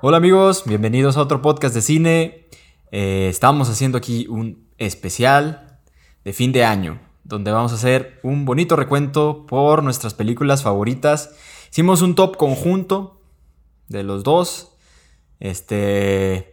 Hola 0.00 0.18
amigos, 0.18 0.62
bienvenidos 0.64 1.16
a 1.16 1.22
otro 1.22 1.42
podcast 1.42 1.74
de 1.74 1.82
cine. 1.82 2.46
Eh, 2.92 3.26
estamos 3.28 3.68
haciendo 3.68 3.98
aquí 3.98 4.28
un 4.28 4.68
especial 4.78 5.80
de 6.24 6.32
fin 6.32 6.52
de 6.52 6.64
año, 6.64 7.00
donde 7.24 7.50
vamos 7.50 7.72
a 7.72 7.74
hacer 7.74 8.20
un 8.22 8.44
bonito 8.44 8.76
recuento 8.76 9.44
por 9.44 9.82
nuestras 9.82 10.14
películas 10.14 10.62
favoritas. 10.62 11.34
Hicimos 11.72 12.00
un 12.00 12.14
top 12.14 12.36
conjunto 12.36 13.20
de 13.88 14.04
los 14.04 14.22
dos. 14.22 14.70
Este, 15.40 16.52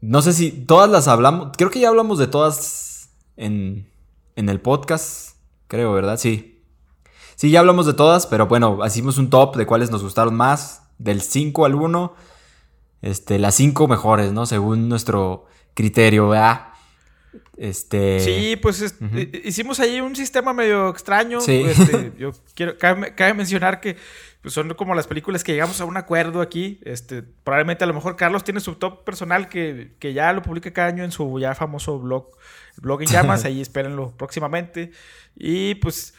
no 0.00 0.22
sé 0.22 0.32
si 0.32 0.52
todas 0.52 0.88
las 0.88 1.08
hablamos, 1.08 1.50
creo 1.58 1.70
que 1.70 1.80
ya 1.80 1.88
hablamos 1.88 2.20
de 2.20 2.28
todas 2.28 3.10
en, 3.36 3.90
en 4.36 4.48
el 4.48 4.60
podcast, 4.60 5.36
creo, 5.66 5.92
¿verdad? 5.92 6.16
Sí. 6.16 6.62
Sí, 7.34 7.50
ya 7.50 7.58
hablamos 7.58 7.86
de 7.86 7.94
todas, 7.94 8.28
pero 8.28 8.46
bueno, 8.46 8.78
hicimos 8.86 9.18
un 9.18 9.30
top 9.30 9.56
de 9.56 9.66
cuáles 9.66 9.90
nos 9.90 10.04
gustaron 10.04 10.36
más, 10.36 10.84
del 10.98 11.22
5 11.22 11.64
al 11.64 11.74
1 11.74 12.33
este, 13.04 13.38
las 13.38 13.54
cinco 13.54 13.86
mejores, 13.86 14.32
¿no? 14.32 14.46
Según 14.46 14.88
nuestro 14.88 15.44
criterio, 15.74 16.30
¿verdad? 16.30 16.68
Este... 17.58 18.18
Sí, 18.20 18.56
pues 18.56 18.94
hicimos 19.44 19.78
ahí 19.78 20.00
un 20.00 20.16
sistema 20.16 20.54
medio 20.54 20.88
extraño. 20.88 21.42
Sí. 21.42 21.64
Este, 21.66 22.12
yo 22.18 22.32
quiero, 22.54 22.78
cabe, 22.78 23.34
mencionar 23.34 23.80
que 23.80 23.98
pues, 24.40 24.54
son 24.54 24.72
como 24.72 24.94
las 24.94 25.06
películas 25.06 25.44
que 25.44 25.52
llegamos 25.52 25.82
a 25.82 25.84
un 25.84 25.98
acuerdo 25.98 26.40
aquí. 26.40 26.80
Este, 26.82 27.22
probablemente 27.22 27.84
a 27.84 27.86
lo 27.86 27.92
mejor 27.92 28.16
Carlos 28.16 28.42
tiene 28.42 28.60
su 28.60 28.76
top 28.76 29.04
personal 29.04 29.50
que, 29.50 29.92
que 29.98 30.14
ya 30.14 30.32
lo 30.32 30.40
publica 30.40 30.72
cada 30.72 30.88
año 30.88 31.04
en 31.04 31.12
su 31.12 31.38
ya 31.38 31.54
famoso 31.54 31.98
blog, 31.98 32.30
blog 32.78 33.02
en 33.02 33.08
llamas. 33.12 33.44
ahí 33.44 33.60
espérenlo 33.60 34.16
próximamente. 34.16 34.92
Y 35.36 35.74
pues 35.74 36.14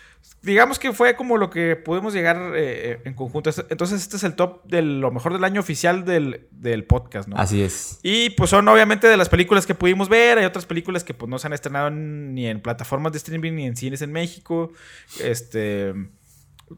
digamos 0.45 0.77
que 0.77 0.93
fue 0.93 1.15
como 1.15 1.37
lo 1.37 1.49
que 1.49 1.75
pudimos 1.75 2.13
llegar 2.13 2.37
eh, 2.55 2.91
eh, 2.91 3.01
en 3.03 3.15
conjunto. 3.15 3.49
Entonces, 3.69 4.01
este 4.01 4.17
es 4.17 4.23
el 4.23 4.35
top 4.35 4.63
de 4.65 4.83
lo 4.83 5.11
mejor 5.11 5.33
del 5.33 5.43
año 5.43 5.59
oficial 5.59 6.05
del, 6.05 6.85
podcast, 6.87 7.27
¿no? 7.27 7.35
Así 7.35 7.63
es. 7.63 7.99
Y 8.03 8.29
pues 8.31 8.51
son 8.51 8.67
obviamente 8.67 9.07
de 9.07 9.17
las 9.17 9.27
películas 9.27 9.65
que 9.65 9.73
pudimos 9.73 10.07
ver. 10.07 10.37
Hay 10.37 10.45
otras 10.45 10.65
películas 10.65 11.03
que 11.03 11.13
pues 11.15 11.29
no 11.29 11.39
se 11.39 11.47
han 11.47 11.53
estrenado 11.53 11.89
ni 11.89 12.47
en 12.47 12.61
plataformas 12.61 13.11
de 13.11 13.17
streaming 13.17 13.53
ni 13.53 13.65
en 13.65 13.75
cines 13.75 14.01
en 14.01 14.11
México. 14.11 14.71
Este. 15.19 15.93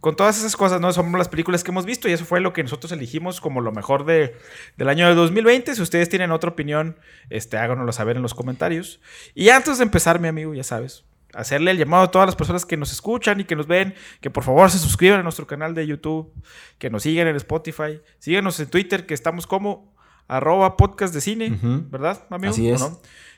Con 0.02 0.18
todas 0.18 0.38
esas 0.38 0.58
cosas, 0.58 0.82
¿no? 0.82 0.92
Son 0.92 1.10
las 1.14 1.30
películas 1.30 1.64
que 1.64 1.72
hemos 1.72 1.86
visto 1.86 2.10
y 2.10 2.12
eso 2.12 2.26
fue 2.26 2.42
lo 2.42 2.52
que 2.52 2.62
nosotros 2.62 2.92
elegimos 2.92 3.40
como 3.40 3.62
lo 3.62 3.72
mejor 3.72 4.06
de, 4.06 4.36
del 4.76 4.90
año 4.90 5.08
de 5.08 5.16
2020. 5.16 5.76
Si 5.76 5.82
ustedes 5.82 6.10
tienen 6.10 6.32
otra 6.32 6.50
opinión, 6.50 7.00
este, 7.30 7.58
háganoslo 7.58 7.94
saber 7.94 8.18
en 8.18 8.22
los 8.22 8.34
comentarios. 8.34 9.00
Y 9.34 9.48
antes 9.48 9.78
de 9.78 9.86
empezar, 9.86 10.20
mi 10.20 10.28
amigo, 10.28 10.54
ya 10.54 10.66
sabes, 10.66 11.06
hacerle 11.38 11.72
el 11.72 11.78
llamado 11.78 12.04
a 12.04 12.12
todas 12.12 12.26
las 12.26 12.36
personas 12.36 12.66
que 12.66 12.78
nos 12.78 12.92
escuchan 12.92 13.40
y 13.40 13.44
que 13.46 13.56
nos 13.56 13.68
ven, 13.68 13.94
que 14.22 14.30
por 14.30 14.44
favor 14.44 14.72
se 14.72 14.80
suscriban 14.80 15.20
a 15.20 15.24
nuestro 15.24 15.46
canal 15.46 15.76
de 15.76 15.86
YouTube, 15.86 16.34
que 16.80 16.90
nos 16.90 17.04
sigan 17.04 17.28
en 17.28 17.36
Spotify, 17.36 18.02
síganos 18.18 18.60
en 18.60 18.70
Twitter, 18.70 19.06
que 19.06 19.14
estamos 19.14 19.46
como 19.46 19.96
arroba 20.28 20.78
podcast 20.78 21.14
de 21.14 21.22
cine, 21.22 21.60
¿verdad, 21.90 22.24
amigo? 22.30 22.52
Así 22.52 22.70
es. 22.70 22.84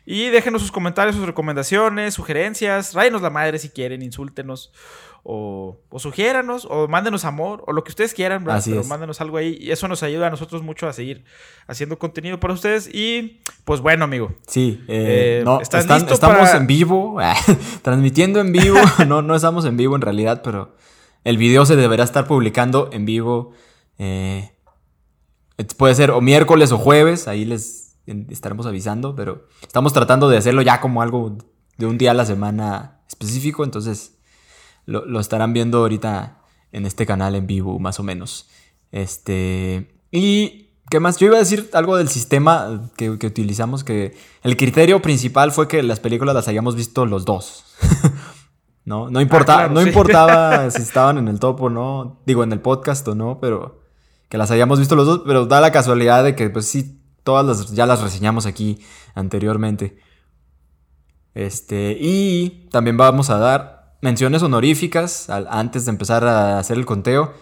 Y 0.06 0.30
déjenos 0.30 0.62
sus 0.62 0.72
comentarios, 0.72 1.16
sus 1.16 1.26
recomendaciones, 1.26 2.16
sugerencias, 2.16 2.96
ráyenos 2.96 3.22
la 3.22 3.30
madre 3.30 3.60
si 3.60 3.70
quieren, 3.70 4.02
insúltenos 4.02 4.72
o, 5.24 5.78
o 5.90 6.00
sugiéranos, 6.00 6.66
o 6.70 6.88
mándenos 6.88 7.26
amor, 7.26 7.64
o 7.68 7.74
lo 7.74 7.84
que 7.84 7.90
ustedes 7.90 8.14
quieran, 8.14 8.44
¿verdad? 8.44 8.64
Pero 8.66 8.84
mándenos 8.86 9.22
algo 9.22 9.38
ahí. 9.38 9.58
Y 9.60 9.72
eso 9.72 9.88
nos 9.88 10.02
ayuda 10.02 10.28
a 10.28 10.30
nosotros 10.30 10.64
mucho 10.64 10.88
a 10.88 10.94
seguir 10.94 11.26
haciendo 11.68 12.00
contenido 12.00 12.40
para 12.40 12.54
ustedes. 12.54 12.90
Y 12.92 13.42
pues 13.66 13.82
bueno, 13.82 14.06
amigo. 14.06 14.34
Sí, 14.48 14.84
eh, 14.88 15.42
eh 15.42 15.44
no, 15.46 15.62
estamos 15.62 16.54
en 16.54 16.66
vivo, 16.68 17.20
transmitiendo 17.82 18.40
en 18.40 18.52
vivo. 18.52 18.80
no, 19.08 19.22
no 19.22 19.36
estamos 19.36 19.66
en 19.66 19.78
vivo 19.78 19.96
en 19.96 20.02
realidad, 20.02 20.42
pero 20.44 20.76
el 21.24 21.38
video 21.38 21.66
se 21.66 21.76
deberá 21.76 22.04
estar 22.04 22.26
publicando 22.26 22.90
en 22.92 23.06
vivo. 23.06 23.52
Eh, 24.00 24.54
puede 25.78 25.96
ser 25.96 26.12
o 26.12 26.22
miércoles 26.22 26.72
o 26.72 26.78
jueves, 26.78 27.28
ahí 27.28 27.46
les 27.46 27.98
estaremos 28.30 28.66
avisando, 28.66 29.16
pero 29.16 29.48
estamos 29.62 29.94
tratando 29.94 30.30
de 30.30 30.38
hacerlo 30.38 30.62
ya 30.62 30.82
como 30.82 31.02
algo 31.02 31.38
de 31.78 31.86
un 31.86 31.98
día 31.98 32.12
a 32.12 32.14
la 32.14 32.26
semana 32.26 33.02
específico, 33.08 33.64
entonces 33.64 34.18
lo, 34.86 35.20
estarán 35.20 35.54
viendo 35.54 35.80
ahorita 35.80 36.42
en 36.72 36.86
este 36.86 37.06
canal 37.06 37.36
en 37.36 37.48
vivo, 37.48 37.80
más 37.80 38.00
o 38.00 38.04
menos. 38.04 38.50
Este. 38.92 39.96
Y. 40.12 40.66
¿Qué 40.90 41.00
más? 41.00 41.18
Yo 41.18 41.28
iba 41.28 41.36
a 41.36 41.40
decir 41.40 41.70
algo 41.74 41.98
del 41.98 42.10
sistema 42.10 42.90
que, 42.98 43.12
utilizamos, 43.12 43.84
que 43.84 44.18
el 44.42 44.58
criterio 44.58 45.04
principal 45.04 45.52
fue 45.52 45.68
que 45.68 45.84
las 45.84 46.00
películas 46.00 46.34
las 46.34 46.48
hayamos 46.48 46.76
visto 46.76 47.06
los 47.06 47.26
dos. 47.26 47.64
¿No? 48.86 49.08
No, 49.12 49.22
importa, 49.22 49.66
ah, 49.66 49.68
no 49.68 49.84
importaba 49.84 50.72
si 50.72 50.82
estaban 50.82 51.20
en 51.20 51.28
el 51.28 51.40
top 51.40 51.62
o 51.62 51.70
no, 51.70 52.24
digo, 52.26 52.44
en 52.44 52.52
el 52.52 52.60
podcast 52.60 53.08
o 53.08 53.14
no, 53.14 53.40
pero 53.40 53.79
que 54.30 54.38
las 54.38 54.52
hayamos 54.52 54.80
visto 54.80 54.96
los 54.96 55.06
dos, 55.06 55.22
pero 55.26 55.46
da 55.48 55.60
la 55.60 55.72
casualidad 55.72 56.24
de 56.24 56.36
que, 56.36 56.50
pues 56.50 56.68
sí, 56.68 57.02
todas 57.24 57.46
las, 57.46 57.72
ya 57.74 57.86
las 57.86 58.02
reseñamos 58.02 58.46
aquí 58.46 58.80
anteriormente. 59.16 59.98
Este, 61.34 61.98
y 62.00 62.68
también 62.72 62.98
vamos 62.98 63.30
a 63.30 63.38
dar 63.38 63.96
menciones 64.02 64.44
honoríficas 64.44 65.30
antes 65.30 65.86
de 65.86 65.92
empezar 65.92 66.26
a 66.26 66.60
hacer 66.60 66.78
el 66.78 66.86
conteo. 66.86 67.34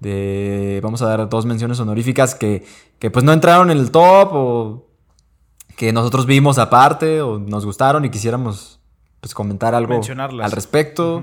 De, 0.00 0.80
vamos 0.82 1.00
a 1.00 1.06
dar 1.06 1.28
dos 1.28 1.46
menciones 1.46 1.80
honoríficas 1.80 2.34
que, 2.34 2.66
que 2.98 3.10
pues 3.10 3.24
no 3.24 3.32
entraron 3.32 3.70
en 3.70 3.78
el 3.78 3.90
top 3.90 4.30
o 4.32 4.86
que 5.76 5.92
nosotros 5.92 6.26
vimos 6.26 6.58
aparte 6.58 7.22
o 7.22 7.38
nos 7.38 7.64
gustaron 7.64 8.04
y 8.04 8.10
quisiéramos 8.10 8.80
pues 9.20 9.34
comentar 9.34 9.74
algo 9.74 10.00
al 10.42 10.52
respecto. 10.52 11.22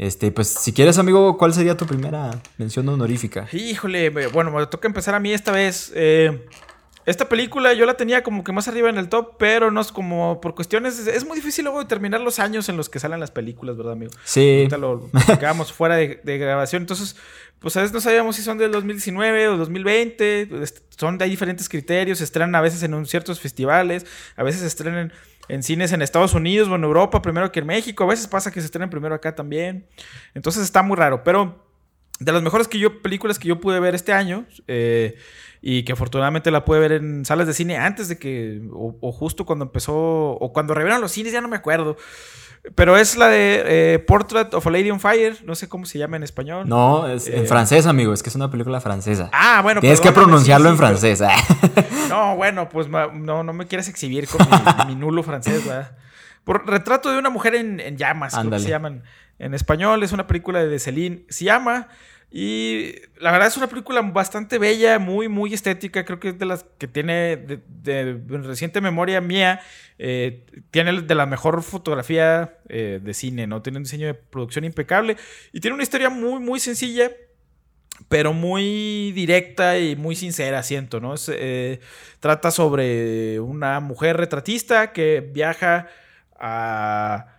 Este, 0.00 0.32
pues 0.32 0.48
si 0.48 0.72
quieres, 0.72 0.96
amigo, 0.96 1.36
¿cuál 1.36 1.52
sería 1.52 1.76
tu 1.76 1.84
primera 1.84 2.30
mención 2.56 2.88
honorífica? 2.88 3.46
Híjole, 3.52 4.08
bueno, 4.08 4.50
me 4.50 4.66
toca 4.66 4.88
empezar 4.88 5.14
a 5.14 5.20
mí 5.20 5.30
esta 5.30 5.52
vez. 5.52 5.92
Eh, 5.94 6.46
esta 7.04 7.28
película 7.28 7.74
yo 7.74 7.84
la 7.84 7.98
tenía 7.98 8.22
como 8.22 8.42
que 8.42 8.50
más 8.50 8.66
arriba 8.66 8.88
en 8.88 8.96
el 8.96 9.10
top, 9.10 9.36
pero 9.38 9.70
no 9.70 9.78
es 9.78 9.92
como 9.92 10.40
por 10.40 10.54
cuestiones. 10.54 11.06
Es 11.06 11.26
muy 11.26 11.36
difícil 11.36 11.64
luego 11.64 11.80
determinar 11.80 12.22
los 12.22 12.38
años 12.38 12.70
en 12.70 12.78
los 12.78 12.88
que 12.88 12.98
salen 12.98 13.20
las 13.20 13.30
películas, 13.30 13.76
¿verdad, 13.76 13.92
amigo? 13.92 14.10
Sí. 14.24 14.60
Ahorita 14.60 14.78
lo 14.78 15.10
quedamos 15.38 15.70
fuera 15.74 15.96
de, 15.96 16.38
grabación. 16.38 16.84
Entonces, 16.84 17.16
pues 17.58 17.76
a 17.76 17.82
veces 17.82 17.92
no 17.92 18.00
sabíamos 18.00 18.36
si 18.36 18.42
son 18.42 18.56
del 18.56 18.72
2019 18.72 19.48
o 19.48 19.58
2020. 19.58 20.48
Son, 20.96 21.20
hay 21.20 21.28
diferentes 21.28 21.68
criterios. 21.68 22.18
Se 22.18 22.24
estrenan 22.24 22.54
a 22.54 22.62
veces 22.62 22.82
en 22.82 23.04
ciertos 23.04 23.38
festivales, 23.38 24.06
a 24.36 24.44
veces 24.44 24.62
se 24.62 24.66
estrenan 24.66 25.12
en 25.54 25.62
cines 25.62 25.92
en 25.92 26.02
Estados 26.02 26.34
Unidos 26.34 26.68
o 26.68 26.76
en 26.76 26.84
Europa 26.84 27.22
primero 27.22 27.52
que 27.52 27.60
en 27.60 27.66
México. 27.66 28.04
A 28.04 28.08
veces 28.08 28.26
pasa 28.26 28.50
que 28.50 28.60
se 28.60 28.66
estrenan 28.66 28.90
primero 28.90 29.14
acá 29.14 29.34
también. 29.34 29.86
Entonces 30.34 30.62
está 30.62 30.82
muy 30.82 30.96
raro. 30.96 31.24
Pero 31.24 31.64
de 32.18 32.32
las 32.32 32.42
mejores 32.42 32.68
que 32.68 32.78
yo, 32.78 33.02
películas 33.02 33.38
que 33.38 33.48
yo 33.48 33.60
pude 33.60 33.80
ver 33.80 33.94
este 33.94 34.12
año. 34.12 34.46
Eh, 34.68 35.16
y 35.62 35.82
que 35.82 35.92
afortunadamente 35.92 36.50
la 36.50 36.64
pude 36.64 36.80
ver 36.80 36.92
en 36.92 37.24
salas 37.24 37.46
de 37.46 37.52
cine 37.52 37.76
antes 37.76 38.08
de 38.08 38.18
que, 38.18 38.62
o, 38.72 39.12
justo 39.12 39.44
cuando 39.44 39.66
empezó, 39.66 39.94
o 39.94 40.52
cuando 40.52 40.74
revelaron 40.74 41.02
los 41.02 41.12
cines, 41.12 41.32
ya 41.32 41.40
no 41.40 41.48
me 41.48 41.56
acuerdo. 41.56 41.96
Pero 42.74 42.98
es 42.98 43.16
la 43.16 43.28
de 43.28 43.94
eh, 43.94 43.98
Portrait 44.00 44.52
of 44.52 44.66
a 44.66 44.70
Lady 44.70 44.90
on 44.90 45.00
Fire, 45.00 45.36
no 45.44 45.54
sé 45.54 45.68
cómo 45.68 45.86
se 45.86 45.98
llama 45.98 46.18
en 46.18 46.22
español. 46.22 46.68
No, 46.68 47.08
es 47.08 47.26
en 47.26 47.44
eh, 47.44 47.46
francés, 47.46 47.86
amigo, 47.86 48.12
es 48.12 48.22
que 48.22 48.28
es 48.28 48.34
una 48.34 48.50
película 48.50 48.82
francesa. 48.82 49.30
Ah, 49.32 49.60
bueno. 49.62 49.80
Tienes 49.80 50.00
que 50.00 50.12
pronunciarlo 50.12 50.68
en 50.68 50.76
francés. 50.76 51.22
no, 52.10 52.36
bueno, 52.36 52.68
pues 52.68 52.88
no, 52.88 53.42
no 53.42 53.52
me 53.54 53.66
quieres 53.66 53.88
exhibir 53.88 54.28
con 54.28 54.46
mi, 54.88 54.94
nulo 54.94 55.22
francés, 55.22 55.64
¿verdad? 55.64 55.96
Por 56.44 56.66
Retrato 56.66 57.10
de 57.10 57.18
una 57.18 57.30
mujer 57.30 57.54
en, 57.54 57.96
llamas, 57.96 58.34
creo 58.34 58.50
que 58.50 58.58
se 58.58 58.68
llaman 58.68 59.04
en 59.38 59.54
español. 59.54 60.02
Es 60.02 60.12
una 60.12 60.26
película 60.26 60.62
de 60.62 60.78
Celine 60.78 61.24
llama 61.30 61.88
y 62.32 62.94
la 63.18 63.32
verdad 63.32 63.48
es 63.48 63.56
una 63.56 63.66
película 63.66 64.00
bastante 64.02 64.58
bella, 64.58 65.00
muy, 65.00 65.28
muy 65.28 65.52
estética. 65.52 66.04
Creo 66.04 66.20
que 66.20 66.28
es 66.28 66.38
de 66.38 66.46
las 66.46 66.64
que 66.78 66.86
tiene 66.86 67.36
de, 67.36 68.20
reciente 68.28 68.80
memoria 68.80 69.20
mía. 69.20 69.60
Eh, 69.98 70.46
tiene 70.70 71.02
de 71.02 71.14
la 71.16 71.26
mejor 71.26 71.62
fotografía 71.62 72.58
eh, 72.68 73.00
de 73.02 73.14
cine, 73.14 73.48
¿no? 73.48 73.62
Tiene 73.62 73.78
un 73.78 73.84
diseño 73.84 74.06
de 74.06 74.14
producción 74.14 74.64
impecable. 74.64 75.16
Y 75.52 75.58
tiene 75.58 75.74
una 75.74 75.82
historia 75.82 76.08
muy, 76.08 76.38
muy 76.38 76.60
sencilla, 76.60 77.10
pero 78.08 78.32
muy 78.32 79.10
directa 79.10 79.76
y 79.80 79.96
muy 79.96 80.14
sincera, 80.14 80.62
siento, 80.62 81.00
¿no? 81.00 81.16
Eh, 81.28 81.80
trata 82.20 82.52
sobre 82.52 83.40
una 83.40 83.80
mujer 83.80 84.16
retratista 84.16 84.92
que 84.92 85.20
viaja 85.20 85.88
a 86.38 87.29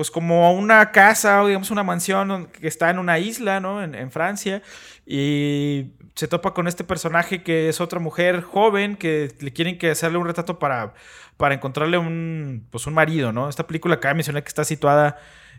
pues 0.00 0.10
como 0.10 0.50
una 0.54 0.92
casa 0.92 1.42
o 1.42 1.46
digamos 1.46 1.70
una 1.70 1.82
mansión 1.82 2.48
que 2.58 2.66
está 2.66 2.88
en 2.88 2.98
una 2.98 3.18
isla, 3.18 3.60
¿no? 3.60 3.84
En, 3.84 4.10
Francia. 4.10 4.62
Y 5.04 5.88
se 6.14 6.26
topa 6.26 6.54
con 6.54 6.66
este 6.68 6.84
personaje 6.84 7.42
que 7.42 7.68
es 7.68 7.82
otra 7.82 8.00
mujer 8.00 8.40
joven 8.40 8.96
que 8.96 9.30
le 9.40 9.52
quieren 9.52 9.76
que 9.76 9.90
hacerle 9.90 10.16
un 10.16 10.26
retrato 10.26 10.58
para, 10.58 10.94
para 11.36 11.54
encontrarle 11.54 11.98
un, 11.98 12.66
pues 12.70 12.86
un 12.86 12.94
marido, 12.94 13.30
¿no? 13.30 13.50
Esta 13.50 13.66
película 13.66 13.96
acá 13.96 14.14
mencioné 14.14 14.42
que 14.42 14.48
está 14.48 14.64
situada 14.64 15.18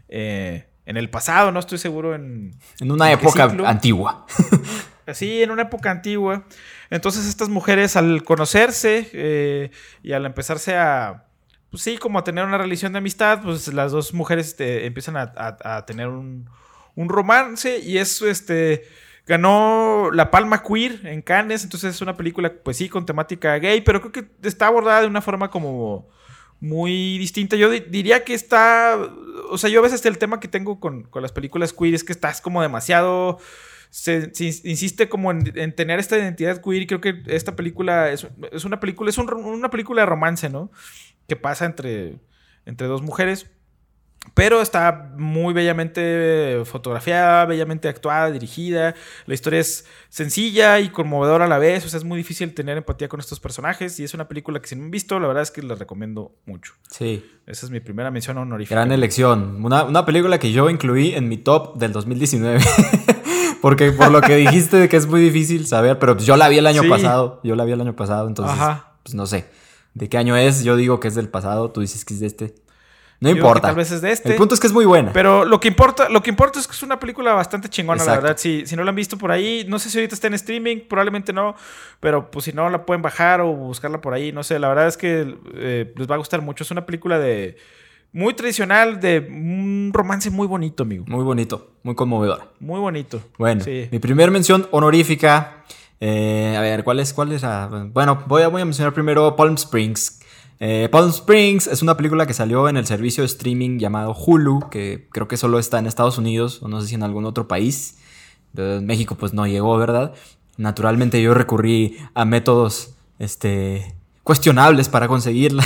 eh, 0.10 0.66
en 0.88 0.98
el 0.98 1.12
pasado, 1.12 1.52
no 1.52 1.60
estoy 1.60 1.78
seguro 1.78 2.16
en... 2.16 2.56
En 2.80 2.92
una 2.92 3.12
época 3.12 3.44
antigua. 3.44 4.26
Sí, 5.14 5.44
en 5.44 5.52
una 5.52 5.64
época 5.64 5.92
antigua. 5.92 6.46
Entonces 6.90 7.28
estas 7.28 7.50
mujeres 7.50 7.96
al 7.96 8.24
conocerse 8.24 9.10
eh, 9.14 9.72
y 10.04 10.14
al 10.14 10.26
empezarse 10.26 10.78
a 10.78 11.26
pues 11.72 11.84
sí, 11.84 11.98
como 11.98 12.20
a 12.20 12.24
tener 12.26 12.44
una 12.44 12.58
relación 12.58 12.92
de 12.92 12.98
amistad, 12.98 13.42
pues 13.42 13.74
las 13.74 13.94
dos 13.94 14.14
mujeres 14.14 14.48
este, 14.48 14.86
empiezan 14.86 15.16
a, 15.18 15.86
tener 15.88 16.10
un, 16.10 16.50
romance 16.96 17.80
y 17.80 17.98
es 17.98 18.22
este 18.22 18.84
Ganó 19.26 20.12
la 20.12 20.30
Palma 20.30 20.62
Queer 20.62 21.08
en 21.08 21.22
Cannes, 21.22 21.64
entonces 21.64 21.96
es 21.96 22.02
una 22.02 22.18
película, 22.18 22.52
pues 22.54 22.76
sí, 22.76 22.90
con 22.90 23.06
temática 23.06 23.58
gay, 23.60 23.82
pero 23.82 24.02
creo 24.02 24.12
que 24.12 24.48
está 24.48 24.68
abordada 24.68 25.02
de 25.02 25.08
una 25.08 25.22
forma 25.22 25.50
como 25.50 26.10
muy 26.60 27.18
distinta. 27.18 27.56
Yo 27.56 27.70
diría 27.70 28.26
que 28.26 28.34
está, 28.34 28.98
o 29.50 29.58
sea, 29.58 29.70
yo 29.70 29.80
a 29.80 29.84
veces 29.84 30.06
el 30.06 30.18
tema 30.18 30.42
que 30.42 30.50
tengo 30.50 30.80
con, 30.82 31.08
las 31.14 31.32
películas 31.32 31.72
queer 31.72 31.94
es 31.94 32.04
que 32.04 32.12
estás 32.14 32.42
como 32.42 32.62
demasiado... 32.62 33.40
Se, 33.90 34.32
insiste 34.64 35.10
como 35.10 35.32
en, 35.32 35.76
tener 35.76 36.00
esta 36.00 36.18
identidad 36.18 36.62
queer 36.62 36.84
y 36.84 36.88
creo 36.88 37.02
que 37.02 37.24
esta 37.28 37.58
película 37.58 38.10
es, 38.10 38.26
una 38.64 38.80
película, 38.80 39.10
es 39.10 39.18
una 39.18 39.70
película 39.70 40.04
de 40.04 40.06
romance, 40.06 40.50
¿no? 40.50 40.72
Que 41.28 41.36
pasa 41.36 41.66
entre, 41.66 42.20
entre 42.66 42.88
dos 42.88 43.02
mujeres. 43.02 43.48
Pero 44.36 44.62
está 44.62 45.14
muy 45.18 45.52
bellamente 45.52 46.62
fotografiada, 46.66 47.46
bellamente 47.46 47.90
actuada, 47.90 48.30
dirigida. 48.30 48.94
La 49.26 49.34
historia 49.34 49.60
es 49.60 49.86
sencilla 50.10 50.80
y 50.80 50.90
conmovedora 50.90 51.46
a 51.46 51.48
la 51.48 51.58
vez. 51.58 51.84
O 51.86 51.90
sea, 51.90 51.98
es 51.98 52.04
muy 52.04 52.18
difícil 52.18 52.54
tener 52.54 52.78
empatía 52.78 53.10
con 53.10 53.20
estos 53.20 53.40
personajes. 53.40 54.00
Y 54.00 54.04
es 54.04 54.14
una 54.14 54.28
película 54.28 54.62
que 54.62 54.68
si 54.68 54.76
no 54.76 54.84
han 54.84 54.92
visto, 54.92 55.20
la 55.20 55.28
verdad 55.28 55.42
es 55.42 55.50
que 55.50 55.64
les 55.64 55.80
recomiendo 55.80 56.36
mucho. 56.46 56.74
Sí. 56.92 57.26
Esa 57.48 57.66
es 57.66 57.72
mi 57.72 57.80
primera 57.80 58.12
mención 58.12 58.38
honorífica. 58.38 58.76
Gran 58.76 58.92
elección. 58.92 59.66
Una, 59.66 59.86
una 59.86 60.06
película 60.06 60.38
que 60.38 60.52
yo 60.52 60.70
incluí 60.70 61.16
en 61.16 61.28
mi 61.28 61.38
top 61.38 61.78
del 61.78 61.92
2019. 61.92 62.60
Porque 63.62 63.92
por 63.92 64.12
lo 64.12 64.22
que 64.22 64.36
dijiste 64.36 64.78
de 64.78 64.88
que 64.88 64.98
es 64.98 65.08
muy 65.08 65.22
difícil 65.22 65.68
saber, 65.68 66.00
pero 66.00 66.18
yo 66.18 66.36
la 66.36 66.48
vi 66.48 66.60
el 66.60 66.68
año 66.68 66.84
pasado. 66.88 67.40
Yo 67.44 67.56
la 67.56 67.66
vi 67.66 67.72
el 67.72 67.82
año 67.82 67.96
pasado, 67.96 68.28
entonces, 68.28 68.58
pues 69.04 69.16
no 69.16 69.26
sé. 69.26 69.46
¿De 69.94 70.10
qué 70.10 70.18
año 70.18 70.36
es? 70.38 70.64
Yo 70.64 70.76
digo 70.76 71.00
que 71.00 71.08
es 71.08 71.16
del 71.16 71.30
pasado, 71.30 71.72
tú 71.72 71.82
dices 71.82 72.06
que 72.06 72.14
es 72.14 72.20
de 72.20 72.28
este. 72.28 72.56
No 73.22 73.30
importa. 73.30 73.68
Tal 73.68 73.76
vez 73.76 73.92
es 73.92 74.02
de 74.02 74.12
este. 74.12 74.32
El 74.32 74.36
punto 74.36 74.56
es 74.56 74.60
que 74.60 74.66
es 74.66 74.74
muy 74.74 74.84
buena. 74.84 75.14
Pero 75.14 75.46
lo 75.46 75.60
que 75.60 75.68
importa, 75.68 76.10
lo 76.10 76.24
que 76.24 76.32
importa 76.32 76.60
es 76.60 76.66
que 76.66 76.74
es 76.74 76.82
una 76.82 77.00
película 77.00 77.34
bastante 77.34 77.70
chingona, 77.70 78.04
la 78.04 78.14
verdad. 78.14 78.36
Si, 78.36 78.66
si 78.66 78.76
no 78.76 78.84
la 78.84 78.90
han 78.90 78.96
visto 78.96 79.16
por 79.16 79.32
ahí, 79.32 79.64
no 79.68 79.78
sé 79.78 79.92
si 79.92 80.00
ahorita 80.00 80.16
está 80.16 80.26
en 80.26 80.34
streaming, 80.34 80.78
probablemente 80.90 81.32
no. 81.32 81.56
Pero 82.00 82.32
pues 82.32 82.46
si 82.46 82.52
no, 82.52 82.68
la 82.72 82.84
pueden 82.84 83.04
bajar 83.04 83.42
o 83.42 83.54
buscarla 83.54 84.02
por 84.02 84.16
ahí. 84.16 84.32
No 84.32 84.42
sé, 84.42 84.58
la 84.58 84.70
verdad 84.70 84.88
es 84.88 84.98
que 84.98 85.38
eh, 85.54 85.94
les 85.96 86.10
va 86.10 86.16
a 86.16 86.18
gustar 86.18 86.42
mucho. 86.42 86.64
Es 86.64 86.72
una 86.72 86.86
película 86.86 87.20
de. 87.20 87.58
Muy 88.12 88.34
tradicional, 88.34 89.00
de 89.00 89.20
un 89.20 89.92
romance 89.94 90.32
muy 90.32 90.48
bonito, 90.48 90.84
amigo. 90.84 91.06
Muy 91.08 91.24
bonito, 91.24 91.74
muy 91.84 91.94
conmovedor. 91.94 92.52
Muy 92.60 92.80
bonito. 92.80 93.22
Bueno, 93.38 93.64
mi 93.66 94.00
primera 94.00 94.32
mención 94.32 94.68
honorífica. 94.72 95.64
Eh, 96.02 96.56
a 96.58 96.62
ver, 96.62 96.84
¿cuál 96.84 97.00
es? 97.00 97.16
Bueno, 97.16 98.24
voy 98.28 98.42
a, 98.42 98.50
voy 98.50 98.62
a 98.62 98.66
mencionar 98.66 98.94
primero 98.94 99.36
Palm 99.38 99.54
Springs 99.54 100.20
eh, 100.64 100.90
Palm 100.92 101.10
Springs 101.10 101.66
es 101.66 101.82
una 101.82 101.98
película 101.98 102.28
que 102.28 102.36
salió 102.36 102.70
en 102.70 102.78
el 102.78 102.86
servicio 102.86 103.24
de 103.24 103.26
streaming 103.26 103.80
llamado 103.80 104.14
Hulu, 104.14 104.70
que 104.70 105.08
creo 105.12 105.28
que 105.28 105.36
solo 105.36 105.58
está 105.58 105.80
en 105.80 105.88
Estados 105.88 106.20
Unidos 106.20 106.62
o 106.62 106.68
no 106.68 106.80
sé 106.82 106.90
si 106.90 106.94
en 106.94 107.02
algún 107.02 107.26
otro 107.26 107.48
país. 107.48 107.98
En 108.56 108.86
México 108.86 109.16
pues 109.16 109.34
no 109.34 109.48
llegó, 109.48 109.76
¿verdad? 109.78 110.14
Naturalmente 110.58 111.20
yo 111.20 111.34
recurrí 111.34 111.98
a 112.14 112.26
métodos 112.26 112.94
este, 113.18 113.96
cuestionables 114.24 114.88
para 114.88 115.08
conseguirla. 115.08 115.64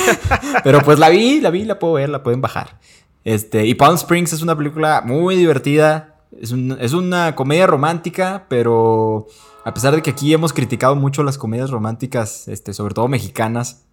Pero 0.64 0.80
pues 0.82 0.98
la 0.98 1.10
vi, 1.10 1.40
la 1.40 1.50
vi, 1.50 1.64
la 1.64 1.78
puedo 1.78 1.94
ver, 1.94 2.08
la 2.08 2.24
pueden 2.24 2.40
bajar. 2.40 2.80
Este, 3.22 3.66
y 3.66 3.74
Palm 3.76 3.94
Springs 3.94 4.32
es 4.32 4.42
una 4.42 4.56
película 4.56 5.04
muy 5.06 5.36
divertida. 5.36 6.13
Es, 6.40 6.52
es 6.52 6.92
una 6.92 7.34
comedia 7.34 7.66
romántica, 7.66 8.46
pero 8.48 9.26
a 9.64 9.72
pesar 9.72 9.94
de 9.94 10.02
que 10.02 10.10
aquí 10.10 10.32
hemos 10.32 10.52
criticado 10.52 10.94
mucho 10.94 11.22
las 11.22 11.38
comedias 11.38 11.70
románticas, 11.70 12.48
este, 12.48 12.74
sobre 12.74 12.94
todo 12.94 13.08
mexicanas, 13.08 13.84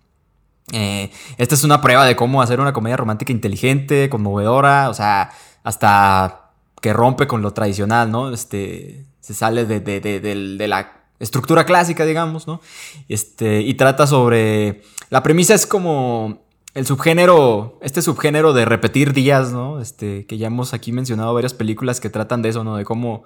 eh, 0.71 1.11
esta 1.37 1.55
es 1.55 1.63
una 1.63 1.81
prueba 1.81 2.05
de 2.05 2.15
cómo 2.15 2.41
hacer 2.41 2.59
una 2.59 2.73
comedia 2.73 2.97
romántica 2.97 3.31
inteligente, 3.31 4.09
conmovedora, 4.09 4.89
o 4.89 4.93
sea, 4.93 5.31
hasta 5.63 6.51
que 6.81 6.93
rompe 6.93 7.27
con 7.27 7.41
lo 7.41 7.51
tradicional, 7.51 8.11
¿no? 8.11 8.31
Este, 8.33 9.05
se 9.19 9.33
sale 9.33 9.65
de, 9.65 10.67
la 10.67 10.93
estructura 11.19 11.65
clásica, 11.65 12.05
digamos, 12.05 12.47
¿no? 12.47 12.61
Este, 13.07 13.61
y 13.61 13.73
trata 13.75 14.07
sobre... 14.07 14.81
La 15.09 15.23
premisa 15.23 15.53
es 15.53 15.65
como 15.67 16.41
el 16.73 16.85
subgénero, 16.85 17.77
este 17.81 18.01
subgénero 18.01 18.53
de 18.53 18.65
repetir 18.65 19.13
días, 19.13 19.51
¿no? 19.51 19.81
Este, 19.81 20.25
que 20.25 20.37
ya 20.37 20.47
hemos 20.47 20.73
aquí 20.73 20.91
mencionado 20.91 21.33
varias 21.33 21.53
películas 21.53 21.99
que 21.99 22.09
tratan 22.09 22.41
de 22.41 22.49
eso, 22.49 22.63
¿no? 22.63 22.77
De 22.77 22.85
cómo 22.85 23.23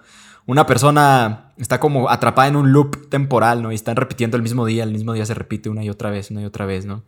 una 0.48 0.66
persona 0.66 1.54
está 1.58 1.80
como 1.80 2.10
atrapada 2.10 2.48
en 2.48 2.56
un 2.56 2.72
loop 2.72 3.10
temporal, 3.10 3.62
¿no? 3.62 3.72
Y 3.72 3.76
están 3.76 3.96
repitiendo 3.96 4.38
el 4.38 4.44
mismo 4.44 4.66
día, 4.66 4.84
el 4.84 4.92
mismo 4.92 5.14
día 5.14 5.26
se 5.26 5.34
repite 5.34 5.70
una 5.70 5.84
y 5.84 5.90
otra 5.90 6.10
vez, 6.10 6.32
una 6.32 6.42
y 6.42 6.46
otra 6.46 6.66
vez, 6.66 6.86
¿no? 6.86 7.04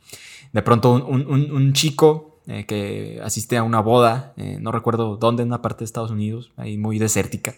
De 0.54 0.62
pronto 0.62 0.94
un, 0.94 1.74
chico 1.74 2.40
eh, 2.48 2.66
que 2.66 3.20
asiste 3.24 3.58
a 3.58 3.64
una 3.64 3.80
boda, 3.80 4.34
eh, 4.38 4.58
no 4.62 4.72
recuerdo 4.72 5.18
dónde, 5.18 5.44
en 5.44 5.50
una 5.50 5.62
parte 5.62 5.80
de 5.80 5.86
Estados 5.86 6.12
Unidos, 6.12 6.52
ahí 6.56 6.78
muy 6.78 7.00
desértica, 7.00 7.56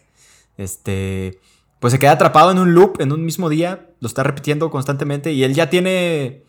este, 0.58 1.40
pues 1.80 1.94
se 1.94 2.00
queda 2.00 2.14
atrapado 2.14 2.52
en 2.52 2.60
un 2.60 2.74
loop 2.74 3.00
en 3.00 3.12
un 3.12 3.24
mismo 3.24 3.50
día, 3.50 3.90
lo 4.00 4.08
está 4.08 4.24
repitiendo 4.24 4.70
constantemente 4.72 5.32
y 5.34 5.44
él 5.44 5.54
ya 5.54 5.70
tiene, 5.70 6.44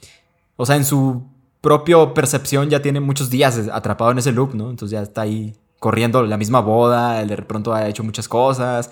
o 0.56 0.64
sea, 0.64 0.76
en 0.76 0.84
su 0.84 1.24
propia 1.60 2.14
percepción 2.14 2.70
ya 2.70 2.80
tiene 2.82 3.00
muchos 3.00 3.30
días 3.30 3.58
atrapado 3.72 4.10
en 4.10 4.18
ese 4.18 4.32
loop, 4.32 4.54
¿no? 4.54 4.70
Entonces 4.70 4.92
ya 4.92 5.02
está 5.02 5.22
ahí 5.22 5.54
corriendo 5.78 6.22
la 6.22 6.36
misma 6.36 6.60
boda, 6.60 7.20
él 7.22 7.28
de 7.28 7.36
pronto 7.38 7.74
ha 7.74 7.88
hecho 7.88 8.04
muchas 8.04 8.28
cosas, 8.28 8.90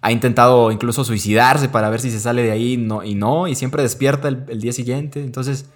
ha 0.00 0.12
intentado 0.12 0.70
incluso 0.70 1.04
suicidarse 1.04 1.68
para 1.68 1.88
ver 1.88 2.00
si 2.00 2.10
se 2.10 2.20
sale 2.20 2.42
de 2.42 2.50
ahí 2.50 2.76
no, 2.76 3.02
y 3.02 3.14
no, 3.14 3.48
y 3.48 3.54
siempre 3.54 3.82
despierta 3.82 4.28
el, 4.28 4.60
día 4.60 4.72
siguiente. 4.72 5.22
Entonces, 5.22 5.66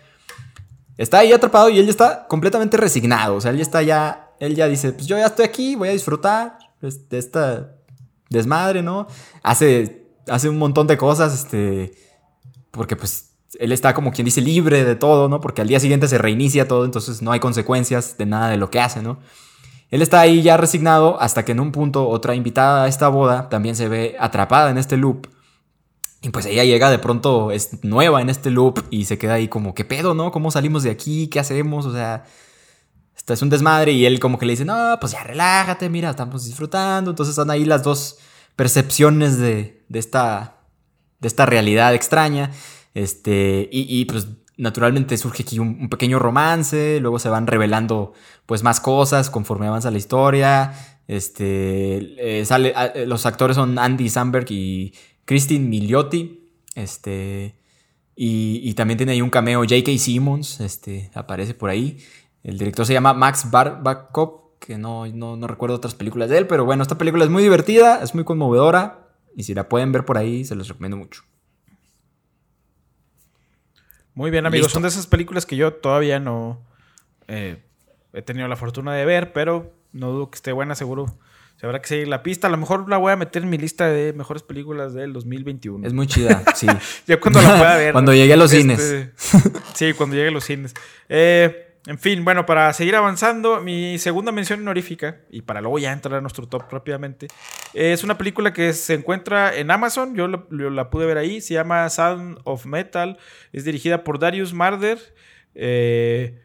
está 0.98 1.18
ahí 1.18 1.32
atrapado 1.32 1.68
y 1.70 1.78
él 1.78 1.86
ya 1.86 1.90
está 1.90 2.26
completamente 2.26 2.76
resignado. 2.76 3.36
O 3.36 3.40
sea, 3.40 3.52
él 3.52 3.56
ya 3.56 3.62
está 3.62 3.82
ya, 3.82 4.30
él 4.40 4.54
ya 4.54 4.68
dice, 4.68 4.92
pues 4.92 5.06
yo 5.06 5.16
ya 5.16 5.26
estoy 5.26 5.44
aquí, 5.44 5.76
voy 5.76 5.88
a 5.88 5.92
disfrutar 5.92 6.58
de 6.80 7.18
esta 7.18 7.76
desmadre, 8.28 8.82
¿no? 8.82 9.06
Hace, 9.42 10.06
hace 10.28 10.48
un 10.48 10.58
montón 10.58 10.86
de 10.86 10.96
cosas, 10.96 11.34
este, 11.34 11.92
porque 12.70 12.96
pues 12.96 13.29
él 13.58 13.72
está 13.72 13.94
como 13.94 14.12
quien 14.12 14.24
dice 14.24 14.40
libre 14.40 14.84
de 14.84 14.94
todo, 14.94 15.28
¿no? 15.28 15.40
Porque 15.40 15.62
al 15.62 15.68
día 15.68 15.80
siguiente 15.80 16.08
se 16.08 16.18
reinicia 16.18 16.68
todo, 16.68 16.84
entonces 16.84 17.22
no 17.22 17.32
hay 17.32 17.40
consecuencias 17.40 18.16
de 18.16 18.26
nada 18.26 18.48
de 18.48 18.56
lo 18.56 18.70
que 18.70 18.80
hace, 18.80 19.02
¿no? 19.02 19.18
Él 19.90 20.02
está 20.02 20.20
ahí 20.20 20.42
ya 20.42 20.56
resignado 20.56 21.20
hasta 21.20 21.44
que 21.44 21.52
en 21.52 21.60
un 21.60 21.72
punto 21.72 22.08
otra 22.08 22.36
invitada 22.36 22.84
a 22.84 22.88
esta 22.88 23.08
boda 23.08 23.48
también 23.48 23.74
se 23.74 23.88
ve 23.88 24.16
atrapada 24.20 24.70
en 24.70 24.78
este 24.78 24.96
loop. 24.96 25.26
Y 26.22 26.28
pues 26.28 26.46
ella 26.46 26.64
llega 26.64 26.90
de 26.90 26.98
pronto, 26.98 27.50
es 27.50 27.82
nueva 27.82 28.20
en 28.20 28.28
este 28.28 28.50
loop 28.50 28.84
y 28.90 29.06
se 29.06 29.18
queda 29.18 29.34
ahí 29.34 29.48
como, 29.48 29.74
¿qué 29.74 29.84
pedo, 29.84 30.14
no? 30.14 30.30
¿Cómo 30.30 30.50
salimos 30.50 30.82
de 30.84 30.90
aquí? 30.90 31.28
¿Qué 31.28 31.40
hacemos? 31.40 31.86
O 31.86 31.92
sea, 31.92 32.24
esto 33.16 33.32
es 33.32 33.42
un 33.42 33.50
desmadre 33.50 33.92
y 33.92 34.06
él 34.06 34.20
como 34.20 34.38
que 34.38 34.46
le 34.46 34.52
dice, 34.52 34.64
no, 34.64 34.96
pues 35.00 35.12
ya 35.12 35.24
relájate, 35.24 35.88
mira, 35.88 36.10
estamos 36.10 36.44
disfrutando. 36.44 37.10
Entonces 37.10 37.32
están 37.32 37.50
ahí 37.50 37.64
las 37.64 37.82
dos 37.82 38.18
percepciones 38.54 39.38
de, 39.38 39.82
esta, 39.92 40.58
de 41.18 41.28
esta 41.28 41.46
realidad 41.46 41.94
extraña. 41.94 42.52
Este, 42.94 43.68
y, 43.70 44.00
y 44.00 44.04
pues 44.04 44.26
naturalmente 44.60 45.16
surge 45.16 45.42
aquí 45.42 45.58
un, 45.58 45.88
pequeño 45.88 46.18
romance, 46.18 47.00
luego 47.00 47.18
se 47.18 47.28
van 47.28 47.46
revelando 47.46 48.12
pues 48.46 48.62
más 48.62 48.78
cosas 48.78 49.30
conforme 49.30 49.66
avanza 49.66 49.90
la 49.90 49.98
historia. 49.98 50.72
Este, 51.08 52.40
eh, 52.40 52.44
sale, 52.44 52.72
ah, 52.76 52.86
eh, 52.86 53.06
los 53.06 53.26
actores 53.26 53.56
son 53.56 53.78
Andy 53.78 54.08
Samberg 54.08 54.46
y 54.50 54.94
Christine 55.24 55.66
Milioti. 55.66 56.52
Este, 56.74 57.56
y, 58.14 58.74
también 58.74 58.98
tiene 58.98 59.12
ahí 59.12 59.22
un 59.22 59.30
cameo 59.30 59.60
J.K. 59.60 59.96
Simmons, 59.98 60.60
este, 60.60 61.10
aparece 61.14 61.54
por 61.54 61.70
ahí. 61.70 61.98
El 62.42 62.58
director 62.58 62.84
se 62.84 62.92
llama 62.92 63.14
Max 63.14 63.50
Barbakov, 63.50 64.58
que 64.58 64.76
no, 64.76 65.06
no, 65.06 65.36
no 65.36 65.46
recuerdo 65.46 65.76
otras 65.76 65.94
películas 65.94 66.28
de 66.28 66.36
él, 66.36 66.46
pero 66.46 66.66
bueno, 66.66 66.82
esta 66.82 66.98
película 66.98 67.24
es 67.24 67.30
muy 67.30 67.42
divertida, 67.42 68.02
es 68.02 68.14
muy 68.14 68.24
conmovedora. 68.24 69.08
Y 69.34 69.44
si 69.44 69.54
la 69.54 69.68
pueden 69.70 69.90
ver 69.90 70.04
por 70.04 70.18
ahí, 70.18 70.44
se 70.44 70.54
los 70.54 70.68
recomiendo 70.68 70.98
mucho. 70.98 71.22
Muy 74.20 74.30
bien, 74.30 74.44
amigos. 74.44 74.70
Son 74.70 74.82
de 74.82 74.88
esas 74.88 75.06
películas 75.06 75.46
que 75.46 75.56
yo 75.56 75.72
todavía 75.72 76.20
no 76.20 76.60
eh, 77.26 77.56
he 78.12 78.20
tenido 78.20 78.48
la 78.48 78.56
fortuna 78.56 78.94
de 78.94 79.06
ver, 79.06 79.32
pero 79.32 79.72
no 79.92 80.10
dudo 80.12 80.30
que 80.30 80.36
esté 80.36 80.52
buena, 80.52 80.74
seguro. 80.74 81.06
Se 81.56 81.64
habrá 81.64 81.80
que 81.80 81.88
seguir 81.88 82.08
la 82.08 82.22
pista. 82.22 82.46
A 82.46 82.50
lo 82.50 82.58
mejor 82.58 82.86
la 82.90 82.98
voy 82.98 83.12
a 83.12 83.16
meter 83.16 83.44
en 83.44 83.48
mi 83.48 83.56
lista 83.56 83.88
de 83.88 84.12
mejores 84.12 84.42
películas 84.42 84.92
del 84.92 85.14
2021. 85.14 85.86
Es 85.86 85.94
muy 85.94 86.06
chida, 86.06 86.42
sí. 86.54 86.66
ya 87.06 87.18
cuando 87.18 87.40
la 87.40 87.56
pueda 87.56 87.76
ver. 87.78 87.92
cuando 87.92 88.12
llegue 88.12 88.34
a 88.34 88.36
los 88.36 88.50
cines. 88.50 88.78
Este, 88.78 89.12
sí, 89.72 89.94
cuando 89.94 90.16
llegue 90.16 90.28
a 90.28 90.32
los 90.32 90.44
cines. 90.44 90.74
Eh, 91.08 91.69
en 91.86 91.98
fin, 91.98 92.24
bueno, 92.24 92.44
para 92.44 92.70
seguir 92.74 92.94
avanzando, 92.94 93.60
mi 93.62 93.98
segunda 93.98 94.32
mención 94.32 94.60
honorífica, 94.60 95.22
y 95.30 95.40
para 95.42 95.62
luego 95.62 95.78
ya 95.78 95.92
entrar 95.92 96.16
a 96.16 96.20
nuestro 96.20 96.46
top 96.46 96.70
rápidamente, 96.70 97.28
es 97.72 98.04
una 98.04 98.18
película 98.18 98.52
que 98.52 98.74
se 98.74 98.94
encuentra 98.94 99.56
en 99.56 99.70
Amazon, 99.70 100.14
yo 100.14 100.28
la, 100.28 100.90
pude 100.90 101.06
ver 101.06 101.16
ahí, 101.16 101.40
se 101.40 101.54
llama 101.54 101.88
Sound 101.88 102.38
of 102.44 102.66
Metal, 102.66 103.18
es 103.52 103.64
dirigida 103.64 104.04
por 104.04 104.18
Darius 104.18 104.52
Marder. 104.52 104.98
Eh, 105.54 106.38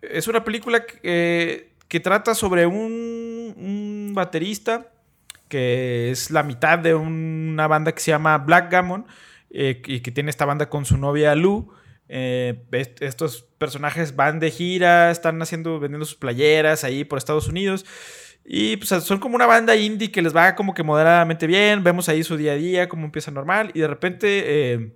es 0.00 0.26
una 0.26 0.42
película 0.42 0.86
que, 0.86 1.70
trata 2.02 2.34
sobre 2.34 2.66
un, 2.66 4.12
baterista 4.14 4.88
que 5.48 6.10
es 6.10 6.30
la 6.30 6.42
mitad 6.42 6.78
de 6.78 6.94
una 6.94 7.66
banda 7.66 7.92
que 7.92 8.00
se 8.00 8.10
llama 8.10 8.38
Black 8.38 8.70
Gammon 8.70 9.06
eh, 9.50 9.82
y 9.86 10.00
que 10.00 10.10
tiene 10.10 10.30
esta 10.30 10.46
banda 10.46 10.70
con 10.70 10.86
su 10.86 10.96
novia 10.96 11.34
Lou. 11.34 11.72
Eh, 12.14 12.62
estos 13.00 13.40
personajes 13.56 14.14
van 14.14 14.38
de 14.38 14.50
gira, 14.50 15.10
están 15.10 15.40
haciendo, 15.40 15.80
vendiendo 15.80 16.04
sus 16.04 16.16
playeras 16.16 16.84
ahí 16.84 17.04
por 17.04 17.16
Estados 17.16 17.48
Unidos. 17.48 17.86
Y 18.44 18.76
pues 18.76 18.90
son 19.02 19.18
como 19.18 19.34
una 19.34 19.46
banda 19.46 19.76
indie 19.76 20.12
que 20.12 20.20
les 20.20 20.36
va 20.36 20.54
como 20.54 20.74
que 20.74 20.82
moderadamente 20.82 21.46
bien. 21.46 21.82
Vemos 21.82 22.10
ahí 22.10 22.22
su 22.22 22.36
día 22.36 22.52
a 22.52 22.56
día, 22.56 22.88
cómo 22.90 23.06
empieza 23.06 23.30
normal. 23.30 23.70
Y 23.72 23.80
de 23.80 23.86
repente 23.86 24.42
eh, 24.44 24.92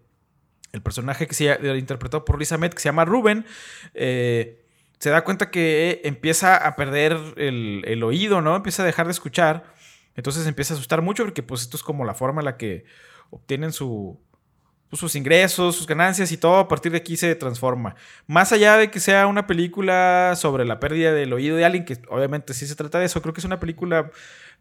el 0.73 0.83
personaje 0.83 1.27
que 1.27 1.35
se 1.35 1.51
ha 1.51 1.77
interpretado 1.77 2.27
por 2.27 2.39
Riz 2.39 2.53
Ahmed, 2.53 2.73
que 2.73 2.81
se 2.81 2.91
llama 2.91 3.07
Ruben, 3.07 3.47
eh, 3.95 4.63
se 4.99 5.09
da 5.09 5.25
cuenta 5.25 5.51
que 5.51 6.03
empieza 6.05 6.55
a 6.55 6.77
perder 6.77 7.17
el, 7.39 8.03
oído, 8.03 8.43
¿no? 8.43 8.57
Empieza 8.57 8.83
a 8.83 8.87
dejar 8.87 9.07
de 9.07 9.13
escuchar. 9.13 9.65
Entonces 10.17 10.47
empieza 10.47 10.75
a 10.75 10.77
asustar 10.77 11.01
mucho 11.01 11.25
porque 11.25 11.43
pues 11.43 11.63
esto 11.63 11.79
es 11.79 11.83
como 11.83 12.05
la 12.05 12.13
forma 12.13 12.43
en 12.43 12.45
la 12.45 12.59
que 12.59 12.85
obtienen 13.31 13.73
su, 13.73 14.21
pues, 14.91 15.01
sus 15.01 15.17
ingresos, 15.17 15.77
sus 15.77 15.87
ganancias 15.87 16.33
y 16.33 16.37
todo 16.37 16.57
a 16.57 16.69
partir 16.69 16.93
de 16.93 16.99
aquí 16.99 17.17
se 17.17 17.35
transforma. 17.35 17.97
Más 18.27 18.53
allá 18.53 18.77
de 18.77 18.91
que 18.91 19.01
sea 19.01 19.27
una 19.27 19.47
película 19.47 20.35
sobre 20.37 20.65
la 20.65 20.81
pérdida 20.81 21.13
del 21.13 21.33
oído 21.33 21.57
de 21.57 21.65
alguien, 21.65 21.85
que 21.85 21.99
obviamente 22.09 22.55
sí 22.55 22.67
se 22.67 22.77
trata 22.77 22.99
de 22.99 23.07
eso, 23.07 23.23
creo 23.23 23.35
que 23.35 23.41
es 23.41 23.45
una 23.45 23.61
película 23.61 24.11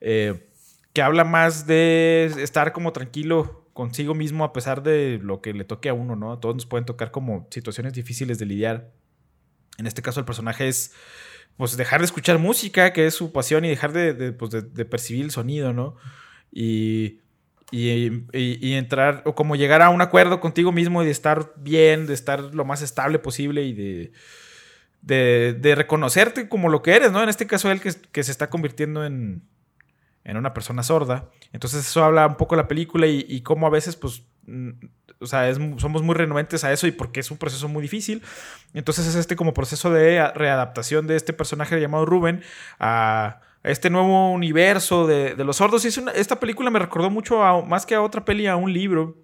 eh, 0.01 0.47
que 0.93 1.01
habla 1.01 1.23
más 1.23 1.67
de 1.67 2.31
estar 2.37 2.73
como 2.73 2.93
tranquilo 2.93 3.65
consigo 3.73 4.15
mismo 4.15 4.45
a 4.45 4.53
pesar 4.53 4.83
de 4.83 5.19
lo 5.21 5.41
que 5.41 5.53
le 5.53 5.65
toque 5.65 5.89
a 5.89 5.93
uno, 5.93 6.15
¿no? 6.15 6.39
Todos 6.39 6.55
nos 6.55 6.65
pueden 6.65 6.85
tocar 6.85 7.11
como 7.11 7.47
situaciones 7.51 7.93
difíciles 7.93 8.39
de 8.39 8.45
lidiar 8.45 8.91
en 9.77 9.87
este 9.87 10.01
caso 10.01 10.19
el 10.19 10.25
personaje 10.25 10.67
es 10.67 10.93
pues 11.57 11.77
dejar 11.77 12.01
de 12.01 12.05
escuchar 12.05 12.37
música, 12.37 12.91
que 12.91 13.07
es 13.07 13.13
su 13.13 13.31
pasión, 13.31 13.63
y 13.63 13.69
dejar 13.69 13.93
de, 13.93 14.33
pues, 14.33 14.51
percibir 14.89 15.23
el 15.23 15.31
sonido, 15.31 15.71
¿no? 15.71 15.95
Y, 16.51 17.19
y, 17.75 18.73
entrar, 18.73 19.21
o 19.25 19.35
como 19.35 19.55
llegar 19.55 19.81
a 19.81 19.89
un 19.89 20.01
acuerdo 20.01 20.39
contigo 20.39 20.71
mismo 20.71 21.03
y 21.03 21.05
de 21.05 21.11
estar 21.11 21.53
bien, 21.57 22.07
de 22.07 22.13
estar 22.13 22.39
lo 22.39 22.65
más 22.65 22.81
estable 22.81 23.19
posible 23.19 23.63
y 23.63 23.73
de, 23.73 24.11
de, 25.53 25.75
reconocerte 25.75 26.47
como 26.47 26.69
lo 26.69 26.81
que 26.81 26.95
eres, 26.95 27.11
¿no? 27.11 27.21
En 27.21 27.29
este 27.29 27.47
caso 27.47 27.71
él 27.71 27.81
que, 27.81 27.93
que 28.11 28.23
se 28.23 28.31
está 28.31 28.49
convirtiendo 28.49 29.05
en, 29.05 29.43
en 30.23 30.37
una 30.37 30.53
persona 30.53 30.83
sorda. 30.83 31.29
Entonces 31.53 31.87
eso 31.87 32.03
habla 32.03 32.27
un 32.27 32.35
poco 32.35 32.55
de 32.55 32.61
la 32.61 32.67
película 32.67 33.07
y, 33.07 33.25
y 33.27 33.41
cómo 33.41 33.67
a 33.67 33.71
veces 33.71 33.95
pues 33.95 34.23
o 35.19 35.25
sea, 35.25 35.53
somos 35.53 36.03
muy 36.03 36.13
renuentes 36.13 36.63
a 36.63 36.71
eso 36.71 36.87
y 36.87 36.91
porque 36.91 37.19
es 37.19 37.31
un 37.31 37.37
proceso 37.37 37.67
muy 37.67 37.81
difícil. 37.81 38.21
Entonces 38.73 39.07
es 39.07 39.15
este 39.15 39.35
como 39.35 39.53
proceso 39.53 39.91
de 39.91 40.31
readaptación 40.33 41.07
de 41.07 41.15
este 41.15 41.33
personaje 41.33 41.79
llamado 41.79 42.05
Rubén 42.05 42.43
a, 42.79 43.41
este 43.65 43.89
nuevo 43.89 44.31
universo 44.31 45.07
de, 45.07 45.35
los 45.43 45.57
sordos. 45.57 45.85
Y 45.85 45.89
es 45.89 46.01
esta 46.15 46.39
película 46.39 46.69
me 46.69 46.79
recordó 46.79 47.09
mucho, 47.09 47.39
más 47.63 47.85
que 47.85 47.95
a 47.95 48.01
otra 48.01 48.25
peli, 48.25 48.47
a 48.47 48.55
un 48.55 48.71
libro, 48.71 49.17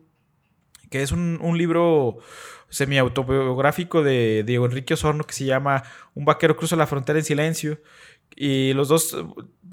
que 0.89 1.01
es 1.01 1.11
un, 1.11 1.39
un 1.41 1.57
libro 1.57 2.19
semi-autobiográfico 2.69 4.01
de 4.01 4.43
Diego 4.45 4.65
Enrique 4.65 4.93
Osorno 4.93 5.25
que 5.25 5.33
se 5.33 5.45
llama 5.45 5.83
Un 6.15 6.25
vaquero 6.25 6.55
cruza 6.55 6.75
la 6.75 6.87
frontera 6.87 7.19
en 7.19 7.25
silencio. 7.25 7.79
Y 8.35 8.73
los 8.73 8.87
dos, 8.87 9.15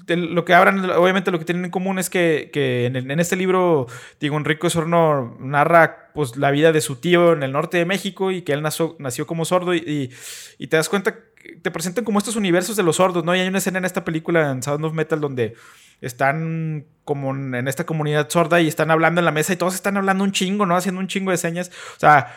lo 0.07 0.45
que 0.45 0.53
hablan, 0.53 0.89
obviamente 0.91 1.31
lo 1.31 1.39
que 1.39 1.45
tienen 1.45 1.65
en 1.65 1.71
común 1.71 1.97
es 1.97 2.09
que, 2.09 2.51
en, 2.53 3.19
este 3.19 3.37
libro, 3.37 3.87
digo, 4.19 4.37
Enrique 4.37 4.69
Sorno 4.69 5.37
narra 5.39 6.11
pues, 6.13 6.35
la 6.35 6.51
vida 6.51 6.73
de 6.73 6.81
su 6.81 6.97
tío 6.97 7.31
en 7.31 7.43
el 7.43 7.53
norte 7.53 7.77
de 7.77 7.85
México 7.85 8.31
y 8.31 8.41
que 8.41 8.51
él 8.51 8.61
nació, 8.61 8.97
nació 8.99 9.25
como 9.25 9.45
sordo 9.45 9.73
y, 9.73 10.11
y, 10.57 10.67
te 10.67 10.75
das 10.75 10.89
cuenta, 10.89 11.15
te 11.61 11.71
presentan 11.71 12.03
como 12.03 12.19
estos 12.19 12.35
universos 12.35 12.75
de 12.75 12.83
los 12.83 12.97
sordos, 12.97 13.23
¿no? 13.23 13.35
Y 13.35 13.39
hay 13.39 13.47
una 13.47 13.59
escena 13.59 13.79
en 13.79 13.85
esta 13.85 14.03
película, 14.03 14.51
en 14.51 14.61
Sound 14.61 14.83
of 14.85 14.93
Metal, 14.93 15.19
donde 15.19 15.55
están 16.01 16.85
como 17.03 17.31
en 17.31 17.67
esta 17.67 17.85
comunidad 17.85 18.29
sorda 18.29 18.61
y 18.61 18.67
están 18.67 18.91
hablando 18.91 19.19
en 19.19 19.25
la 19.25 19.31
mesa 19.31 19.53
y 19.53 19.57
todos 19.57 19.75
están 19.75 19.97
hablando 19.97 20.23
un 20.23 20.31
chingo, 20.31 20.65
¿no? 20.65 20.75
Haciendo 20.75 21.01
un 21.01 21.07
chingo 21.07 21.31
de 21.31 21.37
señas. 21.37 21.71
O 21.97 21.99
sea, 21.99 22.35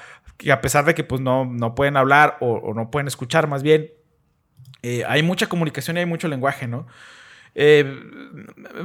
a 0.51 0.61
pesar 0.61 0.85
de 0.85 0.95
que 0.95 1.05
pues 1.05 1.21
no, 1.21 1.45
no 1.45 1.75
pueden 1.75 1.97
hablar 1.97 2.39
o, 2.41 2.73
no 2.75 2.91
pueden 2.91 3.07
escuchar 3.07 3.47
más 3.49 3.63
bien, 3.63 3.91
eh, 4.83 5.05
hay 5.07 5.23
mucha 5.23 5.49
comunicación 5.49 5.97
y 5.97 6.01
hay 6.01 6.07
mucho 6.07 6.29
lenguaje, 6.29 6.67
¿no? 6.67 6.87
Eh, 7.55 8.01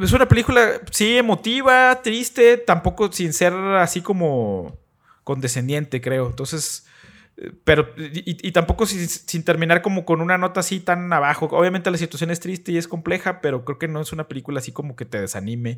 es 0.02 0.12
una 0.12 0.28
película, 0.28 0.82
sí, 0.92 1.18
emotiva, 1.18 2.02
triste, 2.04 2.58
tampoco 2.58 3.12
sin 3.12 3.34
ser 3.34 3.54
así 3.54 4.02
como 4.02 4.78
condescendiente, 5.24 6.02
creo. 6.02 6.28
Entonces, 6.28 6.86
pero, 7.64 7.94
y, 7.98 8.52
tampoco 8.52 8.88
sin, 8.88 9.44
terminar 9.44 9.84
como 9.84 10.06
con 10.06 10.22
una 10.22 10.40
nota 10.40 10.62
así 10.62 10.80
tan 10.80 11.12
abajo. 11.14 11.48
Obviamente 11.52 11.92
la 11.92 11.98
situación 11.98 12.32
es 12.32 12.40
triste 12.40 12.72
y 12.72 12.78
es 12.78 12.88
compleja, 12.88 13.42
pero 13.42 13.64
creo 13.64 13.78
que 13.78 13.88
no 13.88 14.02
es 14.02 14.12
una 14.12 14.28
película 14.28 14.60
así 14.60 14.72
como 14.72 14.96
que 14.96 15.06
te 15.06 15.22
desanime 15.22 15.78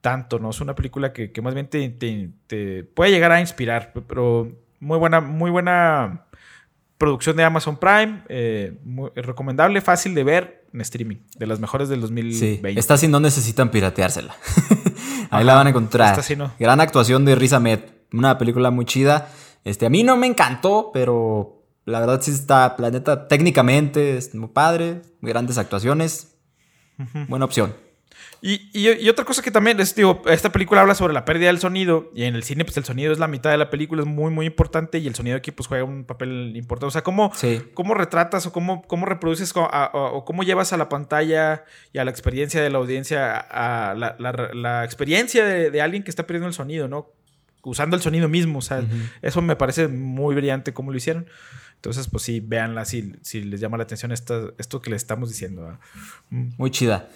tanto, 0.00 0.38
¿no? 0.38 0.50
Es 0.50 0.60
una 0.60 0.76
película 0.76 1.12
que, 1.12 1.32
más 1.42 1.54
bien 1.54 1.66
te, 1.66 1.88
te, 1.88 2.84
puede 2.84 3.10
llegar 3.10 3.32
a 3.32 3.40
inspirar, 3.40 3.92
pero 4.06 4.52
muy 4.78 4.98
buena, 4.98 5.20
muy 5.20 5.50
buena 5.50 6.26
producción 6.98 7.36
de 7.36 7.42
Amazon 7.42 7.78
Prime, 7.78 8.22
eh, 8.28 8.78
recomendable, 9.16 9.80
fácil 9.80 10.14
de 10.14 10.22
ver 10.22 10.66
en 10.72 10.80
streaming, 10.82 11.16
de 11.36 11.46
las 11.48 11.58
mejores 11.58 11.88
del 11.88 12.00
2020. 12.00 12.38
Sí, 12.38 12.78
esta 12.78 12.96
sí 12.96 13.08
no 13.08 13.18
necesitan 13.18 13.72
pirateársela. 13.72 14.36
Ahí 15.30 15.44
la 15.44 15.54
van 15.54 15.66
a 15.66 15.70
encontrar. 15.70 16.20
Gran 16.60 16.80
actuación 16.80 17.24
de 17.24 17.34
Riz 17.34 17.54
Ahmed, 17.54 17.80
una 18.12 18.38
película 18.38 18.70
muy 18.70 18.84
chida. 18.84 19.28
Este, 19.64 19.86
a 19.86 19.90
mí 19.90 20.02
no 20.02 20.16
me 20.16 20.26
encantó, 20.26 20.90
pero 20.92 21.62
la 21.84 22.00
verdad 22.00 22.20
sí 22.22 22.30
está, 22.30 22.76
planeta 22.76 23.28
técnicamente 23.28 24.16
es 24.16 24.34
muy 24.34 24.48
padre, 24.48 25.02
grandes 25.20 25.58
actuaciones, 25.58 26.34
buena 27.28 27.44
opción. 27.44 27.74
Y, 28.44 29.08
otra 29.08 29.24
cosa 29.24 29.40
que 29.40 29.52
también 29.52 29.78
es, 29.78 29.94
digo, 29.94 30.20
esta 30.26 30.50
película 30.50 30.80
habla 30.80 30.96
sobre 30.96 31.14
la 31.14 31.24
pérdida 31.24 31.46
del 31.46 31.60
sonido 31.60 32.10
y 32.12 32.24
en 32.24 32.34
el 32.34 32.42
cine 32.42 32.64
pues 32.64 32.76
el 32.76 32.84
sonido 32.84 33.12
es 33.12 33.20
la 33.20 33.28
mitad 33.28 33.52
de 33.52 33.56
la 33.56 33.70
película, 33.70 34.02
es 34.02 34.08
muy 34.08 34.32
muy 34.32 34.46
importante 34.46 34.98
y 34.98 35.06
el 35.06 35.14
sonido 35.14 35.36
aquí 35.36 35.52
pues 35.52 35.68
juega 35.68 35.84
un 35.84 36.04
papel 36.04 36.56
importante. 36.56 36.86
O 36.86 36.90
sea, 36.90 37.02
cómo, 37.02 37.30
cómo 37.74 37.94
retratas 37.94 38.44
o 38.46 38.52
cómo, 38.52 38.82
cómo 38.82 39.06
reproduces 39.06 39.52
o 39.54 40.24
cómo 40.26 40.42
llevas 40.42 40.72
a 40.72 40.76
la 40.76 40.88
pantalla 40.88 41.64
y 41.92 41.98
a 41.98 42.04
la 42.04 42.10
experiencia 42.10 42.60
de 42.60 42.70
la 42.70 42.78
audiencia, 42.78 43.36
a 43.36 43.94
la, 43.94 44.84
experiencia 44.84 45.44
de, 45.44 45.80
alguien 45.80 46.02
que 46.02 46.10
está 46.10 46.26
perdiendo 46.26 46.48
el 46.48 46.54
sonido, 46.54 46.88
¿no? 46.88 47.12
Usando 47.62 47.96
el 47.96 48.02
sonido 48.02 48.28
mismo, 48.28 48.58
o 48.58 48.62
sea, 48.62 48.84
eso 49.22 49.40
me 49.42 49.56
parece 49.56 49.88
muy 49.88 50.34
brillante 50.34 50.72
cómo 50.72 50.90
lo 50.90 50.96
hicieron. 50.96 51.26
Entonces, 51.76 52.08
pues 52.08 52.22
sí, 52.22 52.40
véanla 52.40 52.84
si, 52.84 53.14
si 53.22 53.42
les 53.42 53.60
llama 53.60 53.76
la 53.76 53.84
atención 53.84 54.12
esto, 54.12 54.54
esto 54.58 54.80
que 54.80 54.90
les 54.90 55.02
estamos 55.02 55.28
diciendo. 55.28 55.78
Muy 56.30 56.70
chida. 56.70 57.08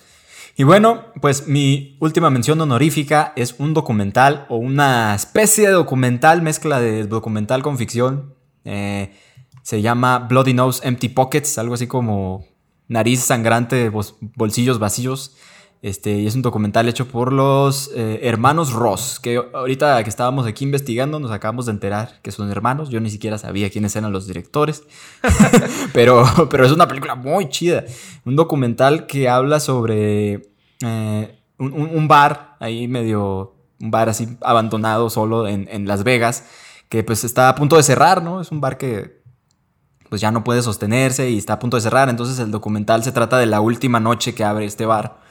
Y 0.57 0.65
bueno, 0.65 1.05
pues 1.21 1.47
mi 1.47 1.97
última 2.01 2.31
mención 2.31 2.61
honorífica 2.61 3.33
es 3.37 3.57
un 3.59 3.75
documental 3.75 4.47
o 4.49 4.57
una 4.57 5.15
especie 5.15 5.67
de 5.67 5.73
documental, 5.73 6.41
mezcla 6.41 6.81
de 6.81 7.07
documental 7.07 7.63
con 7.63 7.77
ficción. 7.77 8.35
Eh, 8.65 9.13
se 9.63 9.83
llama 9.83 10.21
Bloody 10.21 10.55
Nose 10.55 10.87
Empty 10.87 11.11
Pockets, 11.11 11.59
algo 11.59 11.75
así 11.75 11.87
como 11.87 12.47
nariz 12.89 13.21
sangrante, 13.21 13.91
bolsillos 14.35 14.79
vacíos. 14.79 15.37
Este, 15.87 16.19
y 16.19 16.27
es 16.27 16.35
un 16.35 16.43
documental 16.43 16.89
hecho 16.89 17.07
por 17.07 17.33
los 17.33 17.93
eh, 17.95 18.19
hermanos 18.25 18.73
Ross, 18.73 19.21
que 19.23 19.41
ahorita 19.55 20.03
que 20.03 20.11
estábamos 20.11 20.45
aquí 20.45 20.65
investigando 20.65 21.21
nos 21.21 21.31
acabamos 21.31 21.67
de 21.67 21.71
enterar 21.71 22.21
que 22.23 22.33
son 22.33 22.51
hermanos. 22.51 22.89
Yo 22.89 22.99
ni 22.99 23.09
siquiera 23.09 23.39
sabía 23.39 23.71
quiénes 23.71 23.95
eran 23.95 24.11
los 24.11 24.27
directores, 24.27 24.83
pero, 25.93 26.25
pero 26.51 26.67
es 26.67 26.73
una 26.73 26.89
película 26.89 27.15
muy 27.15 27.49
chida. 27.51 27.85
Un 28.25 28.35
documental 28.35 29.07
que 29.07 29.29
habla 29.29 29.61
sobre 29.61 30.51
eh, 30.85 31.39
un, 31.57 32.09
bar 32.09 32.57
ahí 32.59 32.89
medio, 32.89 33.55
un 33.81 33.93
bar 33.93 34.09
así 34.09 34.37
abandonado 34.41 35.09
solo 35.09 35.47
en, 35.47 35.69
en 35.71 35.87
Las 35.87 36.03
Vegas, 36.03 36.47
que 36.89 37.05
pues 37.05 37.23
está 37.23 37.49
a 37.49 37.55
punto 37.55 37.77
de 37.77 37.85
cerrar, 37.85 38.25
¿no? 38.25 38.41
Es 38.41 38.51
un 38.51 38.61
bar 38.61 38.77
que 38.77 39.23
pues 40.09 40.21
ya 40.21 40.33
no 40.33 40.43
puede 40.43 40.63
sostenerse 40.63 41.31
y 41.31 41.39
está 41.39 41.53
a 41.53 41.59
punto 41.61 41.77
de 41.77 41.81
cerrar. 41.83 42.09
Entonces 42.09 42.41
el 42.41 42.51
documental 42.51 43.05
se 43.05 43.13
trata 43.13 43.39
de 43.39 43.47
la 43.47 43.61
última 43.61 44.01
noche 44.01 44.35
que 44.35 44.43
abre 44.43 44.65
este 44.65 44.85
bar 44.85 45.25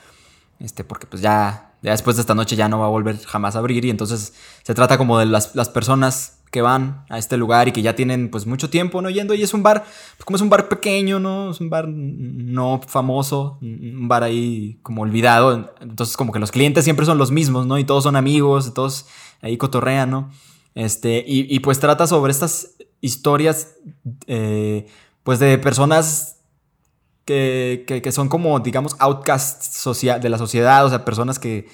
este, 0.59 0.83
porque 0.83 1.07
pues 1.07 1.21
ya, 1.21 1.73
ya 1.81 1.91
después 1.91 2.15
de 2.15 2.21
esta 2.21 2.35
noche 2.35 2.55
ya 2.55 2.69
no 2.69 2.79
va 2.79 2.85
a 2.85 2.89
volver 2.89 3.17
jamás 3.25 3.55
a 3.55 3.59
abrir 3.59 3.85
y 3.85 3.89
entonces 3.89 4.33
se 4.63 4.73
trata 4.73 4.97
como 4.97 5.19
de 5.19 5.25
las, 5.25 5.47
personas 5.73 6.39
que 6.51 6.61
van 6.61 7.03
a 7.09 7.17
este 7.17 7.35
lugar 7.35 7.67
y 7.67 7.73
que 7.73 7.81
ya 7.81 7.95
tienen 7.95 8.29
pues 8.31 8.45
mucho 8.45 8.69
tiempo 8.69 9.01
no 9.01 9.09
yendo 9.09 9.33
y 9.33 9.43
es 9.43 9.53
un 9.53 9.61
bar, 9.61 9.83
pues 9.83 10.25
como 10.25 10.37
es 10.37 10.41
un 10.41 10.49
bar 10.49 10.69
pequeño, 10.69 11.19
¿no? 11.19 11.51
Es 11.51 11.59
un 11.59 11.69
bar 11.69 11.87
no 11.89 12.79
famoso, 12.87 13.57
un 13.61 14.07
bar 14.07 14.23
ahí 14.23 14.79
como 14.81 15.01
olvidado, 15.01 15.73
entonces 15.81 16.15
como 16.15 16.31
que 16.31 16.39
los 16.39 16.51
clientes 16.51 16.85
siempre 16.85 17.05
son 17.05 17.17
los 17.17 17.31
mismos, 17.31 17.67
¿no? 17.67 17.77
Y 17.77 17.83
todos 17.83 18.03
son 18.03 18.15
amigos, 18.15 18.73
todos 18.73 19.05
ahí 19.41 19.57
cotorrean, 19.57 20.09
¿no? 20.09 20.29
Este, 20.75 21.23
y, 21.25 21.59
pues 21.61 21.79
trata 21.79 22.05
sobre 22.05 22.31
estas 22.31 22.75
historias, 22.99 23.75
eh, 24.27 24.87
pues 25.23 25.39
de 25.39 25.57
personas 25.57 26.35
que, 27.25 28.11
son 28.11 28.29
como, 28.29 28.59
digamos, 28.59 28.95
outcasts 28.99 29.99
de 30.21 30.29
la 30.29 30.37
sociedad, 30.37 30.85
o 30.85 30.89
sea, 30.89 31.03
personas 31.03 31.39
que 31.39 31.67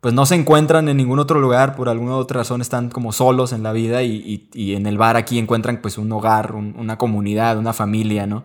pues 0.00 0.12
no 0.12 0.26
se 0.26 0.34
encuentran 0.34 0.90
en 0.90 0.98
ningún 0.98 1.18
otro 1.18 1.40
lugar, 1.40 1.76
por 1.76 1.88
alguna 1.88 2.16
otra 2.16 2.40
razón 2.40 2.60
están 2.60 2.90
como 2.90 3.12
solos 3.12 3.54
en 3.54 3.62
la 3.62 3.72
vida 3.72 4.02
y, 4.02 4.50
en 4.52 4.86
el 4.86 4.98
bar 4.98 5.16
aquí 5.16 5.38
encuentran 5.38 5.80
pues 5.80 5.96
un 5.96 6.12
hogar, 6.12 6.54
una 6.54 6.98
comunidad, 6.98 7.56
una 7.56 7.72
familia, 7.72 8.26
¿no? 8.26 8.44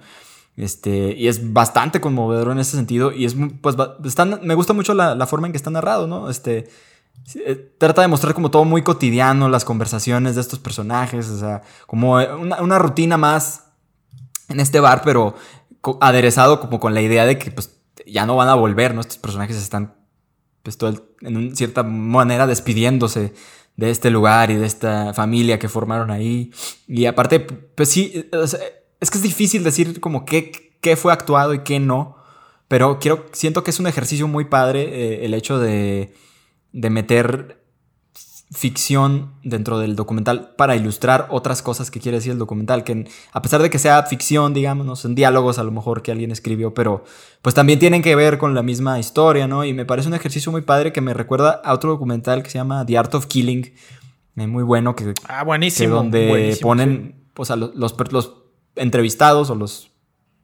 Este, 0.55 1.15
y 1.17 1.27
es 1.27 1.51
bastante 1.51 1.99
conmovedor 1.99 2.51
en 2.51 2.59
ese 2.59 2.77
sentido 2.77 3.11
y 3.11 3.25
es, 3.25 3.35
pues, 3.61 3.75
están, 4.05 4.39
me 4.43 4.53
gusta 4.53 4.71
mucho 4.73 4.93
la, 4.93 5.25
forma 5.25 5.47
en 5.47 5.53
que 5.53 5.57
está 5.57 5.69
narrado, 5.69 6.07
¿no? 6.07 6.29
Este, 6.29 6.69
eh, 7.45 7.73
trata 7.77 8.03
de 8.03 8.07
mostrar 8.07 8.33
como 8.33 8.51
todo 8.51 8.63
muy 8.63 8.81
cotidiano, 8.81 9.49
las 9.49 9.65
conversaciones 9.65 10.35
de 10.35 10.41
estos 10.41 10.59
personajes, 10.59 11.27
o 11.27 11.39
sea, 11.39 11.63
como 11.87 12.13
una, 12.13 12.61
una 12.61 12.79
rutina 12.79 13.17
más 13.17 13.65
en 14.47 14.59
este 14.59 14.79
bar, 14.79 15.01
pero 15.03 15.35
aderezado 16.01 16.59
como 16.59 16.79
con 16.79 16.93
la 16.93 17.01
idea 17.01 17.25
de 17.25 17.37
que 17.37 17.51
pues 17.51 17.77
ya 18.05 18.25
no 18.25 18.35
van 18.35 18.49
a 18.49 18.55
volver, 18.55 18.93
¿no? 18.93 19.01
Estos 19.01 19.17
personajes 19.17 19.57
están, 19.57 19.95
pues, 20.63 20.77
en 21.21 21.55
cierta 21.55 21.83
manera 21.83 22.47
despidiéndose 22.47 23.33
de 23.75 23.89
este 23.89 24.09
lugar 24.09 24.51
y 24.51 24.55
de 24.55 24.65
esta 24.65 25.13
familia 25.13 25.59
que 25.59 25.69
formaron 25.69 26.11
ahí. 26.11 26.51
Y 26.87 27.05
aparte, 27.05 27.39
pues 27.39 27.89
sí, 27.89 28.29
es 28.99 29.09
que 29.09 29.17
es 29.17 29.23
difícil 29.23 29.63
decir 29.63 29.99
como 29.99 30.25
qué, 30.25 30.51
qué 30.81 30.95
fue 30.95 31.13
actuado 31.13 31.53
y 31.53 31.59
qué 31.59 31.79
no. 31.79 32.17
Pero 32.67 32.99
quiero, 32.99 33.25
siento 33.31 33.63
que 33.63 33.71
es 33.71 33.79
un 33.79 33.87
ejercicio 33.87 34.27
muy 34.27 34.45
padre 34.45 34.81
eh, 34.83 35.25
el 35.25 35.33
hecho 35.33 35.59
de, 35.59 36.13
de 36.71 36.89
meter 36.89 37.58
ficción 38.51 39.33
dentro 39.43 39.77
del 39.77 39.95
documental 39.95 40.55
para 40.57 40.75
ilustrar 40.75 41.27
otras 41.29 41.61
cosas 41.61 41.91
que 41.91 41.99
quiere 41.99 42.17
decir 42.17 42.31
el 42.31 42.39
documental, 42.39 42.83
que 42.83 43.07
a 43.31 43.41
pesar 43.43 43.61
de 43.61 43.69
que 43.69 43.77
sea 43.77 44.01
ficción, 44.03 44.55
digamos, 44.55 45.05
en 45.05 45.13
diálogos 45.13 45.59
a 45.59 45.63
lo 45.63 45.71
mejor 45.71 46.01
que 46.01 46.11
alguien 46.11 46.31
escribió, 46.31 46.73
pero 46.73 47.03
pues 47.43 47.53
también 47.53 47.77
tienen 47.77 48.01
que 48.01 48.15
ver 48.15 48.39
con 48.39 48.55
la 48.55 48.63
misma 48.63 48.97
historia, 48.97 49.47
¿no? 49.47 49.65
Y 49.65 49.73
me 49.73 49.85
parece 49.85 50.07
un 50.07 50.15
ejercicio 50.15 50.51
muy 50.51 50.61
padre 50.61 50.91
que 50.91 51.01
me 51.01 51.13
recuerda 51.13 51.61
a 51.63 51.73
otro 51.73 51.91
documental 51.91 52.41
que 52.41 52.49
se 52.49 52.57
llama 52.57 52.85
The 52.87 52.97
Art 52.97 53.13
of 53.13 53.27
Killing, 53.27 53.71
eh, 54.35 54.47
muy 54.47 54.63
bueno, 54.63 54.95
que, 54.95 55.13
ah, 55.27 55.43
buenísimo, 55.43 55.95
donde 55.95 56.57
ponen 56.59 57.29
pues, 57.35 57.51
a 57.51 57.55
los, 57.55 57.75
los 57.75 58.33
entrevistados 58.75 59.51
o 59.51 59.55
los 59.55 59.91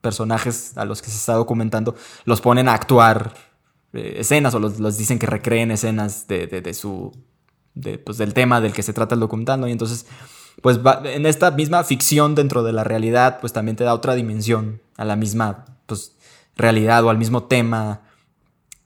personajes 0.02 0.78
a 0.78 0.86
los 0.86 1.02
que 1.02 1.10
se 1.10 1.18
está 1.18 1.34
documentando, 1.34 1.96
los 2.26 2.40
ponen 2.40 2.68
a 2.68 2.76
actuar 2.76 3.34
eh, 3.94 4.18
escenas 4.20 4.54
o 4.54 4.60
los, 4.60 4.78
dicen 4.96 5.18
que 5.18 5.26
recreen 5.26 5.72
escenas 5.72 6.28
de, 6.28 6.46
de 6.46 6.74
su 6.76 7.12
pues, 8.04 8.18
del 8.18 8.34
tema 8.34 8.62
del 8.62 8.74
que 8.74 8.84
se 8.84 8.94
trata 8.94 9.16
el 9.16 9.22
documental. 9.22 9.68
Y 9.68 9.72
entonces, 9.72 10.06
pues 10.62 10.80
en 11.04 11.26
esta 11.26 11.52
misma 11.52 11.84
ficción 11.84 12.36
dentro 12.36 12.64
de 12.64 12.74
la 12.74 12.84
realidad, 12.84 13.40
pues 13.42 13.54
también 13.54 13.76
te 13.76 13.84
da 13.84 13.94
otra 13.94 14.16
dimensión 14.16 14.82
a 14.98 15.06
la 15.06 15.16
misma, 15.16 15.66
pues, 15.86 16.16
realidad 16.56 17.04
o 17.04 17.10
al 17.10 17.18
mismo 17.18 17.44
tema 17.44 18.02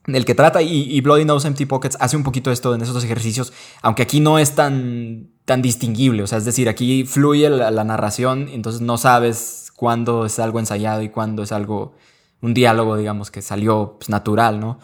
del 0.08 0.26
que 0.26 0.36
trata. 0.36 0.62
Y, 0.62 1.00
Bloody 1.02 1.26
Nose 1.26 1.48
Empty 1.48 1.66
Pockets 1.66 1.98
hace 2.00 2.18
un 2.18 2.24
poquito 2.24 2.52
esto 2.52 2.74
en 2.74 2.82
esos 2.82 3.04
ejercicios, 3.04 3.54
aunque 3.82 4.04
aquí 4.04 4.20
no 4.20 4.40
es 4.40 4.56
tan, 4.56 5.30
tan 5.46 5.62
distinguible, 5.62 6.24
o 6.24 6.28
sea, 6.28 6.38
es 6.38 6.46
decir, 6.46 6.70
aquí 6.70 7.06
fluye 7.06 7.50
la, 7.50 7.72
la 7.72 7.84
narración, 7.84 8.50
entonces 8.52 8.82
no 8.82 8.98
sabes 8.98 9.72
cuándo 9.76 10.26
es 10.26 10.40
algo 10.40 10.60
ensayado 10.60 11.02
y 11.02 11.10
cuándo 11.10 11.44
es 11.44 11.52
algo, 11.52 11.94
un 12.42 12.54
diálogo, 12.54 12.98
digamos, 12.98 13.32
que 13.32 13.42
salió 13.42 13.98
pues, 14.00 14.10
natural, 14.10 14.60
¿no? 14.60 14.80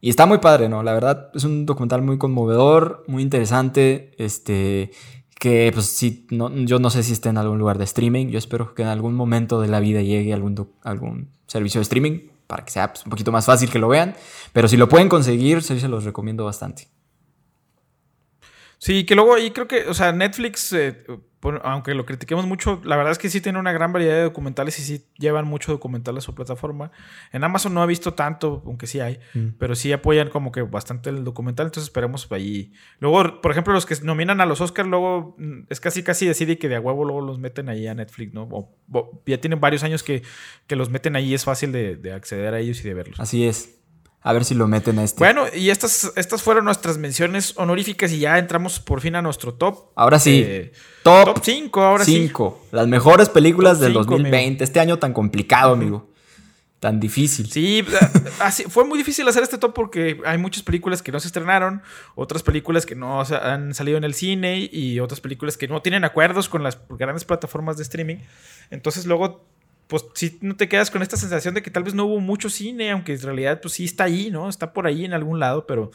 Y 0.00 0.10
está 0.10 0.26
muy 0.26 0.38
padre, 0.38 0.68
¿no? 0.68 0.82
La 0.82 0.92
verdad 0.92 1.30
es 1.34 1.44
un 1.44 1.66
documental 1.66 2.02
muy 2.02 2.18
conmovedor, 2.18 3.04
muy 3.08 3.22
interesante, 3.22 4.14
este, 4.18 4.92
que 5.38 5.70
pues 5.72 5.86
sí, 5.86 6.26
no, 6.30 6.54
yo 6.54 6.78
no 6.78 6.90
sé 6.90 7.02
si 7.02 7.12
está 7.12 7.30
en 7.30 7.38
algún 7.38 7.58
lugar 7.58 7.78
de 7.78 7.84
streaming, 7.84 8.28
yo 8.28 8.38
espero 8.38 8.74
que 8.74 8.82
en 8.82 8.88
algún 8.88 9.14
momento 9.14 9.60
de 9.60 9.68
la 9.68 9.80
vida 9.80 10.00
llegue 10.02 10.32
algún, 10.32 10.70
algún 10.82 11.30
servicio 11.46 11.80
de 11.80 11.82
streaming 11.82 12.20
para 12.46 12.64
que 12.64 12.70
sea 12.70 12.92
pues, 12.92 13.04
un 13.04 13.10
poquito 13.10 13.32
más 13.32 13.46
fácil 13.46 13.70
que 13.70 13.78
lo 13.78 13.88
vean, 13.88 14.14
pero 14.52 14.68
si 14.68 14.76
lo 14.76 14.88
pueden 14.88 15.08
conseguir, 15.08 15.62
se 15.62 15.88
los 15.88 16.04
recomiendo 16.04 16.44
bastante. 16.44 16.88
Sí, 18.78 19.04
que 19.04 19.16
luego 19.16 19.34
ahí 19.34 19.50
creo 19.50 19.66
que, 19.66 19.86
o 19.88 19.94
sea, 19.94 20.12
Netflix, 20.12 20.72
eh, 20.72 21.04
aunque 21.62 21.94
lo 21.94 22.04
critiquemos 22.04 22.46
mucho, 22.46 22.80
la 22.84 22.96
verdad 22.96 23.12
es 23.12 23.18
que 23.18 23.30
sí 23.30 23.40
tiene 23.40 23.58
una 23.58 23.72
gran 23.72 23.92
variedad 23.92 24.14
de 24.14 24.22
documentales 24.22 24.78
y 24.78 24.82
sí 24.82 25.06
llevan 25.18 25.46
mucho 25.46 25.72
documental 25.72 26.16
a 26.16 26.20
su 26.20 26.34
plataforma. 26.34 26.90
En 27.32 27.44
Amazon 27.44 27.74
no 27.74 27.84
he 27.84 27.86
visto 27.86 28.14
tanto, 28.14 28.62
aunque 28.66 28.86
sí 28.86 29.00
hay, 29.00 29.20
mm. 29.34 29.50
pero 29.58 29.74
sí 29.74 29.92
apoyan 29.92 30.30
como 30.30 30.50
que 30.50 30.62
bastante 30.62 31.10
el 31.10 31.24
documental, 31.24 31.66
entonces 31.66 31.88
esperemos 31.88 32.26
ahí. 32.32 32.72
Luego, 32.98 33.40
por 33.40 33.52
ejemplo, 33.52 33.72
los 33.72 33.86
que 33.86 33.94
nominan 34.02 34.40
a 34.40 34.46
los 34.46 34.60
Oscars, 34.60 34.88
luego 34.88 35.36
mm, 35.38 35.66
es 35.68 35.80
casi 35.80 36.02
casi 36.02 36.26
decide 36.26 36.58
que 36.58 36.68
de 36.68 36.76
a 36.76 36.80
huevo 36.80 37.04
luego 37.04 37.20
los 37.20 37.38
meten 37.38 37.68
ahí 37.68 37.86
a 37.86 37.94
Netflix, 37.94 38.34
¿no? 38.34 38.48
ya 39.26 39.40
tienen 39.40 39.60
varios 39.60 39.84
años 39.84 40.02
que, 40.02 40.22
que 40.66 40.76
los 40.76 40.90
meten 40.90 41.14
ahí, 41.14 41.34
es 41.34 41.44
fácil 41.44 41.72
de, 41.72 41.96
de 41.96 42.12
acceder 42.12 42.54
a 42.54 42.58
ellos 42.58 42.80
y 42.80 42.88
de 42.88 42.94
verlos. 42.94 43.20
Así 43.20 43.46
es. 43.46 43.77
A 44.20 44.32
ver 44.32 44.44
si 44.44 44.54
lo 44.54 44.66
meten 44.66 44.98
a 44.98 45.04
este. 45.04 45.18
Bueno, 45.18 45.46
y 45.54 45.70
estas, 45.70 46.12
estas 46.16 46.42
fueron 46.42 46.64
nuestras 46.64 46.98
menciones 46.98 47.54
honoríficas 47.56 48.10
y 48.12 48.18
ya 48.18 48.38
entramos 48.38 48.80
por 48.80 49.00
fin 49.00 49.14
a 49.14 49.22
nuestro 49.22 49.54
top. 49.54 49.90
Ahora 49.94 50.18
sí. 50.18 50.42
Eh, 50.44 50.72
top 51.04 51.38
5, 51.42 51.82
ahora 51.82 52.04
5. 52.04 52.66
Las 52.72 52.88
mejores 52.88 53.28
películas 53.28 53.78
del 53.78 53.92
2020. 53.92 54.64
Este 54.64 54.80
año 54.80 54.98
tan 54.98 55.12
complicado, 55.12 55.74
amigo. 55.74 56.08
Tan 56.80 57.00
difícil. 57.00 57.50
Sí, 57.50 57.84
así, 58.40 58.64
fue 58.64 58.84
muy 58.84 58.98
difícil 58.98 59.26
hacer 59.26 59.42
este 59.42 59.58
top 59.58 59.74
porque 59.74 60.20
hay 60.24 60.38
muchas 60.38 60.62
películas 60.62 61.02
que 61.02 61.10
no 61.10 61.18
se 61.18 61.26
estrenaron, 61.26 61.82
otras 62.14 62.44
películas 62.44 62.86
que 62.86 62.94
no 62.94 63.20
han 63.20 63.74
salido 63.74 63.98
en 63.98 64.04
el 64.04 64.14
cine 64.14 64.68
y 64.70 65.00
otras 65.00 65.20
películas 65.20 65.56
que 65.56 65.66
no 65.66 65.82
tienen 65.82 66.04
acuerdos 66.04 66.48
con 66.48 66.62
las 66.62 66.78
grandes 66.88 67.24
plataformas 67.24 67.78
de 67.78 67.82
streaming. 67.82 68.18
Entonces 68.70 69.06
luego 69.06 69.44
pues 69.88 70.04
si 70.12 70.38
no 70.42 70.54
te 70.54 70.68
quedas 70.68 70.90
con 70.90 71.00
esta 71.00 71.16
sensación 71.16 71.54
de 71.54 71.62
que 71.62 71.70
tal 71.70 71.82
vez 71.82 71.94
no 71.94 72.04
hubo 72.04 72.20
mucho 72.20 72.50
cine, 72.50 72.90
aunque 72.90 73.14
en 73.14 73.22
realidad 73.22 73.60
pues 73.62 73.72
sí 73.74 73.86
está 73.86 74.04
ahí, 74.04 74.30
¿no? 74.30 74.50
Está 74.50 74.74
por 74.74 74.86
ahí 74.86 75.06
en 75.06 75.14
algún 75.14 75.40
lado, 75.40 75.66
pero 75.66 75.90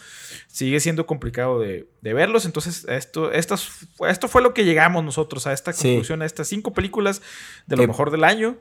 sigue 0.48 0.80
siendo 0.80 1.06
complicado 1.06 1.60
de, 1.60 1.88
verlos. 2.02 2.46
Entonces, 2.46 2.86
esto, 2.90 3.32
estas, 3.32 3.88
esto 4.10 4.28
fue 4.28 4.42
lo 4.42 4.56
que 4.56 4.66
llegamos 4.66 5.04
nosotros 5.04 5.46
a 5.46 5.54
esta 5.54 5.74
conclusión, 5.74 6.24
a 6.24 6.26
estas 6.26 6.48
cinco 6.48 6.74
películas 6.74 7.22
de 7.68 7.78
lo 7.78 7.88
mejor 7.88 8.10
del 8.10 8.24
año. 8.24 8.58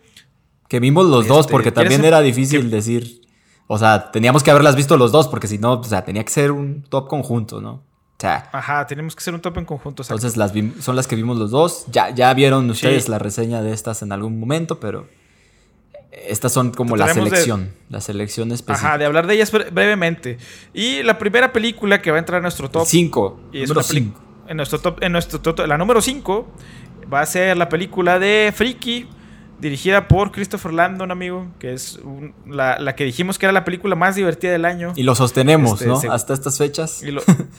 Que 0.68 0.80
vimos 0.80 1.06
los 1.06 1.26
dos, 1.26 1.40
este, 1.40 1.52
porque 1.52 1.72
también 1.72 2.04
era 2.04 2.20
difícil 2.20 2.70
decir. 2.70 3.22
O 3.68 3.78
sea, 3.78 4.10
teníamos 4.10 4.42
que 4.42 4.50
haberlas 4.50 4.76
visto 4.76 4.98
los 4.98 5.12
dos, 5.12 5.28
porque 5.28 5.48
si 5.48 5.56
no, 5.56 5.80
o 5.80 5.84
sea, 5.84 6.04
tenía 6.04 6.24
que 6.24 6.30
ser 6.30 6.52
un 6.52 6.82
top 6.82 7.08
conjunto, 7.08 7.62
¿no? 7.62 7.72
O 7.72 8.20
sea, 8.22 8.50
Ajá, 8.52 8.86
tenemos 8.86 9.16
que 9.16 9.24
ser 9.24 9.32
un 9.32 9.40
top 9.40 9.56
en 9.58 9.64
conjunto. 9.64 10.02
Entonces 10.02 10.36
las 10.36 10.52
son 10.80 10.94
las 10.94 11.06
que 11.06 11.16
vimos 11.16 11.38
los 11.38 11.50
dos. 11.50 11.86
Ya, 11.90 12.10
ya 12.10 12.32
vieron 12.34 12.68
ustedes 12.68 13.08
la 13.08 13.18
reseña 13.18 13.62
de 13.62 13.72
estas 13.72 14.02
en 14.02 14.12
algún 14.12 14.38
momento, 14.38 14.78
pero 14.78 15.08
estas 16.12 16.52
son 16.52 16.72
como 16.72 16.94
la 16.96 17.12
selección, 17.12 17.72
la 17.88 18.00
selección 18.00 18.52
específica. 18.52 18.88
Ajá, 18.88 18.98
de 18.98 19.06
hablar 19.06 19.26
de 19.26 19.34
ellas 19.34 19.50
brevemente. 19.50 20.36
Y 20.74 21.02
la 21.02 21.18
primera 21.18 21.52
película 21.52 22.02
que 22.02 22.10
va 22.10 22.18
a 22.18 22.20
entrar 22.20 22.38
en 22.38 22.42
nuestro 22.42 22.70
top. 22.70 22.86
5. 22.86 23.40
Número 23.52 23.82
5. 23.82 24.20
En 24.48 24.56
nuestro 24.58 24.78
top, 24.78 25.02
en 25.02 25.12
nuestro 25.12 25.40
top, 25.40 25.66
la 25.66 25.78
número 25.78 26.02
5 26.02 26.46
va 27.12 27.22
a 27.22 27.26
ser 27.26 27.56
la 27.56 27.68
película 27.68 28.18
de 28.18 28.52
Freaky 28.54 29.08
dirigida 29.62 30.08
por 30.08 30.32
Christopher 30.32 30.72
Landon, 30.72 31.12
amigo, 31.12 31.46
que 31.60 31.72
es 31.72 32.00
la, 32.46 32.96
que 32.96 33.04
dijimos 33.04 33.38
que 33.38 33.46
era 33.46 33.52
la 33.52 33.64
película 33.64 33.94
más 33.94 34.16
divertida 34.16 34.50
del 34.50 34.64
año. 34.64 34.92
Y 34.96 35.04
lo 35.04 35.14
sostenemos, 35.14 35.80
este, 35.80 35.86
¿no? 35.86 36.12
Hasta 36.12 36.34
estas 36.34 36.58
fechas. 36.58 37.00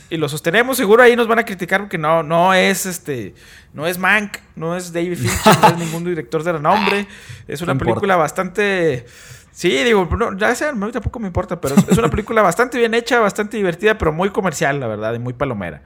Y 0.09 0.17
lo, 0.17 0.27
sostenemos, 0.27 0.75
seguro 0.75 1.01
ahí 1.01 1.15
nos 1.15 1.29
van 1.29 1.39
a 1.39 1.45
criticar 1.45 1.79
porque 1.79 1.97
no, 1.97 2.21
no 2.21 2.53
es 2.53 2.85
este, 2.85 3.35
no 3.73 3.87
es 3.87 3.97
Mank, 3.97 4.37
no 4.57 4.75
es 4.75 4.91
David 4.91 5.17
Fincher, 5.17 5.61
no 5.61 5.67
es 5.69 5.77
ningún 5.85 6.03
director 6.03 6.43
de 6.43 6.51
renombre. 6.51 7.07
Es 7.47 7.61
una 7.61 7.75
película 7.77 8.17
bastante... 8.17 9.05
Sí, 9.53 9.69
digo, 9.69 10.09
ya 10.37 10.53
sea, 10.55 10.69
a 10.69 10.73
mí 10.73 10.91
tampoco 10.91 11.19
me 11.19 11.27
importa, 11.27 11.61
pero 11.61 11.75
es 11.87 11.97
una 11.97 12.09
película 12.09 12.41
bastante 12.41 12.77
bien 12.79 12.93
hecha, 12.95 13.21
bastante 13.21 13.55
divertida, 13.55 13.97
pero 13.97 14.11
muy 14.11 14.29
comercial, 14.31 14.79
la 14.79 14.87
verdad, 14.87 15.13
y 15.13 15.19
muy 15.19 15.33
palomera. 15.33 15.83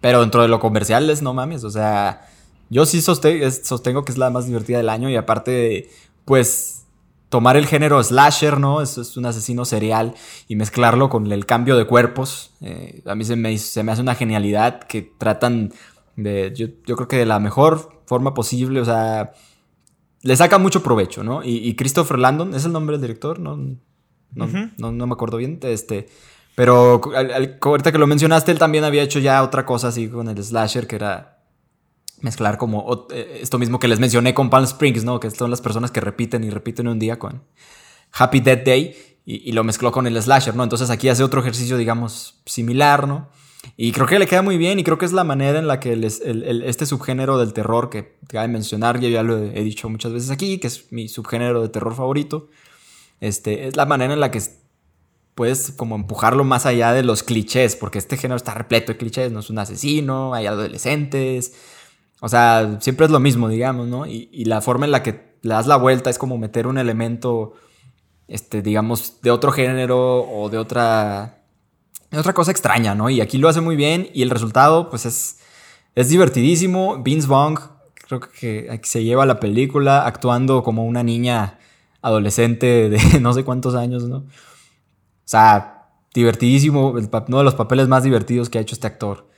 Pero 0.00 0.20
dentro 0.20 0.42
de 0.42 0.48
lo 0.48 0.60
comercial 0.60 1.10
es 1.10 1.20
no 1.20 1.34
mames, 1.34 1.64
o 1.64 1.70
sea 1.70 2.28
yo 2.74 2.86
sí 2.86 3.00
sostengo 3.00 4.04
que 4.04 4.10
es 4.10 4.18
la 4.18 4.30
más 4.30 4.48
divertida 4.48 4.78
del 4.78 4.88
año 4.88 5.08
y 5.08 5.14
aparte, 5.14 5.90
pues, 6.24 6.86
tomar 7.28 7.56
el 7.56 7.66
género 7.66 8.02
slasher, 8.02 8.58
¿no? 8.58 8.82
Es, 8.82 8.98
es 8.98 9.16
un 9.16 9.26
asesino 9.26 9.64
serial 9.64 10.14
y 10.48 10.56
mezclarlo 10.56 11.08
con 11.08 11.30
el 11.30 11.46
cambio 11.46 11.76
de 11.76 11.86
cuerpos. 11.86 12.52
Eh, 12.62 13.00
a 13.06 13.14
mí 13.14 13.24
se 13.24 13.36
me, 13.36 13.56
se 13.58 13.84
me 13.84 13.92
hace 13.92 14.02
una 14.02 14.16
genialidad 14.16 14.80
que 14.80 15.02
tratan 15.02 15.72
de, 16.16 16.52
yo, 16.52 16.96
creo 16.96 17.06
que 17.06 17.18
de 17.18 17.26
la 17.26 17.38
mejor 17.38 18.02
forma 18.06 18.34
posible, 18.34 18.80
o 18.80 18.84
sea, 18.84 19.34
le 20.22 20.34
saca 20.34 20.58
mucho 20.58 20.82
provecho, 20.82 21.22
¿no? 21.22 21.44
Y, 21.44 21.76
Christopher 21.76 22.18
Landon, 22.18 22.56
¿es 22.56 22.64
el 22.64 22.72
nombre 22.72 22.94
del 22.94 23.02
director? 23.02 23.38
No, 23.38 23.56
no, 24.34 25.06
me 25.06 25.12
acuerdo 25.12 25.36
bien, 25.36 25.60
este... 25.62 26.08
Pero 26.56 27.00
ahorita 27.60 27.90
que 27.90 27.98
lo 27.98 28.06
mencionaste, 28.08 28.52
él 28.52 28.60
también 28.60 28.82
había 28.82 29.02
hecho 29.02 29.18
ya 29.20 29.42
otra 29.42 29.64
cosa 29.64 29.88
así 29.88 30.08
con 30.08 30.28
el 30.28 30.42
slasher, 30.42 30.86
que 30.86 30.96
era 30.96 31.33
mezclar 32.24 32.58
como 32.58 33.06
eh, 33.10 33.38
esto 33.42 33.58
mismo 33.58 33.78
que 33.78 33.86
les 33.86 34.00
mencioné 34.00 34.34
con 34.34 34.50
Palm 34.50 34.64
Springs, 34.64 35.04
¿no? 35.04 35.20
Que 35.20 35.30
son 35.30 35.50
las 35.50 35.60
personas 35.60 35.90
que 35.90 36.00
repiten 36.00 36.42
y 36.42 36.50
repiten 36.50 36.88
un 36.88 36.98
día 36.98 37.18
con 37.18 37.44
Happy 38.12 38.40
Death 38.40 38.64
Day 38.64 38.96
y, 39.26 39.52
lo 39.52 39.64
mezcló 39.64 39.92
con 39.92 40.06
el 40.06 40.20
slasher, 40.20 40.54
¿no? 40.56 40.64
Entonces 40.64 40.90
aquí 40.90 41.08
hace 41.08 41.22
otro 41.22 41.40
ejercicio, 41.40 41.76
digamos, 41.76 42.42
similar, 42.44 43.06
¿no? 43.06 43.28
Y 43.76 43.92
creo 43.92 44.06
que 44.06 44.18
le 44.18 44.26
queda 44.26 44.42
muy 44.42 44.58
bien 44.58 44.78
y 44.78 44.84
creo 44.84 44.98
que 44.98 45.06
es 45.06 45.12
la 45.12 45.24
manera 45.24 45.58
en 45.58 45.66
la 45.66 45.80
que 45.80 45.98
este 46.66 46.84
subgénero 46.84 47.38
del 47.38 47.54
terror 47.54 47.88
que 47.88 48.18
cabe 48.28 48.48
mencionar, 48.48 49.00
yo 49.00 49.08
ya 49.08 49.22
lo 49.22 49.38
he, 49.38 49.62
dicho 49.62 49.88
muchas 49.88 50.12
veces 50.12 50.30
aquí, 50.30 50.58
que 50.58 50.66
es 50.66 50.92
mi 50.92 51.08
subgénero 51.08 51.62
de 51.62 51.70
terror 51.70 51.94
favorito, 51.94 52.50
este, 53.20 53.66
es 53.66 53.76
la 53.76 53.86
manera 53.86 54.12
en 54.12 54.20
la 54.20 54.30
que 54.30 54.42
puedes 55.34 55.72
como 55.72 55.96
empujarlo 55.96 56.44
más 56.44 56.66
allá 56.66 56.92
de 56.92 57.02
los 57.02 57.22
clichés, 57.22 57.74
porque 57.76 57.98
este 57.98 58.18
género 58.18 58.36
está 58.36 58.52
repleto 58.52 58.92
de 58.92 58.98
clichés, 58.98 59.32
no 59.32 59.40
es 59.40 59.48
un 59.48 59.58
asesino, 59.58 60.34
hay 60.34 60.46
adolescentes, 60.46 61.54
o 62.24 62.28
sea, 62.30 62.78
siempre 62.80 63.04
es 63.04 63.12
lo 63.12 63.20
mismo, 63.20 63.50
digamos, 63.50 63.86
¿no? 63.86 64.06
Y, 64.06 64.46
la 64.46 64.62
forma 64.62 64.86
en 64.86 64.92
la 64.92 65.02
que 65.02 65.36
le 65.42 65.52
das 65.52 65.66
la 65.66 65.76
vuelta 65.76 66.08
es 66.08 66.16
como 66.16 66.38
meter 66.38 66.66
un 66.66 66.78
elemento, 66.78 67.52
este, 68.28 68.62
digamos, 68.62 69.20
de 69.20 69.30
otro 69.30 69.52
género 69.52 70.22
o 70.22 70.48
de 70.48 70.56
otra, 70.56 71.42
de 72.10 72.16
otra 72.16 72.32
cosa 72.32 72.50
extraña, 72.50 72.94
¿no? 72.94 73.10
Y 73.10 73.20
aquí 73.20 73.36
lo 73.36 73.50
hace 73.50 73.60
muy 73.60 73.76
bien 73.76 74.08
y 74.14 74.22
el 74.22 74.30
resultado, 74.30 74.88
pues 74.88 75.04
es, 75.04 75.40
es 75.94 76.08
divertidísimo. 76.08 77.02
Vince 77.02 77.28
Vaughn 77.28 77.58
creo 77.94 78.20
que 78.20 78.80
se 78.84 79.04
lleva 79.04 79.26
la 79.26 79.38
película 79.38 80.06
actuando 80.06 80.62
como 80.62 80.86
una 80.86 81.02
niña 81.02 81.58
adolescente 82.00 82.88
de 82.88 82.98
no 83.20 83.34
sé 83.34 83.44
cuántos 83.44 83.74
años, 83.74 84.04
¿no? 84.04 84.16
O 84.16 84.24
sea, 85.26 85.90
divertidísimo, 86.14 86.88
uno 86.88 87.38
de 87.38 87.44
los 87.44 87.54
papeles 87.54 87.86
más 87.86 88.02
divertidos 88.02 88.48
que 88.48 88.56
ha 88.56 88.62
hecho 88.62 88.76
este 88.76 88.86
actor. 88.86 89.28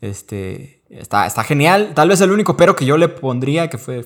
Este, 0.00 0.82
está, 0.88 1.26
está 1.26 1.44
genial. 1.44 1.92
Tal 1.94 2.08
vez 2.08 2.20
el 2.20 2.30
único 2.30 2.56
pero 2.56 2.76
que 2.76 2.84
yo 2.84 2.96
le 2.96 3.08
pondría, 3.08 3.68
que 3.68 3.78
fue, 3.78 4.04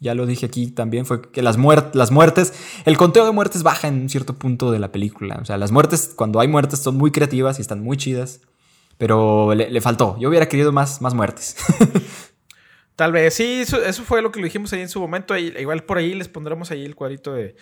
ya 0.00 0.14
lo 0.14 0.26
dije 0.26 0.46
aquí 0.46 0.68
también, 0.68 1.06
fue 1.06 1.30
que 1.30 1.42
las, 1.42 1.56
las 1.92 2.10
muertes, 2.10 2.52
el 2.84 2.96
conteo 2.96 3.24
de 3.24 3.32
muertes 3.32 3.62
baja 3.62 3.88
en 3.88 4.02
un 4.02 4.08
cierto 4.08 4.34
punto 4.34 4.70
de 4.70 4.78
la 4.78 4.92
película. 4.92 5.38
O 5.40 5.44
sea, 5.44 5.56
las 5.56 5.72
muertes, 5.72 6.12
cuando 6.14 6.40
hay 6.40 6.48
muertes, 6.48 6.80
son 6.80 6.96
muy 6.96 7.10
creativas 7.10 7.58
y 7.58 7.62
están 7.62 7.82
muy 7.82 7.96
chidas. 7.96 8.40
Pero 8.96 9.54
le, 9.54 9.80
faltó. 9.80 10.16
Yo 10.18 10.28
hubiera 10.28 10.48
querido 10.48 10.72
más, 10.72 11.00
más 11.00 11.14
muertes. 11.14 11.56
Tal 12.96 13.12
vez, 13.12 13.34
sí, 13.34 13.60
eso, 13.60 13.80
eso, 13.80 14.02
fue 14.02 14.22
lo 14.22 14.32
que 14.32 14.40
lo 14.40 14.44
dijimos 14.44 14.72
ahí 14.72 14.80
en 14.80 14.88
su 14.88 14.98
momento. 14.98 15.36
igual 15.36 15.84
por 15.84 15.98
ahí 15.98 16.14
les 16.14 16.26
pondremos 16.26 16.72
ahí 16.72 16.84
el 16.84 16.96
cuadrito 16.96 17.32
de, 17.32 17.54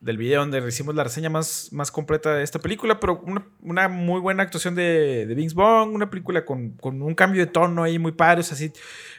del 0.00 0.18
video 0.18 0.40
donde 0.40 0.66
hicimos 0.66 0.94
la 0.94 1.04
reseña 1.04 1.30
más, 1.30 1.70
más 1.72 1.90
completa 1.90 2.34
de 2.34 2.42
esta 2.42 2.58
película, 2.58 3.00
pero 3.00 3.22
una, 3.62 3.88
muy 3.88 4.20
buena 4.20 4.42
actuación 4.42 4.74
de, 4.74 5.26
de 5.26 5.34
Vince 5.34 5.54
Vaughn, 5.54 5.94
una 5.94 6.10
película 6.10 6.44
con, 6.44 6.76
un 6.82 7.14
cambio 7.14 7.44
de 7.44 7.50
tono 7.50 7.82
ahí 7.82 7.98
muy 7.98 8.12
padre, 8.12 8.40
así, 8.40 8.72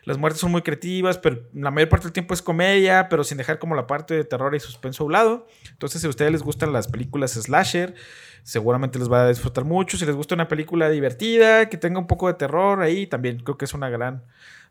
las 0.03 0.17
muertes 0.17 0.39
son 0.39 0.51
muy 0.51 0.61
creativas, 0.61 1.17
pero 1.17 1.41
la 1.53 1.71
mayor 1.71 1.89
parte 1.89 2.05
del 2.05 2.13
tiempo 2.13 2.33
es 2.33 2.41
comedia, 2.41 3.09
pero 3.09 3.23
sin 3.23 3.37
dejar 3.37 3.59
como 3.59 3.75
la 3.75 3.87
parte 3.87 4.13
de 4.13 4.23
terror 4.23 4.55
y 4.55 4.59
suspenso 4.59 5.03
a 5.03 5.05
un 5.07 5.13
lado. 5.13 5.47
Entonces, 5.71 6.01
si 6.01 6.07
a 6.07 6.09
ustedes 6.09 6.31
les 6.31 6.43
gustan 6.43 6.71
las 6.71 6.87
películas 6.87 7.31
slasher, 7.31 7.95
seguramente 8.47 8.97
les 8.97 9.11
va 9.11 9.23
a 9.23 9.27
disfrutar 9.27 9.65
mucho. 9.65 9.97
Si 9.97 10.05
les 10.05 10.15
gusta 10.15 10.33
una 10.33 10.47
película 10.47 10.89
divertida, 10.89 11.67
que 11.67 11.75
tenga 11.75 11.99
un 11.99 12.07
poco 12.07 12.27
de 12.27 12.35
terror 12.35 12.81
ahí, 12.81 13.05
también 13.05 13.39
creo 13.43 13.57
que 13.57 13.65
es 13.65 13.73
una 13.73 13.89
gran 13.89 14.23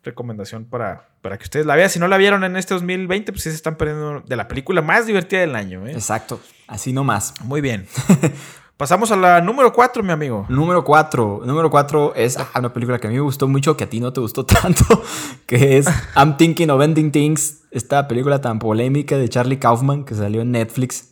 recomendación 0.02 0.64
para, 0.64 1.08
para 1.20 1.36
que 1.36 1.44
ustedes 1.44 1.66
la 1.66 1.76
vean. 1.76 1.90
Si 1.90 1.98
no 1.98 2.08
la 2.08 2.16
vieron 2.16 2.42
en 2.42 2.56
este 2.56 2.72
2020, 2.72 3.32
pues 3.32 3.42
sí 3.42 3.50
se 3.50 3.56
están 3.56 3.76
perdiendo 3.76 4.22
de 4.22 4.36
la 4.36 4.48
película 4.48 4.80
más 4.80 5.06
divertida 5.06 5.40
del 5.40 5.54
año. 5.54 5.86
¿eh? 5.86 5.92
Exacto, 5.92 6.40
así 6.66 6.94
nomás. 6.94 7.34
Muy 7.44 7.60
bien. 7.60 7.86
Pasamos 8.78 9.12
a 9.12 9.16
la 9.16 9.42
número 9.42 9.70
4, 9.74 10.02
mi 10.02 10.12
amigo. 10.12 10.46
Número 10.48 10.82
4. 10.82 11.42
Número 11.44 11.70
4 11.70 12.14
es 12.14 12.38
ah, 12.38 12.48
una 12.58 12.72
película 12.72 12.98
que 12.98 13.08
a 13.08 13.10
mí 13.10 13.16
me 13.16 13.22
gustó 13.22 13.46
mucho, 13.46 13.76
que 13.76 13.84
a 13.84 13.90
ti 13.90 14.00
no 14.00 14.10
te 14.14 14.20
gustó 14.20 14.46
tanto, 14.46 15.02
que 15.44 15.76
es 15.76 15.86
I'm 16.16 16.38
Thinking 16.38 16.70
of 16.70 16.82
Ending 16.82 17.12
Things, 17.12 17.64
esta 17.70 18.08
película 18.08 18.40
tan 18.40 18.58
polémica 18.58 19.18
de 19.18 19.28
Charlie 19.28 19.58
Kaufman 19.58 20.04
que 20.04 20.14
salió 20.14 20.40
en 20.40 20.52
Netflix. 20.52 21.10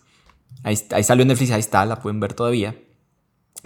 Ahí, 0.65 0.77
ahí 0.91 1.05
salió 1.05 1.23
en 1.23 1.29
Netflix, 1.29 1.53
ahí 1.53 1.61
está, 1.61 1.87
la 1.87 2.01
pueden 2.01 2.19
ver 2.19 2.35
todavía. 2.35 2.77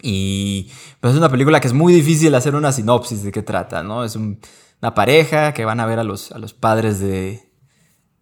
Y 0.03 0.71
pues 1.01 1.15
es 1.15 1.19
una 1.19 1.31
película 1.31 1.61
que 1.61 1.69
es 1.69 1.75
muy 1.75 1.95
difícil 1.95 2.35
hacer 2.35 2.55
una 2.55 2.73
sinopsis 2.73 3.23
de 3.23 3.33
qué 3.33 3.43
trata, 3.43 3.83
¿no? 3.83 4.05
Es 4.05 4.15
un 4.15 4.39
una 4.81 4.95
pareja 4.95 5.55
que 5.55 5.65
van 5.65 5.81
a 5.81 5.87
ver 5.87 5.99
a 5.99 6.05
los, 6.05 6.33
a 6.33 6.39
los 6.39 6.55
padres 6.55 7.01
de, 7.01 7.53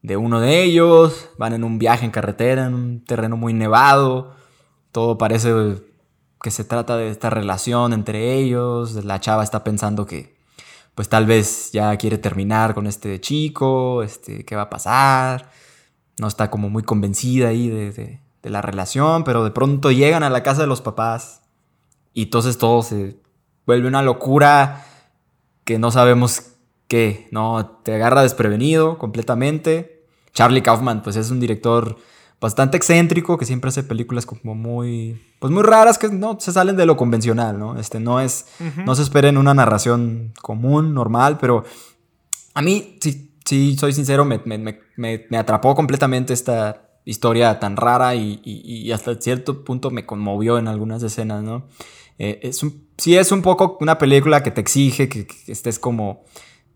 de 0.02 0.16
uno 0.16 0.40
de 0.40 0.62
ellos, 0.62 1.28
van 1.38 1.52
en 1.52 1.64
un 1.64 1.78
viaje 1.78 2.04
en 2.04 2.10
carretera, 2.10 2.66
en 2.66 2.74
un 2.74 3.04
terreno 3.04 3.36
muy 3.36 3.52
nevado, 3.52 4.34
todo 4.92 5.18
parece 5.18 5.52
que 6.42 6.50
se 6.50 6.64
trata 6.64 6.96
de 6.96 7.10
esta 7.10 7.30
relación 7.30 7.92
entre 7.92 8.34
ellos, 8.34 9.04
la 9.04 9.20
chava 9.20 9.44
está 9.44 9.64
pensando 9.64 10.06
que 10.06 10.36
pues 10.94 11.10
tal 11.10 11.26
vez 11.26 11.72
ya 11.72 11.94
quiere 11.98 12.16
terminar 12.16 12.74
con 12.74 12.86
este 12.86 13.20
chico, 13.20 14.02
este, 14.02 14.46
qué 14.46 14.56
va 14.56 14.62
a 14.62 14.70
pasar, 14.70 15.50
no 16.18 16.26
está 16.26 16.50
como 16.50 16.70
muy 16.70 16.84
convencida 16.84 17.48
ahí 17.48 17.68
de, 17.68 18.22
de 18.46 18.50
la 18.52 18.62
relación, 18.62 19.24
pero 19.24 19.42
de 19.42 19.50
pronto 19.50 19.90
llegan 19.90 20.22
a 20.22 20.30
la 20.30 20.44
casa 20.44 20.60
de 20.60 20.68
los 20.68 20.80
papás 20.80 21.42
y 22.14 22.22
entonces 22.22 22.58
todo 22.58 22.80
se 22.84 23.18
vuelve 23.66 23.88
una 23.88 24.02
locura 24.02 24.86
que 25.64 25.80
no 25.80 25.90
sabemos 25.90 26.52
qué, 26.86 27.26
¿no? 27.32 27.80
Te 27.82 27.96
agarra 27.96 28.22
desprevenido 28.22 28.98
completamente. 28.98 30.06
Charlie 30.32 30.62
Kaufman, 30.62 31.02
pues 31.02 31.16
es 31.16 31.32
un 31.32 31.40
director 31.40 31.96
bastante 32.40 32.76
excéntrico, 32.76 33.36
que 33.36 33.46
siempre 33.46 33.70
hace 33.70 33.82
películas 33.82 34.26
como 34.26 34.54
muy, 34.54 35.20
pues 35.40 35.52
muy 35.52 35.64
raras, 35.64 35.98
que 35.98 36.08
no 36.08 36.38
se 36.38 36.52
salen 36.52 36.76
de 36.76 36.86
lo 36.86 36.96
convencional, 36.96 37.58
¿no? 37.58 37.76
Este 37.80 37.98
no 37.98 38.20
es, 38.20 38.46
no 38.84 38.94
se 38.94 39.02
esperen 39.02 39.38
una 39.38 39.54
narración 39.54 40.34
común, 40.40 40.94
normal, 40.94 41.38
pero 41.40 41.64
a 42.54 42.62
mí, 42.62 42.96
sí, 43.00 43.34
sí, 43.44 43.76
soy 43.76 43.92
sincero, 43.92 44.24
me, 44.24 44.40
me, 44.44 45.36
atrapó 45.36 45.74
completamente 45.74 46.32
esta 46.32 46.85
historia 47.06 47.58
tan 47.60 47.76
rara 47.76 48.14
y, 48.14 48.90
hasta 48.92 49.14
cierto 49.14 49.64
punto 49.64 49.90
me 49.90 50.04
conmovió 50.04 50.58
en 50.58 50.68
algunas 50.68 51.02
escenas, 51.02 51.42
¿no? 51.42 51.66
Eh, 52.18 52.40
es 52.42 52.60
sí 52.98 53.16
es 53.16 53.30
un 53.30 53.42
poco 53.42 53.78
una 53.80 53.98
película 53.98 54.42
que 54.42 54.50
te 54.50 54.60
exige 54.60 55.08
que, 55.08 55.26
estés 55.46 55.78
como, 55.78 56.24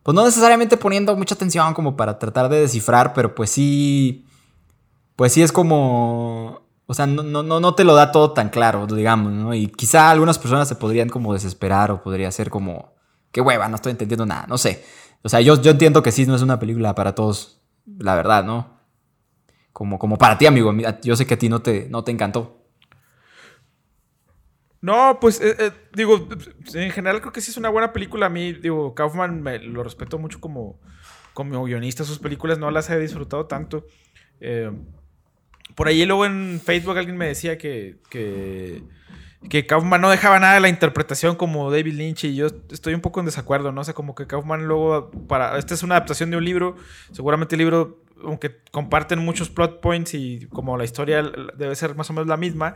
pues 0.03 0.15
no 0.15 0.25
necesariamente 0.25 0.77
poniendo 0.77 1.17
mucha 1.17 1.35
atención 1.35 1.75
como 1.75 1.97
para 1.97 2.19
tratar 2.19 2.49
de 2.49 2.61
descifrar, 2.61 3.13
pero 3.13 3.35
pues 3.35 3.51
sí, 3.51 4.27
pues 5.17 5.33
sí 5.33 5.43
es 5.43 5.51
como, 5.51 6.63
o 6.87 6.95
sea, 6.95 7.07
no, 7.07 7.23
no, 7.25 7.43
no 7.43 7.75
te 7.75 7.85
lo 7.85 7.95
da 7.95 8.13
todo 8.13 8.33
tan 8.33 8.51
claro, 8.51 8.87
digamos, 8.87 9.33
¿no? 9.33 9.53
Y 9.53 9.67
quizá 9.67 10.11
algunas 10.11 10.39
personas 10.39 10.69
se 10.69 10.77
podrían 10.77 11.09
como 11.09 11.33
desesperar 11.33 11.91
o 11.91 12.03
podría 12.03 12.31
ser 12.31 12.51
como, 12.51 12.95
qué 13.33 13.41
hueva, 13.41 13.69
no 13.69 13.77
estoy 13.77 13.91
entendiendo 13.93 14.27
nada, 14.27 14.47
no 14.49 14.59
sé. 14.59 14.85
O 15.23 15.29
sea, 15.29 15.41
yo, 15.41 15.61
yo 15.61 15.73
entiendo 15.73 16.03
que 16.03 16.13
sí 16.13 16.25
no 16.25 16.37
es 16.37 16.43
una 16.43 16.61
película 16.61 16.95
para 16.95 17.15
todos, 17.15 17.61
la 17.99 18.15
verdad, 18.15 18.45
¿no? 18.45 18.80
Como, 19.73 19.99
como 19.99 20.19
para 20.19 20.37
ti, 20.39 20.47
amigo. 20.47 20.73
Yo 21.03 21.17
sé 21.17 21.27
que 21.27 21.35
a 21.35 21.39
ti 21.39 21.49
no 21.49 21.63
te, 21.63 21.89
no 21.89 22.05
te 22.05 22.11
encantó. 22.11 22.61
No, 24.83 25.19
pues 25.21 25.41
eh, 25.41 25.57
eh, 25.59 25.73
digo, 25.95 26.27
en 26.73 26.91
general 26.91 27.21
creo 27.21 27.33
que 27.33 27.43
sí 27.43 27.51
es 27.51 27.57
una 27.57 27.69
buena 27.69 27.93
película. 27.93 28.27
A 28.27 28.31
mí, 28.31 28.53
digo, 28.53 28.95
Kaufman 28.95 29.43
me 29.43 29.59
lo 29.59 29.83
respeto 29.83 30.19
mucho 30.19 30.41
como, 30.41 30.81
como 31.35 31.65
guionista. 31.65 32.05
Sus 32.05 32.19
películas 32.19 32.59
no 32.59 32.71
las 32.71 32.89
he 32.89 32.99
disfrutado 32.99 33.47
tanto. 33.47 33.87
Eh, 34.41 34.71
por 35.75 35.89
ahí 35.89 36.05
luego 36.07 36.25
en 36.25 36.61
Facebook 36.65 36.97
alguien 36.97 37.17
me 37.17 37.27
decía 37.27 37.59
que, 37.59 37.99
que, 38.09 38.83
que, 39.49 39.67
Kaufman 39.67 40.01
no 40.01 40.11
dejaba 40.11 40.41
nada 40.41 40.55
de 40.55 40.61
la 40.61 40.69
interpretación 40.69 41.37
como 41.37 41.71
David 41.71 41.95
Lynch 41.95 42.25
y 42.25 42.35
yo 42.35 42.49
estoy 42.71 42.95
un 42.95 43.01
poco 43.01 43.21
en 43.21 43.27
desacuerdo, 43.27 43.73
¿no? 43.73 43.83
O 43.83 43.85
sea, 43.85 43.95
como 43.95 44.15
que 44.15 44.27
Kaufman 44.27 44.67
luego, 44.67 45.11
para, 45.29 45.59
esta 45.59 45.75
es 45.75 45.83
una 45.83 45.97
adaptación 45.97 46.31
de 46.31 46.39
un 46.39 46.45
libro, 46.45 46.77
seguramente 47.13 47.55
el 47.55 47.61
libro 47.61 48.03
aunque 48.25 48.61
comparten 48.71 49.19
muchos 49.19 49.51
plot 49.51 49.81
points 49.81 50.15
y 50.15 50.47
como 50.51 50.77
la 50.77 50.85
historia 50.85 51.23
debe 51.57 51.75
ser 51.75 51.95
más 51.95 52.11
o 52.11 52.13
menos 52.13 52.29
la 52.29 52.37
misma, 52.37 52.75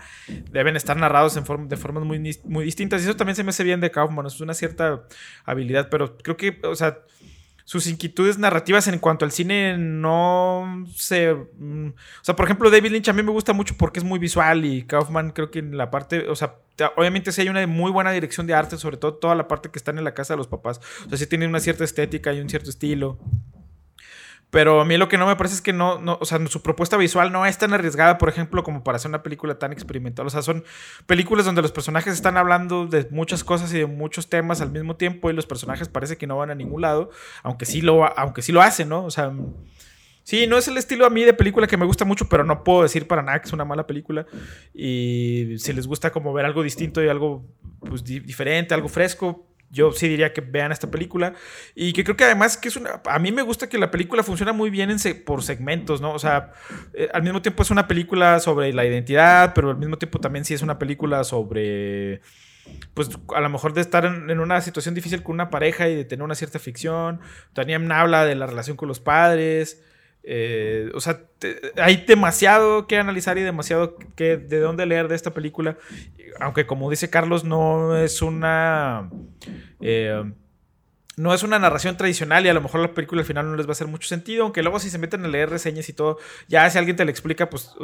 deben 0.50 0.76
estar 0.76 0.96
narrados 0.96 1.36
en 1.36 1.68
de 1.68 1.76
formas 1.76 2.04
muy, 2.04 2.18
muy 2.44 2.64
distintas. 2.64 3.02
Y 3.02 3.04
eso 3.04 3.16
también 3.16 3.36
se 3.36 3.44
me 3.44 3.50
hace 3.50 3.64
bien 3.64 3.80
de 3.80 3.90
Kaufman, 3.90 4.26
es 4.26 4.40
una 4.40 4.54
cierta 4.54 5.04
habilidad, 5.44 5.88
pero 5.90 6.16
creo 6.18 6.36
que, 6.36 6.60
o 6.64 6.74
sea, 6.74 6.98
sus 7.64 7.86
inquietudes 7.86 8.38
narrativas 8.38 8.86
en 8.88 8.98
cuanto 8.98 9.24
al 9.24 9.32
cine 9.32 9.78
no 9.78 10.84
se... 10.94 11.34
Mm, 11.34 11.88
o 11.88 12.24
sea, 12.24 12.36
por 12.36 12.44
ejemplo, 12.44 12.70
David 12.70 12.92
Lynch 12.92 13.08
a 13.08 13.14
mí 13.14 13.22
me 13.22 13.30
gusta 13.30 13.52
mucho 13.54 13.74
porque 13.78 14.00
es 14.00 14.04
muy 14.04 14.18
visual 14.18 14.64
y 14.64 14.82
Kaufman 14.82 15.30
creo 15.30 15.50
que 15.50 15.60
en 15.60 15.76
la 15.76 15.90
parte, 15.90 16.28
o 16.28 16.36
sea, 16.36 16.56
obviamente 16.96 17.32
sí 17.32 17.40
hay 17.40 17.48
una 17.48 17.66
muy 17.66 17.90
buena 17.90 18.10
dirección 18.10 18.46
de 18.46 18.54
arte, 18.54 18.76
sobre 18.76 18.98
todo 18.98 19.14
toda 19.14 19.34
la 19.34 19.48
parte 19.48 19.70
que 19.70 19.78
están 19.78 19.96
en 19.96 20.04
la 20.04 20.12
casa 20.12 20.34
de 20.34 20.38
los 20.38 20.46
papás. 20.46 20.80
O 21.06 21.08
sea, 21.08 21.16
sí 21.16 21.26
tiene 21.26 21.46
una 21.46 21.60
cierta 21.60 21.84
estética 21.84 22.32
y 22.34 22.40
un 22.40 22.50
cierto 22.50 22.68
estilo. 22.68 23.18
Pero 24.54 24.80
a 24.80 24.84
mí 24.84 24.96
lo 24.96 25.08
que 25.08 25.18
no 25.18 25.26
me 25.26 25.34
parece 25.34 25.56
es 25.56 25.60
que 25.60 25.72
no, 25.72 25.98
no, 25.98 26.16
o 26.20 26.24
sea, 26.24 26.38
su 26.46 26.62
propuesta 26.62 26.96
visual 26.96 27.32
no 27.32 27.44
es 27.44 27.58
tan 27.58 27.74
arriesgada, 27.74 28.18
por 28.18 28.28
ejemplo, 28.28 28.62
como 28.62 28.84
para 28.84 28.94
hacer 28.94 29.08
una 29.08 29.20
película 29.20 29.58
tan 29.58 29.72
experimental. 29.72 30.28
O 30.28 30.30
sea, 30.30 30.42
son 30.42 30.62
películas 31.08 31.44
donde 31.44 31.60
los 31.60 31.72
personajes 31.72 32.14
están 32.14 32.36
hablando 32.36 32.86
de 32.86 33.08
muchas 33.10 33.42
cosas 33.42 33.74
y 33.74 33.78
de 33.78 33.86
muchos 33.86 34.28
temas 34.28 34.60
al 34.60 34.70
mismo 34.70 34.94
tiempo 34.94 35.28
y 35.28 35.32
los 35.32 35.44
personajes 35.44 35.88
parece 35.88 36.16
que 36.16 36.28
no 36.28 36.36
van 36.36 36.52
a 36.52 36.54
ningún 36.54 36.82
lado, 36.82 37.10
aunque 37.42 37.66
sí 37.66 37.80
lo, 37.80 38.04
aunque 38.16 38.42
sí 38.42 38.52
lo 38.52 38.62
hacen, 38.62 38.90
¿no? 38.90 39.04
O 39.04 39.10
sea, 39.10 39.32
sí, 40.22 40.46
no 40.46 40.56
es 40.56 40.68
el 40.68 40.78
estilo 40.78 41.04
a 41.04 41.10
mí 41.10 41.24
de 41.24 41.34
película 41.34 41.66
que 41.66 41.76
me 41.76 41.84
gusta 41.84 42.04
mucho, 42.04 42.28
pero 42.28 42.44
no 42.44 42.62
puedo 42.62 42.84
decir 42.84 43.08
para 43.08 43.22
nada 43.22 43.40
que 43.40 43.48
es 43.48 43.52
una 43.52 43.64
mala 43.64 43.88
película. 43.88 44.24
Y 44.72 45.56
si 45.58 45.72
les 45.72 45.88
gusta 45.88 46.12
como 46.12 46.32
ver 46.32 46.44
algo 46.44 46.62
distinto 46.62 47.02
y 47.02 47.08
algo 47.08 47.44
pues, 47.80 48.04
diferente, 48.04 48.72
algo 48.72 48.88
fresco, 48.88 49.48
yo 49.74 49.92
sí 49.92 50.08
diría 50.08 50.32
que 50.32 50.40
vean 50.40 50.72
esta 50.72 50.90
película. 50.90 51.34
Y 51.74 51.92
que 51.92 52.04
creo 52.04 52.16
que 52.16 52.24
además 52.24 52.56
que 52.56 52.68
es 52.68 52.76
una 52.76 53.02
a 53.04 53.18
mí 53.18 53.32
me 53.32 53.42
gusta 53.42 53.68
que 53.68 53.76
la 53.76 53.90
película 53.90 54.22
funciona 54.22 54.52
muy 54.52 54.70
bien 54.70 54.90
en 54.90 54.98
por 55.24 55.42
segmentos 55.42 56.00
no 56.00 56.12
o 56.12 56.18
sea 56.18 56.52
eh, 56.94 57.08
al 57.12 57.22
mismo 57.22 57.42
tiempo 57.42 57.62
es 57.62 57.70
una 57.70 57.86
película 57.86 58.40
sobre 58.40 58.72
la 58.72 58.86
identidad 58.86 59.52
pero 59.54 59.70
al 59.70 59.76
mismo 59.76 59.98
tiempo 59.98 60.18
también 60.18 60.44
sí 60.44 60.54
es 60.54 60.62
una 60.62 60.78
película 60.78 61.24
sobre 61.24 62.22
pues 62.94 63.10
a 63.34 63.40
lo 63.40 63.50
mejor 63.50 63.74
de 63.74 63.80
estar 63.82 64.06
en, 64.06 64.38
una 64.40 64.60
situación 64.60 64.94
difícil 64.94 65.22
con 65.22 65.34
una 65.34 65.50
pareja 65.50 65.88
y 65.88 65.96
de 65.96 66.04
tener 66.04 66.22
una 66.22 66.34
cierta 66.34 66.58
ficción. 66.58 67.20
También 67.52 67.92
habla 67.92 68.24
de 68.24 68.34
la 68.34 68.46
relación 68.46 68.76
con 68.78 68.88
los 68.88 69.00
padres 69.00 69.82
eh, 70.26 70.90
o 70.94 71.00
sea, 71.00 71.20
hay 71.76 71.96
demasiado 72.08 72.86
que 72.86 72.96
analizar 72.96 73.36
y 73.36 73.42
demasiado 73.42 73.98
que 74.16 74.38
de 74.38 74.58
dónde 74.58 74.86
leer 74.86 75.08
de 75.08 75.16
esta 75.16 75.34
película. 75.34 75.76
Aunque 76.40 76.66
como 76.66 76.90
dice 76.90 77.10
Carlos, 77.10 77.44
no 77.44 77.96
es 77.96 78.22
una... 78.22 79.10
Eh, 79.80 80.22
no 81.16 81.32
es 81.32 81.42
una 81.42 81.58
narración 81.58 81.96
tradicional 81.96 82.44
y 82.44 82.48
a 82.48 82.54
lo 82.54 82.60
mejor 82.60 82.80
la 82.80 82.92
película 82.92 83.20
al 83.20 83.26
final 83.26 83.48
no 83.48 83.56
les 83.56 83.66
va 83.66 83.70
a 83.70 83.72
hacer 83.72 83.86
mucho 83.86 84.08
sentido, 84.08 84.44
aunque 84.44 84.62
luego 84.62 84.80
si 84.80 84.90
se 84.90 84.98
meten 84.98 85.24
a 85.24 85.28
leer 85.28 85.50
reseñas 85.50 85.88
y 85.88 85.92
todo, 85.92 86.18
ya 86.48 86.68
si 86.70 86.78
alguien 86.78 86.96
te 86.96 87.04
lo 87.04 87.10
explica, 87.10 87.48
pues, 87.48 87.74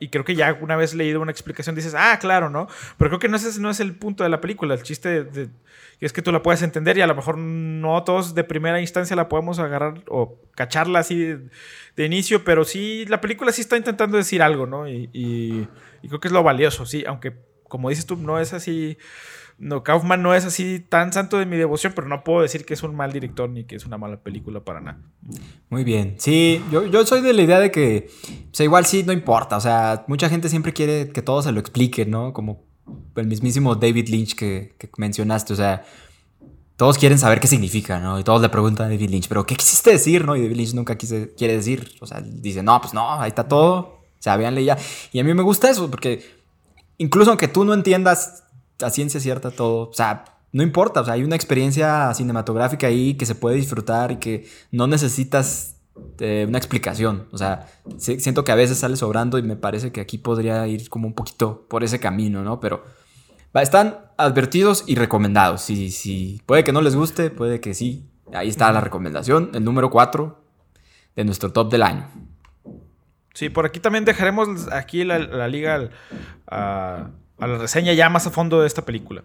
y 0.00 0.08
creo 0.08 0.24
que 0.24 0.34
ya 0.34 0.56
una 0.60 0.76
vez 0.76 0.94
leído 0.94 1.20
una 1.20 1.30
explicación 1.30 1.74
dices, 1.74 1.94
ah, 1.96 2.18
claro, 2.18 2.50
¿no? 2.50 2.66
Pero 2.96 3.10
creo 3.10 3.20
que 3.20 3.28
no, 3.28 3.36
ese 3.36 3.60
no 3.60 3.70
es 3.70 3.80
el 3.80 3.94
punto 3.94 4.24
de 4.24 4.30
la 4.30 4.40
película, 4.40 4.74
el 4.74 4.82
chiste 4.82 5.26
es 6.00 6.12
que 6.12 6.22
tú 6.22 6.32
la 6.32 6.42
puedes 6.42 6.62
entender 6.62 6.96
y 6.96 7.02
a 7.02 7.06
lo 7.06 7.14
mejor 7.14 7.38
no 7.38 8.02
todos 8.02 8.34
de 8.34 8.44
primera 8.44 8.80
instancia 8.80 9.14
la 9.14 9.28
podemos 9.28 9.58
agarrar 9.58 10.02
o 10.08 10.40
cacharla 10.54 11.00
así 11.00 11.36
de, 11.96 12.04
inicio, 12.04 12.44
pero 12.44 12.64
sí, 12.64 13.04
la 13.08 13.20
película 13.20 13.52
sí 13.52 13.60
está 13.60 13.76
intentando 13.76 14.16
decir 14.16 14.42
algo, 14.42 14.66
¿no? 14.66 14.88
Y, 14.88 15.10
y 15.12 16.08
creo 16.08 16.20
que 16.20 16.28
es 16.28 16.32
lo 16.32 16.42
valioso, 16.42 16.86
sí, 16.86 17.04
aunque 17.06 17.53
como 17.74 17.88
dices 17.88 18.06
tú, 18.06 18.16
no 18.16 18.38
es 18.38 18.52
así 18.52 18.96
no, 19.58 19.84
Kaufman 19.84 20.22
no 20.22 20.34
es 20.34 20.44
así 20.44 20.80
tan 20.80 21.12
santo 21.12 21.38
de 21.38 21.46
mi 21.46 21.56
devoción, 21.56 21.92
pero 21.94 22.08
no 22.08 22.24
puedo 22.24 22.42
decir 22.42 22.64
que 22.64 22.74
es 22.74 22.82
un 22.82 22.94
mal 22.94 23.12
director 23.12 23.48
ni 23.48 23.64
que 23.64 23.76
es 23.76 23.86
una 23.86 23.96
mala 23.98 24.16
película 24.16 24.60
para 24.60 24.80
nada. 24.80 24.98
Muy 25.70 25.84
bien. 25.84 26.16
Sí, 26.18 26.62
yo, 26.72 26.86
yo 26.86 27.06
soy 27.06 27.20
de 27.20 27.32
la 27.32 27.42
idea 27.42 27.60
de 27.60 27.70
que, 27.70 28.08
o 28.50 28.54
sea, 28.54 28.64
igual 28.64 28.84
sí, 28.84 29.04
no 29.04 29.12
importa. 29.12 29.56
O 29.56 29.60
sea, 29.60 30.04
mucha 30.08 30.28
gente 30.28 30.48
siempre 30.48 30.72
quiere 30.72 31.10
que 31.10 31.22
todo 31.22 31.40
se 31.40 31.52
lo 31.52 31.60
explique, 31.60 32.04
¿no? 32.04 32.32
Como 32.32 32.64
el 33.14 33.28
mismísimo 33.28 33.76
David 33.76 34.08
Lynch 34.08 34.34
que, 34.34 34.74
mencionaste. 34.96 35.52
O 35.52 35.56
sea, 35.56 35.84
todos 36.76 36.98
quieren 36.98 37.18
saber 37.18 37.38
qué 37.38 37.46
significa, 37.46 38.00
¿no? 38.00 38.18
Y 38.18 38.24
todos 38.24 38.42
le 38.42 38.48
preguntan 38.48 38.86
a 38.86 38.90
David 38.90 39.10
Lynch, 39.10 39.28
¿pero 39.28 39.46
qué 39.46 39.54
quisiste 39.54 39.90
decir, 39.90 40.24
no? 40.24 40.34
Y 40.34 40.42
David 40.42 40.56
Lynch 40.56 40.74
nunca 40.74 40.96
quiere 40.96 41.54
decir. 41.54 41.94
O 42.00 42.06
sea, 42.06 42.20
dice, 42.20 42.64
no, 42.64 42.80
pues 42.80 42.92
no, 42.92 43.08
ahí 43.20 43.28
está 43.28 43.46
todo. 43.46 43.78
O 44.18 44.22
sea, 44.24 44.36
ya. 44.40 44.78
Y 45.12 45.20
a 45.20 45.24
mí 45.24 45.32
me 45.32 45.42
gusta 45.42 45.70
eso, 45.70 45.88
porque 45.88 46.43
incluso 47.04 47.30
aunque 47.30 47.48
tú 47.48 47.64
no 47.64 47.74
entiendas 47.74 48.44
a 48.82 48.90
ciencia 48.90 49.20
cierta 49.20 49.50
todo. 49.50 49.90
O 49.90 49.92
sea, 49.92 50.24
no 50.52 50.62
importa, 50.62 51.02
o 51.02 51.04
sea, 51.04 51.14
hay 51.14 51.22
una 51.22 51.36
experiencia 51.36 52.12
cinematográfica 52.14 52.86
ahí 52.86 53.14
que 53.14 53.26
se 53.26 53.34
puede 53.34 53.56
disfrutar 53.56 54.10
y 54.12 54.16
que 54.16 54.48
no 54.70 54.86
necesitas 54.86 55.76
eh, 56.18 56.46
una 56.48 56.58
explicación. 56.58 57.28
O 57.30 57.38
sea, 57.38 57.68
siento 57.98 58.42
que 58.44 58.52
a 58.52 58.54
veces 58.54 58.78
sale 58.78 58.96
sobrando 58.96 59.38
y 59.38 59.42
me 59.42 59.56
parece 59.56 59.92
que 59.92 60.00
aquí 60.00 60.16
podría 60.16 60.66
ir 60.66 60.88
como 60.88 61.06
un 61.06 61.14
poquito 61.14 61.66
por 61.68 61.84
ese 61.84 62.00
camino, 62.00 62.42
¿no? 62.42 62.58
Pero 62.58 62.84
están 63.52 63.98
advertidos 64.16 64.84
y 64.86 64.94
recomendados. 64.94 65.60
Si, 65.60 65.90
si, 65.90 66.40
puede 66.46 66.64
que 66.64 66.72
no 66.72 66.80
les 66.80 66.96
guste, 66.96 67.30
puede 67.30 67.60
que 67.60 67.74
sí. 67.74 68.08
Ahí 68.32 68.48
está 68.48 68.72
la 68.72 68.80
recomendación, 68.80 69.50
el 69.54 69.62
número 69.62 69.90
4 69.90 70.40
de 71.16 71.24
nuestro 71.24 71.52
top 71.52 71.70
del 71.70 71.82
año. 71.82 72.08
Sí, 73.34 73.50
por 73.50 73.66
aquí 73.66 73.80
también 73.80 74.04
dejaremos 74.04 74.72
aquí 74.72 75.04
la, 75.04 75.48
liga 75.48 75.90
a 76.46 77.10
a 77.38 77.46
la 77.46 77.58
reseña 77.58 77.92
ya 77.92 78.08
más 78.08 78.26
a 78.26 78.30
fondo 78.30 78.60
de 78.60 78.66
esta 78.66 78.84
película. 78.84 79.22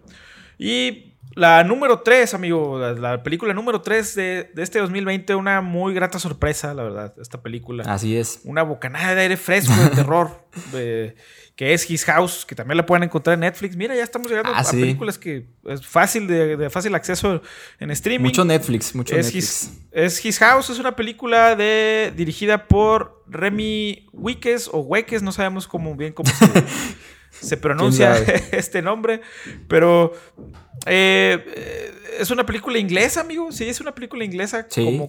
Y 0.58 1.09
la 1.34 1.62
número 1.62 2.00
3, 2.00 2.34
amigo, 2.34 2.78
la, 2.78 3.22
película 3.22 3.54
número 3.54 3.80
3 3.80 4.14
de, 4.14 4.50
de, 4.52 4.62
este 4.62 4.80
2020, 4.80 5.34
una 5.36 5.60
muy 5.60 5.94
grata 5.94 6.18
sorpresa, 6.18 6.74
la 6.74 6.82
verdad, 6.82 7.14
esta 7.20 7.40
película. 7.40 7.84
Así 7.86 8.16
es. 8.16 8.40
Una 8.44 8.62
bocanada 8.62 9.14
de 9.14 9.22
aire 9.22 9.36
fresco, 9.36 9.72
de 9.80 9.90
terror, 9.94 10.44
que 10.72 11.72
es 11.72 11.88
His 11.88 12.04
House, 12.04 12.44
que 12.44 12.56
también 12.56 12.76
la 12.76 12.84
pueden 12.84 13.04
encontrar 13.04 13.34
en 13.34 13.40
Netflix. 13.40 13.76
Mira, 13.76 13.94
ya 13.94 14.02
estamos 14.02 14.28
llegando 14.28 14.50
ah, 14.52 14.60
a 14.60 14.70
películas 14.70 15.18
que 15.18 15.46
es 15.66 15.86
fácil, 15.86 16.26
de, 16.26 16.68
fácil 16.68 16.94
acceso 16.96 17.40
en 17.78 17.90
streaming. 17.92 18.24
Mucho 18.24 18.44
Netflix, 18.44 18.94
mucho 18.94 19.14
es 19.14 19.26
Netflix. 19.26 19.44
His, 19.44 19.70
es 19.92 20.24
His 20.24 20.38
House, 20.40 20.70
es 20.70 20.80
una 20.80 20.96
película 20.96 21.54
de, 21.54 22.12
dirigida 22.16 22.66
por 22.66 23.22
Remy 23.28 24.08
Wickes 24.12 24.68
o 24.72 24.80
Weques, 24.80 25.22
no 25.22 25.30
sabemos 25.30 25.68
cómo 25.68 25.94
bien 25.94 26.12
cómo 26.12 26.28
se... 26.30 26.46
se 27.30 27.56
pronuncia 27.56 28.16
este 28.52 28.82
nombre, 28.82 29.20
pero 29.68 30.12
eh, 30.86 31.92
es 32.18 32.30
una 32.30 32.44
película 32.44 32.78
inglesa, 32.78 33.20
amigo. 33.20 33.52
Sí, 33.52 33.68
es 33.68 33.80
una 33.80 33.94
película 33.94 34.24
inglesa, 34.24 34.66
como 34.74 35.08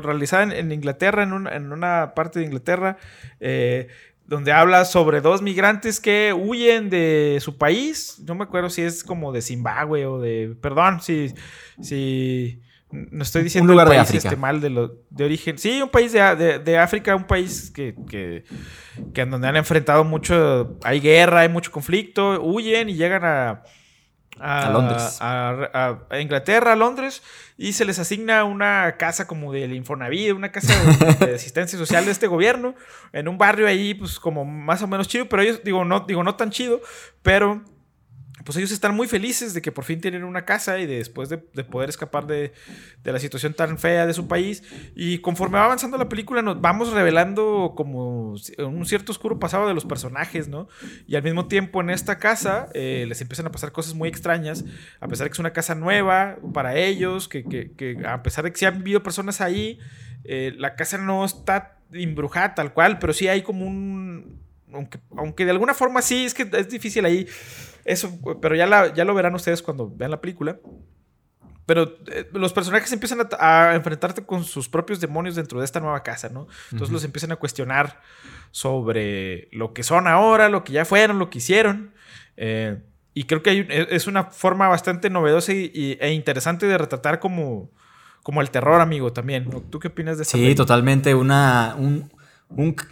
realizada 0.00 0.56
en, 0.56 0.72
Inglaterra, 0.72 1.22
en, 1.22 1.72
una 1.72 2.12
parte 2.14 2.40
de 2.40 2.46
Inglaterra, 2.46 2.98
eh, 3.40 3.88
donde 4.26 4.52
habla 4.52 4.84
sobre 4.84 5.20
dos 5.20 5.40
migrantes 5.42 6.00
que 6.00 6.32
huyen 6.32 6.90
de 6.90 7.38
su 7.40 7.56
país. 7.56 8.20
No 8.26 8.34
me 8.34 8.44
acuerdo 8.44 8.68
si 8.70 8.82
es 8.82 9.02
como 9.04 9.32
de 9.32 9.42
Zimbabue 9.42 10.06
o 10.06 10.18
de, 10.20 10.54
perdón, 10.60 11.00
si, 11.00 11.32
si 11.80 12.60
no 12.90 13.22
estoy 13.22 13.42
diciendo 13.42 13.70
un 13.70 13.72
lugar 13.72 13.88
de 13.88 13.98
África. 13.98 14.28
Este 14.28 14.36
mal 14.36 14.60
de, 14.60 14.70
lo, 14.70 15.02
de 15.10 15.24
origen. 15.24 15.58
Sí, 15.58 15.82
un 15.82 15.90
país 15.90 16.12
de, 16.12 16.58
de, 16.58 16.78
África, 16.78 17.14
un 17.14 17.24
país 17.24 17.70
que, 17.70 17.94
que, 18.08 18.44
que, 19.12 19.20
en 19.20 19.30
donde 19.30 19.48
han 19.48 19.56
enfrentado 19.56 20.04
mucho. 20.04 20.78
Hay 20.82 21.00
guerra, 21.00 21.40
hay 21.40 21.48
mucho 21.48 21.70
conflicto. 21.70 22.40
Huyen 22.42 22.88
y 22.88 22.94
llegan 22.94 23.24
a. 23.24 23.62
A, 24.40 24.70
Londres. 24.70 25.18
A, 25.20 25.98
Inglaterra, 26.20 26.74
a 26.74 26.76
Londres, 26.76 27.22
y 27.56 27.72
se 27.72 27.84
les 27.84 27.98
asigna 27.98 28.44
una 28.44 28.96
casa 28.96 29.26
como 29.26 29.52
del 29.52 29.74
Infonavit, 29.74 30.32
una 30.32 30.52
casa 30.52 30.74
de, 30.80 31.26
de, 31.26 31.34
asistencia 31.34 31.76
social 31.76 32.04
de 32.04 32.12
este 32.12 32.28
gobierno, 32.28 32.76
en 33.12 33.26
un 33.26 33.36
barrio 33.36 33.66
ahí, 33.66 33.94
pues 33.94 34.20
como 34.20 34.44
más 34.44 34.80
o 34.80 34.86
menos 34.86 35.08
chido, 35.08 35.28
pero 35.28 35.42
ellos, 35.42 35.62
digo, 35.64 35.84
no, 35.84 36.00
digo, 36.06 36.22
no 36.22 36.36
tan 36.36 36.50
chido, 36.50 36.80
pero 37.22 37.64
pues 38.48 38.56
ellos 38.56 38.70
están 38.70 38.96
muy 38.96 39.06
felices 39.06 39.52
de 39.52 39.60
que 39.60 39.72
por 39.72 39.84
fin 39.84 40.00
tienen 40.00 40.24
una 40.24 40.46
casa 40.46 40.78
y 40.78 40.86
después 40.86 41.28
de, 41.28 41.36
poder 41.36 41.90
escapar 41.90 42.26
de, 42.26 42.54
la 43.04 43.18
situación 43.18 43.52
tan 43.52 43.76
fea 43.76 44.06
de 44.06 44.14
su 44.14 44.26
país. 44.26 44.62
Y 44.94 45.18
conforme 45.18 45.58
va 45.58 45.66
avanzando 45.66 45.98
la 45.98 46.08
película, 46.08 46.40
nos 46.40 46.58
vamos 46.58 46.90
revelando 46.94 47.74
como 47.76 48.36
un 48.56 48.86
cierto 48.86 49.12
oscuro 49.12 49.38
pasado 49.38 49.68
de 49.68 49.74
los 49.74 49.84
personajes, 49.84 50.48
¿no? 50.48 50.66
Y 51.06 51.16
al 51.16 51.22
mismo 51.24 51.46
tiempo 51.46 51.82
en 51.82 51.90
esta 51.90 52.18
casa 52.18 52.70
eh, 52.72 53.04
les 53.06 53.20
empiezan 53.20 53.44
a 53.44 53.50
pasar 53.50 53.70
cosas 53.70 53.92
muy 53.92 54.08
extrañas, 54.08 54.64
a 54.98 55.08
pesar 55.08 55.26
de 55.26 55.28
que 55.28 55.34
es 55.34 55.40
una 55.40 55.52
casa 55.52 55.74
nueva 55.74 56.38
para 56.54 56.74
ellos, 56.74 57.28
que, 57.28 57.98
a 58.06 58.22
pesar 58.22 58.44
de 58.44 58.52
que 58.52 58.56
sí 58.56 58.64
han 58.64 58.78
vivido 58.78 59.02
personas 59.02 59.42
ahí, 59.42 59.78
eh, 60.24 60.54
la 60.56 60.74
casa 60.74 60.96
no 60.96 61.22
está 61.26 61.80
embrujada 61.92 62.54
tal 62.54 62.72
cual, 62.72 62.98
pero 62.98 63.12
sí 63.12 63.28
hay 63.28 63.42
como 63.42 63.66
un... 63.66 64.38
Aunque, 64.72 65.00
aunque 65.16 65.44
de 65.44 65.50
alguna 65.50 65.74
forma 65.74 66.00
sí, 66.00 66.24
es 66.24 66.32
que 66.32 66.48
es 66.50 66.68
difícil 66.70 67.04
ahí 67.04 67.26
eso, 67.88 68.18
pero 68.42 68.54
ya, 68.54 68.92
ya 68.92 69.04
lo 69.04 69.14
verán 69.14 69.34
ustedes 69.34 69.62
cuando 69.62 69.90
vean 69.90 70.10
la 70.10 70.20
película. 70.20 70.58
Pero 71.64 71.96
eh, 72.12 72.28
los 72.32 72.52
personajes 72.52 72.92
empiezan 72.92 73.26
a, 73.38 73.74
enfrentarte 73.74 74.24
con 74.24 74.44
sus 74.44 74.68
propios 74.68 75.00
demonios 75.00 75.34
dentro 75.36 75.58
de 75.58 75.64
esta 75.64 75.80
nueva 75.80 76.02
casa, 76.02 76.28
¿no? 76.28 76.48
Entonces 76.70 76.92
los 76.92 77.04
empiezan 77.04 77.32
a 77.32 77.36
cuestionar 77.36 78.00
sobre 78.50 79.48
lo 79.52 79.72
que 79.72 79.82
son 79.82 80.06
ahora, 80.06 80.48
lo 80.48 80.64
que 80.64 80.72
ya 80.72 80.84
fueron, 80.84 81.18
lo 81.18 81.30
que 81.30 81.38
hicieron. 81.38 81.92
Eh, 82.36 82.78
y 83.14 83.24
creo 83.24 83.42
que 83.42 83.66
e, 83.68 83.88
es 83.90 84.06
una 84.06 84.24
forma 84.24 84.68
bastante 84.68 85.10
novedosa 85.10 85.52
y, 85.52 85.98
e 86.00 86.12
interesante 86.12 86.66
de 86.66 86.78
retratar 86.78 87.20
como, 87.20 87.70
como 88.22 88.40
el 88.42 88.50
terror, 88.50 88.80
amigo, 88.80 89.12
también. 89.12 89.48
¿Tú 89.70 89.78
qué 89.78 89.88
opinas 89.88 90.18
de 90.18 90.22
eso? 90.22 90.36
Sí, 90.36 90.54
totalmente. 90.54 91.14
Una, 91.14 91.76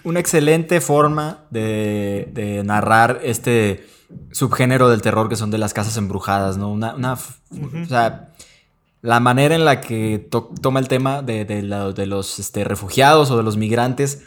una 0.04 0.20
excelente 0.20 0.80
forma 0.80 1.44
de, 1.50 2.28
de 2.32 2.62
narrar 2.62 3.20
este 3.22 3.95
subgénero 4.30 4.88
del 4.88 5.02
terror 5.02 5.28
que 5.28 5.36
son 5.36 5.50
de 5.50 5.58
las 5.58 5.74
casas 5.74 5.96
embrujadas, 5.96 6.56
¿no? 6.56 6.70
Una, 6.70 6.94
una 6.94 7.14
O 7.14 7.86
sea, 7.88 8.32
la 9.02 9.20
manera 9.20 9.54
en 9.54 9.64
la 9.64 9.80
que 9.80 10.28
toma 10.60 10.80
el 10.80 10.88
tema 10.88 11.22
de, 11.22 11.44
de, 11.44 12.06
los 12.06 12.38
este, 12.38 12.64
refugiados 12.64 13.30
o 13.30 13.36
de 13.36 13.42
los 13.42 13.56
migrantes 13.56 14.24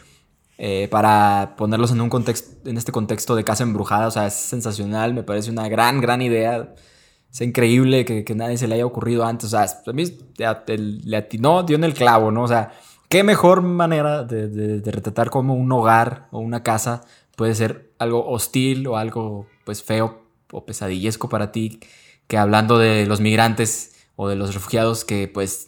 eh, 0.58 0.88
para 0.90 1.54
ponerlos 1.56 1.90
en 1.90 2.00
un 2.00 2.10
contexto, 2.10 2.68
en 2.68 2.76
este 2.76 2.92
contexto 2.92 3.34
de 3.34 3.44
casa 3.44 3.62
embrujada, 3.62 4.06
o 4.06 4.10
sea, 4.10 4.26
es 4.26 4.34
sensacional, 4.34 5.14
me 5.14 5.22
parece 5.22 5.50
una 5.50 5.68
gran, 5.68 6.00
gran 6.00 6.22
idea. 6.22 6.74
Es 7.32 7.40
increíble 7.40 8.04
que, 8.04 8.24
que 8.24 8.34
nadie 8.34 8.58
se 8.58 8.68
le 8.68 8.74
haya 8.74 8.84
ocurrido 8.86 9.24
antes. 9.24 9.46
O 9.46 9.48
sea, 9.50 9.66
a 9.86 9.92
mí 9.92 10.04
le 10.36 11.16
atinó, 11.16 11.62
dio 11.62 11.76
en 11.76 11.84
el 11.84 11.94
clavo, 11.94 12.30
¿no? 12.30 12.42
O 12.42 12.48
sea, 12.48 12.72
qué 13.08 13.22
mejor 13.22 13.62
manera 13.62 14.24
de, 14.24 14.48
de 14.48 14.90
retratar 14.90 15.30
como 15.30 15.54
un 15.54 15.70
hogar 15.72 16.26
o 16.32 16.40
una 16.40 16.62
casa 16.62 17.02
puede 17.36 17.54
ser 17.54 17.92
algo 17.98 18.28
hostil 18.28 18.86
o 18.86 18.96
algo 18.98 19.46
pues 19.70 19.84
feo 19.84 20.24
o 20.50 20.66
pesadillesco 20.66 21.28
para 21.28 21.52
ti 21.52 21.78
que 22.26 22.36
hablando 22.36 22.76
de 22.76 23.06
los 23.06 23.20
migrantes 23.20 23.92
o 24.16 24.28
de 24.28 24.34
los 24.34 24.52
refugiados 24.52 25.04
que 25.04 25.28
pues 25.28 25.66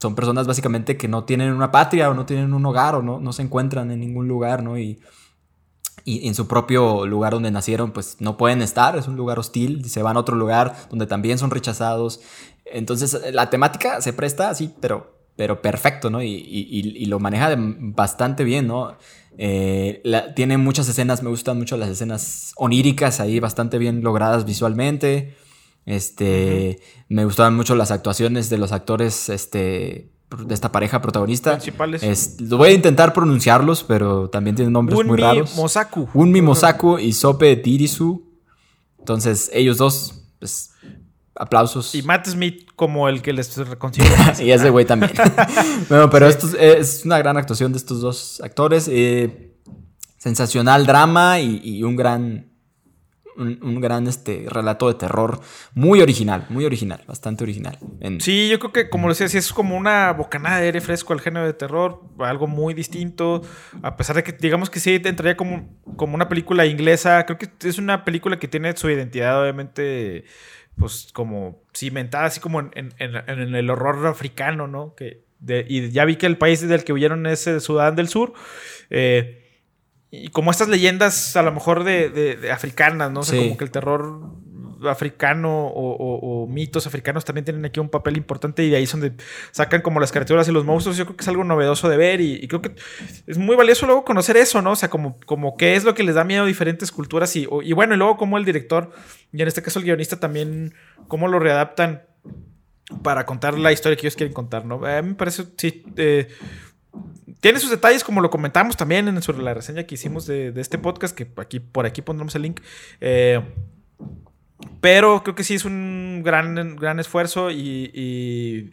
son 0.00 0.16
personas 0.16 0.48
básicamente 0.48 0.96
que 0.96 1.06
no 1.06 1.22
tienen 1.22 1.52
una 1.52 1.70
patria 1.70 2.10
o 2.10 2.14
no 2.14 2.26
tienen 2.26 2.52
un 2.52 2.66
hogar 2.66 2.96
o 2.96 3.02
no, 3.02 3.20
no 3.20 3.32
se 3.32 3.42
encuentran 3.42 3.92
en 3.92 4.00
ningún 4.00 4.26
lugar, 4.26 4.64
¿no? 4.64 4.76
Y, 4.76 4.98
y 6.04 6.26
en 6.26 6.34
su 6.34 6.48
propio 6.48 7.06
lugar 7.06 7.34
donde 7.34 7.52
nacieron 7.52 7.92
pues 7.92 8.16
no 8.18 8.36
pueden 8.36 8.60
estar, 8.60 8.98
es 8.98 9.06
un 9.06 9.14
lugar 9.14 9.38
hostil, 9.38 9.88
se 9.88 10.02
van 10.02 10.16
a 10.16 10.20
otro 10.20 10.34
lugar 10.34 10.74
donde 10.90 11.06
también 11.06 11.38
son 11.38 11.52
rechazados. 11.52 12.22
Entonces 12.64 13.16
la 13.32 13.50
temática 13.50 14.00
se 14.00 14.12
presta 14.12 14.50
así, 14.50 14.74
pero, 14.80 15.16
pero 15.36 15.62
perfecto, 15.62 16.10
¿no? 16.10 16.24
Y, 16.24 16.28
y 16.28 17.06
lo 17.06 17.20
maneja 17.20 17.54
bastante 17.56 18.42
bien, 18.42 18.66
¿no? 18.66 18.96
Eh, 19.38 20.02
tiene 20.36 20.58
muchas 20.58 20.88
escenas, 20.88 21.22
me 21.22 21.30
gustan 21.30 21.58
mucho 21.58 21.76
las 21.76 21.88
escenas 21.88 22.52
oníricas 22.56 23.20
ahí, 23.20 23.40
bastante 23.40 23.78
bien 23.78 24.02
logradas 24.02 24.44
visualmente. 24.44 25.34
Este, 25.86 26.80
me 27.08 27.24
gustaban 27.24 27.54
mucho 27.54 27.74
las 27.74 27.90
actuaciones 27.90 28.48
de 28.48 28.58
los 28.58 28.72
actores 28.72 29.28
este, 29.28 30.12
de 30.38 30.54
esta 30.54 30.72
pareja 30.72 31.00
protagonista. 31.02 31.52
Principales. 31.52 32.36
voy 32.48 32.70
a 32.70 32.72
intentar 32.72 33.12
pronunciarlos, 33.12 33.84
pero 33.84 34.30
también 34.30 34.56
tienen 34.56 34.72
nombres 34.72 35.04
muy 35.04 35.18
raros. 35.18 35.56
Mosaku. 35.56 36.08
Unmi 36.14 36.40
Mosaku 36.40 36.98
y 36.98 37.12
Sope 37.12 37.56
Tirisu. 37.56 38.24
Entonces, 38.98 39.50
ellos 39.52 39.76
dos, 39.76 40.24
pues, 40.38 40.70
aplausos. 41.36 41.94
Y 41.94 42.02
Matt 42.02 42.26
Smith 42.28 42.68
como 42.76 43.08
el 43.08 43.22
que 43.22 43.32
les 43.32 43.56
reconcilia. 43.56 44.34
y 44.40 44.50
ese 44.50 44.70
güey 44.70 44.84
también. 44.84 45.12
bueno, 45.88 46.10
pero 46.10 46.26
esto 46.26 46.48
es 46.58 47.04
una 47.04 47.18
gran 47.18 47.36
actuación 47.36 47.72
de 47.72 47.78
estos 47.78 48.00
dos 48.00 48.40
actores. 48.42 48.88
Eh, 48.90 49.50
sensacional 50.18 50.86
drama 50.86 51.38
y, 51.38 51.82
un 51.82 51.96
gran 51.96 52.46
un, 53.36 53.80
gran 53.80 54.06
este, 54.06 54.46
relato 54.48 54.88
de 54.88 54.94
terror 54.94 55.40
muy 55.74 56.00
original, 56.00 56.46
muy 56.48 56.64
original, 56.64 57.02
bastante 57.06 57.44
original. 57.44 57.78
Sí, 58.20 58.48
yo 58.48 58.58
creo 58.58 58.72
que, 58.72 58.88
como 58.88 59.08
decía, 59.08 59.28
sí 59.28 59.36
es 59.36 59.52
como 59.52 59.76
una 59.76 60.12
bocanada 60.12 60.60
de 60.60 60.66
aire 60.66 60.80
fresco 60.80 61.12
al 61.12 61.20
género 61.20 61.44
de 61.44 61.52
terror, 61.52 62.00
algo 62.20 62.46
muy 62.46 62.72
distinto, 62.72 63.42
a 63.82 63.96
pesar 63.96 64.16
de 64.16 64.22
que 64.22 64.32
digamos 64.32 64.70
que 64.70 64.80
sí 64.80 64.94
entraría 64.94 65.36
como, 65.36 65.68
como 65.96 66.14
una 66.14 66.28
película 66.28 66.64
inglesa, 66.64 67.26
creo 67.26 67.36
que 67.36 67.50
es 67.68 67.76
una 67.76 68.04
película 68.04 68.38
que 68.38 68.48
tiene 68.48 68.74
su 68.76 68.88
identidad 68.88 69.42
obviamente 69.42 70.24
pues 70.76 71.10
como 71.12 71.62
cimentada 71.74 72.26
así 72.26 72.40
como 72.40 72.60
en, 72.60 72.92
el 72.98 73.70
horror 73.70 74.06
africano, 74.06 74.66
¿no? 74.66 74.94
Que 74.94 75.24
y 75.46 75.90
ya 75.90 76.04
vi 76.04 76.16
que 76.16 76.26
el 76.26 76.38
país 76.38 76.66
del 76.66 76.84
que 76.84 76.92
huyeron 76.92 77.26
es 77.26 77.48
Sudán 77.60 77.96
del 77.96 78.08
Sur. 78.08 78.32
Eh, 78.90 79.40
y 80.10 80.28
como 80.28 80.50
estas 80.50 80.68
leyendas 80.68 81.36
a 81.36 81.42
lo 81.42 81.52
mejor 81.52 81.84
de, 81.84 82.48
africanas, 82.52 83.10
¿no? 83.10 83.20
O 83.20 83.24
sea, 83.24 83.40
como 83.40 83.56
que 83.56 83.64
el 83.64 83.70
terror 83.70 84.32
africano 84.88 85.72
o, 85.74 86.46
mitos 86.48 86.86
africanos 86.86 87.24
también 87.24 87.44
tienen 87.44 87.64
aquí 87.64 87.80
un 87.80 87.88
papel 87.88 88.16
importante 88.16 88.64
y 88.64 88.70
de 88.70 88.76
ahí 88.76 88.84
es 88.84 88.92
donde 88.92 89.12
sacan 89.50 89.82
como 89.82 90.00
las 90.00 90.12
criaturas 90.12 90.48
y 90.48 90.52
los 90.52 90.64
monstruos. 90.64 90.96
Yo 90.96 91.04
creo 91.06 91.16
que 91.16 91.22
es 91.22 91.28
algo 91.28 91.44
novedoso 91.44 91.88
de 91.88 91.96
ver 91.96 92.20
y, 92.20 92.46
creo 92.48 92.62
que 92.62 92.74
es 93.26 93.38
muy 93.38 93.56
valioso 93.56 93.86
luego 93.86 94.04
conocer 94.04 94.36
eso, 94.36 94.62
¿no? 94.62 94.72
O 94.72 94.76
sea, 94.76 94.90
como, 94.90 95.16
como 95.26 95.56
qué 95.56 95.76
es 95.76 95.84
lo 95.84 95.94
que 95.94 96.02
les 96.02 96.14
da 96.14 96.24
miedo 96.24 96.44
a 96.44 96.46
diferentes 96.46 96.92
culturas 96.92 97.34
y, 97.36 97.46
bueno, 97.46 97.94
y 97.94 97.96
luego 97.96 98.16
como 98.16 98.38
el 98.38 98.44
director 98.44 98.90
y 99.32 99.40
en 99.42 99.48
este 99.48 99.62
caso 99.62 99.78
el 99.78 99.84
guionista 99.84 100.20
también, 100.20 100.74
cómo 101.08 101.28
lo 101.28 101.38
readaptan 101.38 102.02
para 103.02 103.24
contar 103.26 103.58
la 103.58 103.72
historia 103.72 103.96
que 103.96 104.06
ellos 104.06 104.16
quieren 104.16 104.34
contar, 104.34 104.64
¿no? 104.64 104.84
A 104.86 105.02
mí 105.02 105.08
me 105.08 105.14
parece, 105.14 105.44
sí, 105.56 105.84
eh, 105.96 106.28
tiene 107.40 107.60
sus 107.60 107.70
detalles, 107.70 108.04
como 108.04 108.20
lo 108.20 108.30
comentamos 108.30 108.76
también 108.76 109.08
en 109.08 109.20
sobre 109.20 109.42
la 109.42 109.54
reseña 109.54 109.84
que 109.84 109.96
hicimos 109.96 110.26
de, 110.26 110.52
este 110.56 110.78
podcast, 110.78 111.14
que 111.14 111.28
aquí, 111.36 111.60
por 111.60 111.86
aquí 111.86 112.02
pondremos 112.02 112.34
el 112.36 112.42
link. 112.42 112.60
Eh, 113.00 113.42
pero 114.80 115.22
creo 115.22 115.34
que 115.34 115.44
sí 115.44 115.54
es 115.54 115.64
un 115.64 116.22
gran, 116.24 116.76
gran 116.76 117.00
esfuerzo 117.00 117.50
y, 117.50 117.90
y, 117.92 118.70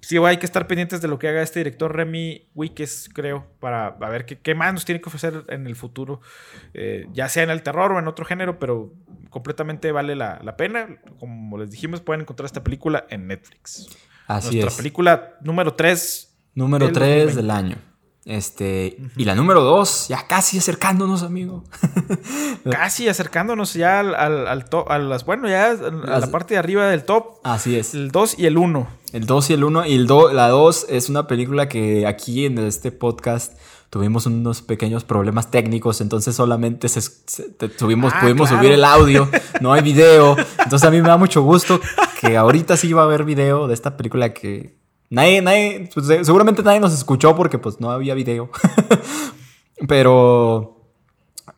sí 0.00 0.16
hay 0.18 0.36
que 0.36 0.46
estar 0.46 0.66
pendientes 0.66 1.00
de 1.00 1.08
lo 1.08 1.18
que 1.18 1.28
haga 1.28 1.42
este 1.42 1.60
director 1.60 1.94
Remy 1.94 2.48
Wickes, 2.54 3.10
creo, 3.12 3.46
para 3.58 3.90
ver 3.90 4.26
qué, 4.26 4.38
qué, 4.38 4.54
más 4.54 4.72
nos 4.72 4.84
tiene 4.84 5.00
que 5.00 5.08
ofrecer 5.08 5.44
en 5.48 5.66
el 5.66 5.76
futuro, 5.76 6.20
eh, 6.72 7.06
ya 7.12 7.28
sea 7.28 7.42
en 7.42 7.50
el 7.50 7.62
terror 7.62 7.92
o 7.92 7.98
en 7.98 8.06
otro 8.06 8.24
género, 8.24 8.58
pero 8.58 8.92
completamente 9.30 9.90
vale 9.92 10.14
la, 10.14 10.56
pena. 10.56 10.98
Como 11.18 11.58
les 11.58 11.70
dijimos, 11.70 12.00
pueden 12.00 12.22
encontrar 12.22 12.46
esta 12.46 12.62
película 12.62 13.06
en 13.10 13.26
Netflix. 13.26 13.88
Así 14.26 14.56
Nuestra 14.56 14.76
película 14.76 15.34
número 15.40 15.74
3. 15.74 16.36
Número 16.54 16.92
3 16.92 17.34
del 17.34 17.50
año. 17.50 17.76
Este, 18.26 18.96
y 19.16 19.24
la 19.24 19.34
número 19.34 19.62
dos, 19.62 20.08
ya 20.08 20.26
casi 20.26 20.56
acercándonos, 20.56 21.22
amigo. 21.22 21.64
casi 22.70 23.06
acercándonos 23.08 23.74
ya 23.74 24.00
al, 24.00 24.14
al, 24.14 24.64
top, 24.70 24.90
a 24.90 24.98
las, 24.98 25.26
bueno, 25.26 25.46
ya 25.46 25.72
a 25.72 26.18
la 26.20 26.30
parte 26.30 26.54
de 26.54 26.58
arriba 26.58 26.86
del 26.86 27.04
top. 27.04 27.38
Así 27.44 27.76
es. 27.76 27.94
El 27.94 28.10
2 28.10 28.38
y 28.38 28.46
el 28.46 28.56
1. 28.56 28.86
El 29.12 29.26
2 29.26 29.50
y 29.50 29.52
el 29.52 29.64
1. 29.64 29.86
Y 29.86 29.94
el 29.94 30.06
la 30.06 30.48
2 30.48 30.86
es 30.88 31.10
una 31.10 31.26
película 31.26 31.68
que 31.68 32.06
aquí 32.06 32.46
en 32.46 32.58
este 32.58 32.92
podcast 32.92 33.58
tuvimos 33.90 34.24
unos 34.26 34.62
pequeños 34.62 35.04
problemas 35.04 35.52
técnicos, 35.52 36.00
entonces 36.00 36.34
solamente 36.34 36.88
se, 36.88 37.00
tuvimos, 37.78 38.12
ah, 38.12 38.22
pudimos 38.22 38.48
subir 38.48 38.72
el 38.72 38.84
audio, 38.84 39.28
no 39.60 39.72
hay 39.72 39.82
video. 39.82 40.34
Entonces 40.58 40.88
a 40.88 40.90
mí 40.90 41.00
me 41.00 41.08
da 41.08 41.16
mucho 41.16 41.42
gusto 41.42 41.78
que 42.20 42.36
ahorita 42.36 42.76
sí 42.76 42.92
va 42.92 43.02
a 43.02 43.04
haber 43.04 43.24
video 43.24 43.68
de 43.68 43.74
esta 43.74 43.96
película 43.96 44.32
que 44.32 44.82
Nadie, 45.14 45.42
nadie, 45.42 45.88
pues, 45.94 46.06
seguramente 46.26 46.62
nadie 46.64 46.80
nos 46.80 46.92
escuchó 46.92 47.36
porque 47.36 47.58
pues 47.58 47.80
no 47.80 47.90
había 47.90 48.14
video. 48.14 48.50
pero, 49.88 50.90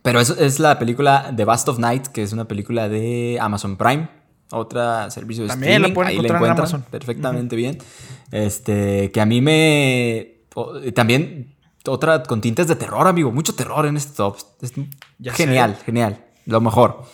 pero 0.02 0.20
eso 0.20 0.36
es 0.38 0.60
la 0.60 0.78
película 0.78 1.32
The 1.34 1.46
Bust 1.46 1.68
of 1.70 1.78
Night, 1.78 2.08
que 2.08 2.22
es 2.22 2.34
una 2.34 2.46
película 2.46 2.90
de 2.90 3.38
Amazon 3.40 3.76
Prime. 3.76 4.10
Otra 4.50 5.10
servicio 5.10 5.44
de 5.44 5.48
También 5.48 5.84
streaming. 5.84 6.06
Ahí 6.06 6.18
la 6.18 6.34
encuentran 6.34 6.82
perfectamente 6.90 7.56
bien. 7.56 7.78
Este, 8.30 9.10
que 9.10 9.20
a 9.22 9.26
mí 9.26 9.40
me... 9.40 10.34
También 10.94 11.56
otra 11.86 12.22
con 12.22 12.42
tintes 12.42 12.68
de 12.68 12.76
terror, 12.76 13.06
amigo. 13.06 13.32
Mucho 13.32 13.54
terror 13.54 13.86
en 13.86 13.96
este 13.96 14.16
top. 14.16 14.36
Es 14.60 14.72
genial, 15.34 15.76
genial. 15.84 16.24
Lo 16.44 16.60
mejor. 16.60 17.04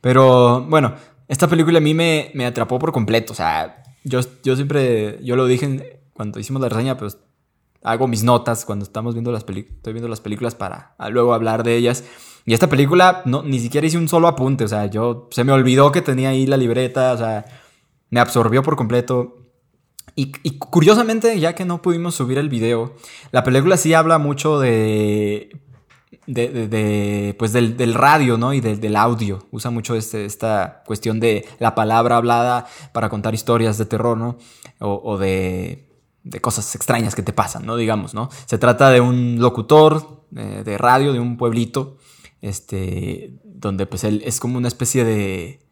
Pero 0.00 0.62
bueno, 0.62 0.94
esta 1.26 1.48
película 1.48 1.78
a 1.78 1.80
mí 1.80 1.92
me, 1.92 2.30
me 2.34 2.46
atrapó 2.46 2.78
por 2.78 2.92
completo. 2.92 3.32
O 3.32 3.36
sea, 3.36 3.82
yo, 4.08 4.20
yo 4.42 4.56
siempre, 4.56 5.18
yo 5.22 5.36
lo 5.36 5.46
dije 5.46 6.00
cuando 6.12 6.40
hicimos 6.40 6.60
la 6.62 6.68
reseña, 6.68 6.96
pues 6.96 7.18
hago 7.82 8.08
mis 8.08 8.24
notas 8.24 8.64
cuando 8.64 8.84
estamos 8.84 9.14
viendo 9.14 9.30
las 9.30 9.44
películas, 9.44 9.76
estoy 9.76 9.92
viendo 9.92 10.08
las 10.08 10.20
películas 10.20 10.54
para 10.54 10.96
luego 11.10 11.32
hablar 11.34 11.62
de 11.62 11.76
ellas. 11.76 12.04
Y 12.44 12.54
esta 12.54 12.68
película, 12.68 13.22
no, 13.24 13.42
ni 13.42 13.60
siquiera 13.60 13.86
hice 13.86 13.98
un 13.98 14.08
solo 14.08 14.26
apunte, 14.26 14.64
o 14.64 14.68
sea, 14.68 14.86
yo, 14.86 15.28
se 15.30 15.44
me 15.44 15.52
olvidó 15.52 15.92
que 15.92 16.02
tenía 16.02 16.30
ahí 16.30 16.46
la 16.46 16.56
libreta, 16.56 17.12
o 17.12 17.18
sea, 17.18 17.44
me 18.10 18.20
absorbió 18.20 18.62
por 18.62 18.74
completo. 18.74 19.36
Y, 20.14 20.32
y, 20.42 20.58
curiosamente, 20.58 21.38
ya 21.38 21.54
que 21.54 21.64
no 21.64 21.82
pudimos 21.82 22.14
subir 22.14 22.38
el 22.38 22.48
video, 22.48 22.94
la 23.30 23.44
película 23.44 23.76
sí 23.76 23.94
habla 23.94 24.18
mucho 24.18 24.58
de 24.58 25.50
de, 26.28 27.34
pues 27.38 27.52
del, 27.52 27.94
radio, 27.94 28.36
¿no? 28.36 28.52
Y 28.52 28.60
del 28.60 28.96
audio. 28.96 29.46
Usa 29.50 29.70
mucho 29.70 29.94
este, 29.94 30.24
esta 30.24 30.82
cuestión 30.86 31.20
de 31.20 31.46
la 31.58 31.74
palabra 31.74 32.16
hablada 32.16 32.66
para 32.92 33.08
contar 33.08 33.34
historias 33.34 33.78
de 33.78 33.86
terror, 33.86 34.16
¿no? 34.16 34.36
O, 34.78 35.16
de, 35.18 35.88
de, 36.22 36.40
cosas 36.40 36.74
extrañas 36.74 37.14
que 37.14 37.22
te 37.22 37.32
pasan, 37.32 37.64
¿no? 37.66 37.76
Digamos, 37.76 38.14
¿no? 38.14 38.28
Se 38.46 38.58
trata 38.58 38.90
de 38.90 39.00
un 39.00 39.40
locutor 39.40 40.24
eh, 40.36 40.62
de 40.64 40.78
radio 40.78 41.12
de 41.12 41.20
un 41.20 41.36
pueblito, 41.36 41.96
este, 42.42 43.40
donde 43.44 43.86
pues 43.86 44.04
él 44.04 44.22
es 44.24 44.38
como 44.38 44.58
una 44.58 44.68
especie 44.68 45.04
de, 45.04 45.66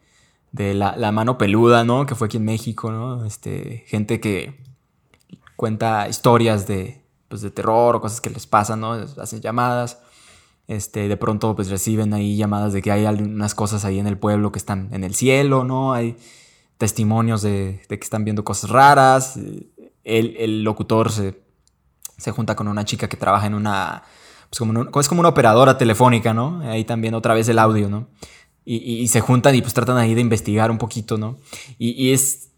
de 0.52 0.74
la, 0.74 0.96
la, 0.96 1.12
mano 1.12 1.36
peluda, 1.36 1.84
¿no? 1.84 2.06
Que 2.06 2.14
fue 2.14 2.26
aquí 2.26 2.38
en 2.38 2.46
México, 2.46 2.90
¿no? 2.90 3.26
Este, 3.26 3.84
gente 3.86 4.20
que 4.20 4.64
cuenta 5.54 6.08
historias 6.08 6.66
de, 6.66 7.04
pues, 7.28 7.42
de 7.42 7.50
terror 7.50 7.96
o 7.96 8.00
cosas 8.00 8.22
que 8.22 8.30
les 8.30 8.46
pasan, 8.46 8.80
¿no? 8.80 8.92
Hacen 8.92 9.42
llamadas 9.42 9.98
este, 10.68 11.08
de 11.08 11.16
pronto 11.16 11.54
pues 11.54 11.70
reciben 11.70 12.12
ahí 12.12 12.36
llamadas 12.36 12.72
de 12.72 12.82
que 12.82 12.90
hay 12.90 13.04
algunas 13.04 13.54
cosas 13.54 13.84
ahí 13.84 13.98
en 13.98 14.06
el 14.06 14.18
pueblo 14.18 14.50
que 14.50 14.58
están 14.58 14.88
en 14.92 15.04
el 15.04 15.14
cielo, 15.14 15.64
¿no? 15.64 15.92
Hay 15.92 16.16
testimonios 16.78 17.42
de, 17.42 17.80
que 17.88 17.94
están 17.94 18.24
viendo 18.24 18.44
cosas 18.44 18.70
raras. 18.70 19.38
El, 20.04 20.62
locutor 20.62 21.10
se, 21.10 21.40
se, 22.18 22.30
junta 22.32 22.56
con 22.56 22.68
una 22.68 22.84
chica 22.84 23.08
que 23.08 23.16
trabaja 23.16 23.46
en 23.46 23.54
una... 23.54 24.02
Pues 24.50 24.60
como 24.60 25.00
es 25.00 25.08
como 25.08 25.20
una 25.20 25.30
operadora 25.30 25.76
telefónica, 25.76 26.32
¿no? 26.32 26.60
Ahí 26.62 26.84
también 26.84 27.14
otra 27.14 27.34
vez 27.34 27.48
el 27.48 27.58
audio, 27.58 27.88
¿no? 27.88 28.08
Y, 28.64 29.06
se 29.06 29.20
juntan 29.20 29.54
y 29.54 29.62
pues 29.62 29.74
tratan 29.74 29.96
ahí 29.96 30.14
de 30.14 30.20
investigar 30.20 30.72
un 30.72 30.78
poquito, 30.78 31.16
¿no? 31.16 31.38
Y, 31.78 32.12
es... 32.12 32.50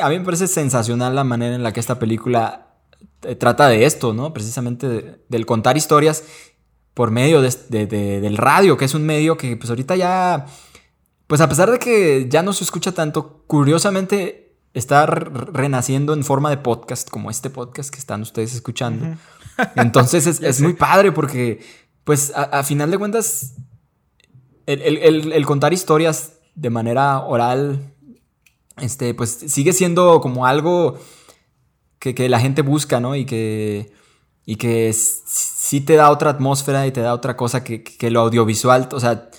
A 0.00 0.08
mí 0.08 0.18
me 0.18 0.24
parece 0.24 0.46
sensacional 0.46 1.14
la 1.14 1.24
manera 1.24 1.54
en 1.54 1.62
la 1.62 1.72
que 1.72 1.80
esta 1.80 1.98
película 1.98 2.74
eh, 3.22 3.34
trata 3.34 3.68
de 3.68 3.84
esto, 3.84 4.12
¿no? 4.12 4.32
Precisamente 4.32 5.20
del 5.28 5.46
contar 5.46 5.76
historias 5.76 6.24
por 6.94 7.10
medio 7.10 7.42
de, 7.42 7.86
del 7.86 8.36
radio, 8.36 8.76
que 8.76 8.84
es 8.84 8.94
un 8.94 9.04
medio 9.04 9.36
que 9.36 9.56
pues 9.56 9.68
ahorita 9.68 9.96
ya, 9.96 10.46
pues 11.26 11.40
a 11.40 11.48
pesar 11.48 11.70
de 11.70 11.80
que 11.80 12.28
ya 12.28 12.42
no 12.42 12.52
se 12.52 12.62
escucha 12.62 12.92
tanto, 12.92 13.42
curiosamente 13.48 14.56
está 14.74 15.06
renaciendo 15.06 16.14
en 16.14 16.24
forma 16.24 16.50
de 16.50 16.56
podcast, 16.58 17.10
como 17.10 17.30
este 17.30 17.50
podcast 17.50 17.90
que 17.90 17.98
están 17.98 18.22
ustedes 18.22 18.54
escuchando. 18.54 19.16
Entonces 19.76 20.26
es, 20.26 20.60
muy 20.60 20.74
padre 20.74 21.10
porque, 21.10 21.60
pues 22.04 22.32
a, 22.34 22.62
final 22.62 22.92
de 22.92 22.98
cuentas, 22.98 23.54
el, 24.66 25.46
contar 25.46 25.72
historias 25.72 26.34
de 26.54 26.70
manera 26.70 27.20
oral, 27.20 27.92
este, 28.80 29.14
pues 29.14 29.30
sigue 29.30 29.72
siendo 29.72 30.20
como 30.20 30.46
algo 30.46 30.98
que, 31.98 32.14
que 32.14 32.28
la 32.28 32.38
gente 32.38 32.62
busca, 32.62 33.00
¿no? 33.00 33.16
Y 33.16 33.24
que 33.24 33.92
y 34.46 34.56
que 34.56 34.92
sí 34.92 35.80
te 35.80 35.96
da 35.96 36.10
otra 36.10 36.30
atmósfera 36.30 36.86
y 36.86 36.92
te 36.92 37.00
da 37.00 37.14
otra 37.14 37.36
cosa 37.36 37.64
que, 37.64 38.10
lo 38.10 38.20
audiovisual, 38.20 38.88
o 38.92 39.00
sea, 39.00 39.30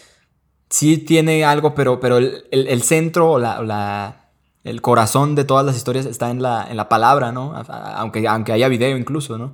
sí 0.70 0.98
tiene 0.98 1.46
algo, 1.46 1.76
pero, 1.76 2.00
pero 2.00 2.18
el, 2.18 2.82
centro 2.84 3.34
o 3.34 3.40
la, 3.40 4.32
el 4.64 4.82
corazón 4.82 5.36
de 5.36 5.46
todas 5.46 5.66
las 5.66 5.76
historias 5.78 6.06
está 6.06 6.32
en 6.32 6.42
la, 6.42 6.66
en 6.70 6.78
la 6.78 6.90
palabra, 6.90 7.32
¿no? 7.32 7.54
Aunque, 7.68 8.28
aunque 8.28 8.52
haya 8.52 8.68
video 8.68 8.98
incluso, 8.98 9.38
¿no? 9.38 9.54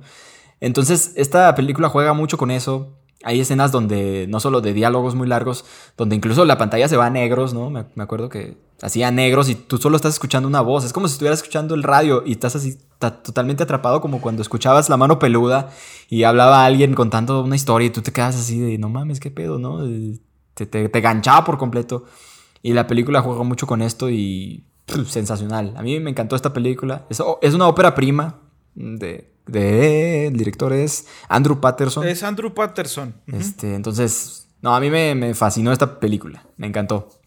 Entonces, 0.60 1.12
esta 1.16 1.54
película 1.54 1.88
juega 1.88 2.12
mucho 2.14 2.38
con 2.38 2.50
eso. 2.50 2.96
Hay 3.24 3.40
escenas 3.40 3.72
donde, 3.72 4.26
no 4.28 4.40
solo 4.40 4.60
de 4.60 4.72
diálogos 4.72 5.14
muy 5.14 5.28
largos, 5.28 5.64
donde 5.96 6.16
incluso 6.16 6.44
la 6.44 6.56
pantalla 6.56 6.88
se 6.88 6.96
va 6.96 7.06
a 7.06 7.10
negros, 7.10 7.52
¿no? 7.52 7.68
Me, 7.68 7.84
me 7.94 8.04
acuerdo 8.04 8.28
que 8.28 8.56
hacía 8.82 9.10
negros 9.12 9.48
y 9.48 9.54
tú 9.54 9.78
solo 9.78 9.96
estás 9.96 10.14
escuchando 10.14 10.48
una 10.48 10.60
voz. 10.60 10.84
Es 10.84 10.92
como 10.92 11.06
si 11.06 11.12
estuvieras 11.12 11.38
escuchando 11.38 11.74
el 11.74 11.84
radio 11.84 12.22
y 12.26 12.32
estás 12.32 12.56
así 12.56 12.78
totalmente 12.98 13.62
atrapado 13.62 14.00
como 14.00 14.20
cuando 14.20 14.42
escuchabas 14.42 14.88
la 14.88 14.96
mano 14.96 15.18
peluda 15.18 15.70
y 16.08 16.24
hablaba 16.24 16.64
alguien 16.64 16.94
contando 16.94 17.42
una 17.42 17.56
historia 17.56 17.86
y 17.86 17.90
tú 17.90 18.02
te 18.02 18.12
quedas 18.12 18.36
así 18.36 18.58
de 18.58 18.78
no 18.78 18.88
mames, 18.88 19.20
qué 19.20 19.30
pedo, 19.30 19.58
¿no? 19.58 19.78
Te, 20.54 20.66
te, 20.66 21.00
ganchaba 21.00 21.44
por 21.44 21.58
completo. 21.58 22.04
Y 22.60 22.74
la 22.74 22.86
película 22.86 23.22
juega 23.22 23.42
mucho 23.44 23.66
con 23.66 23.82
esto 23.82 24.10
y 24.10 24.64
sensacional. 25.08 25.74
A 25.76 25.82
mí 25.82 25.98
me 26.00 26.10
encantó 26.10 26.36
esta 26.36 26.52
película. 26.52 27.06
Es, 27.08 27.22
es 27.40 27.54
una 27.54 27.68
ópera 27.68 27.94
prima 27.94 28.40
de, 28.74 29.32
de, 29.46 30.26
el 30.26 30.36
director 30.36 30.72
es 30.72 31.06
Andrew 31.28 31.60
Patterson. 31.60 32.06
Es 32.06 32.22
Andrew 32.22 32.52
Patterson. 32.52 33.14
Este, 33.26 33.74
entonces, 33.74 34.48
no, 34.60 34.74
a 34.74 34.80
mí 34.80 34.90
me, 34.90 35.14
me 35.14 35.34
fascinó 35.34 35.72
esta 35.72 35.98
película. 35.98 36.46
Me 36.56 36.66
encantó. 36.66 37.21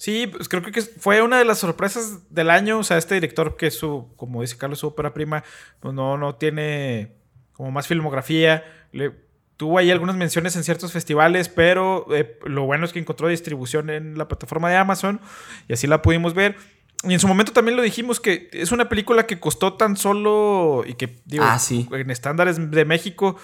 Sí, 0.00 0.26
pues 0.28 0.48
creo 0.48 0.62
que 0.62 0.80
fue 0.80 1.20
una 1.20 1.36
de 1.36 1.44
las 1.44 1.58
sorpresas 1.58 2.20
del 2.30 2.48
año. 2.48 2.78
O 2.78 2.82
sea, 2.82 2.96
este 2.96 3.16
director 3.16 3.58
que 3.58 3.70
su, 3.70 4.08
como 4.16 4.40
dice 4.40 4.56
Carlos, 4.56 4.78
su 4.78 4.86
ópera 4.86 5.12
prima, 5.12 5.44
pues 5.78 5.92
no, 5.92 6.16
no 6.16 6.36
tiene 6.36 7.16
como 7.52 7.70
más 7.70 7.86
filmografía. 7.86 8.64
Le, 8.92 9.12
tuvo 9.58 9.76
ahí 9.76 9.90
algunas 9.90 10.16
menciones 10.16 10.56
en 10.56 10.64
ciertos 10.64 10.90
festivales, 10.92 11.50
pero 11.50 12.06
eh, 12.14 12.38
lo 12.46 12.64
bueno 12.64 12.86
es 12.86 12.94
que 12.94 12.98
encontró 12.98 13.28
distribución 13.28 13.90
en 13.90 14.16
la 14.16 14.26
plataforma 14.26 14.70
de 14.70 14.76
Amazon 14.76 15.20
y 15.68 15.74
así 15.74 15.86
la 15.86 16.00
pudimos 16.00 16.32
ver. 16.32 16.56
Y 17.04 17.12
en 17.12 17.20
su 17.20 17.28
momento 17.28 17.52
también 17.52 17.76
lo 17.76 17.82
dijimos 17.82 18.20
que 18.20 18.48
es 18.54 18.72
una 18.72 18.88
película 18.88 19.26
que 19.26 19.38
costó 19.38 19.74
tan 19.74 19.98
solo 19.98 20.82
y 20.86 20.94
que 20.94 21.20
digo, 21.26 21.44
ah, 21.46 21.58
en 21.68 22.10
estándares 22.10 22.70
de 22.70 22.84
México 22.86 23.36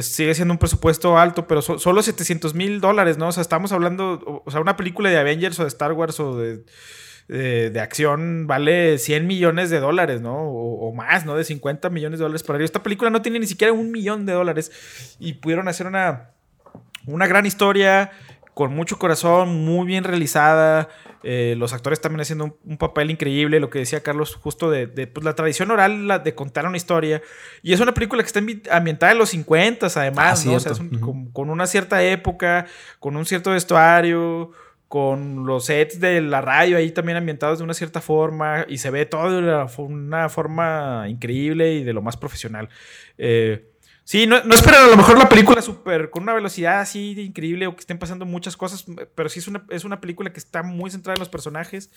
sigue 0.00 0.34
siendo 0.34 0.54
un 0.54 0.58
presupuesto 0.58 1.18
alto, 1.18 1.46
pero 1.46 1.62
solo 1.62 2.02
700 2.02 2.54
mil 2.54 2.80
dólares, 2.80 3.18
¿no? 3.18 3.28
O 3.28 3.32
sea, 3.32 3.40
estamos 3.40 3.72
hablando, 3.72 4.42
o 4.44 4.50
sea, 4.50 4.60
una 4.60 4.76
película 4.76 5.10
de 5.10 5.18
Avengers 5.18 5.58
o 5.58 5.62
de 5.62 5.68
Star 5.68 5.92
Wars 5.92 6.20
o 6.20 6.36
de, 6.38 6.64
de, 7.28 7.80
acción 7.80 8.46
vale 8.46 8.98
100 8.98 9.26
millones 9.26 9.70
de 9.70 9.80
dólares, 9.80 10.20
¿no? 10.20 10.36
O, 10.36 10.92
más, 10.92 11.24
¿no? 11.24 11.36
De 11.36 11.44
50 11.44 11.90
millones 11.90 12.18
de 12.18 12.24
dólares 12.24 12.42
por 12.42 12.56
ahí. 12.56 12.64
Esta 12.64 12.82
película 12.82 13.10
no 13.10 13.22
tiene 13.22 13.38
ni 13.38 13.46
siquiera 13.46 13.72
un 13.72 13.90
millón 13.90 14.26
de 14.26 14.32
dólares 14.32 15.16
y 15.18 15.34
pudieron 15.34 15.68
hacer 15.68 15.86
una, 15.86 16.30
una 17.06 17.26
gran 17.26 17.46
historia 17.46 18.10
con 18.54 18.74
mucho 18.74 18.98
corazón, 18.98 19.64
muy 19.64 19.86
bien 19.86 20.04
realizada. 20.04 20.88
Eh, 21.22 21.54
los 21.56 21.72
actores 21.72 22.00
también 22.00 22.20
haciendo 22.20 22.58
un, 22.64 22.76
papel 22.76 23.10
increíble, 23.10 23.60
lo 23.60 23.70
que 23.70 23.78
decía 23.78 24.02
Carlos, 24.02 24.34
justo 24.34 24.70
de, 24.70 24.88
pues, 24.88 25.24
la 25.24 25.34
tradición 25.34 25.70
oral 25.70 26.06
la, 26.06 26.18
de 26.18 26.34
contar 26.34 26.66
una 26.66 26.76
historia. 26.76 27.22
Y 27.62 27.72
es 27.72 27.80
una 27.80 27.94
película 27.94 28.22
que 28.22 28.26
está 28.26 28.40
ambientada 28.76 29.12
en 29.12 29.18
los 29.18 29.30
50 29.30 29.86
además, 29.94 30.44
ah, 30.44 30.50
¿no? 30.50 30.56
O 30.56 30.60
sea, 30.60 30.72
con, 31.32 31.50
una 31.50 31.66
cierta 31.66 32.02
época, 32.02 32.66
con 32.98 33.16
un 33.16 33.24
cierto 33.24 33.52
vestuario, 33.52 34.50
con 34.88 35.46
los 35.46 35.66
sets 35.66 36.00
de 36.00 36.20
la 36.20 36.42
radio 36.42 36.76
ahí 36.76 36.90
también 36.90 37.16
ambientados 37.16 37.58
de 37.58 37.64
una 37.64 37.72
cierta 37.72 38.02
forma, 38.02 38.66
y 38.68 38.78
se 38.78 38.90
ve 38.90 39.06
todo 39.06 39.30
de 39.30 39.38
una 39.78 40.28
forma 40.28 41.06
increíble 41.08 41.72
y 41.74 41.84
de 41.84 41.92
lo 41.94 42.02
más 42.02 42.18
profesional. 42.18 42.68
Eh, 43.16 43.71
Sí, 44.04 44.26
no, 44.26 44.42
no 44.42 44.54
esperan 44.54 44.84
a 44.84 44.88
lo 44.88 44.96
mejor 44.96 45.16
la 45.16 45.28
película 45.28 45.62
super 45.62 46.10
con 46.10 46.24
una 46.24 46.34
velocidad 46.34 46.80
así 46.80 47.14
de 47.14 47.22
increíble 47.22 47.66
o 47.66 47.74
que 47.74 47.80
estén 47.80 47.98
pasando 47.98 48.26
muchas 48.26 48.56
cosas, 48.56 48.84
pero 49.14 49.28
sí 49.28 49.38
es 49.38 49.48
una, 49.48 49.64
es 49.70 49.84
una 49.84 50.00
película 50.00 50.32
que 50.32 50.40
está 50.40 50.62
muy 50.62 50.90
centrada 50.90 51.14
en 51.14 51.20
los 51.20 51.28
personajes 51.28 51.90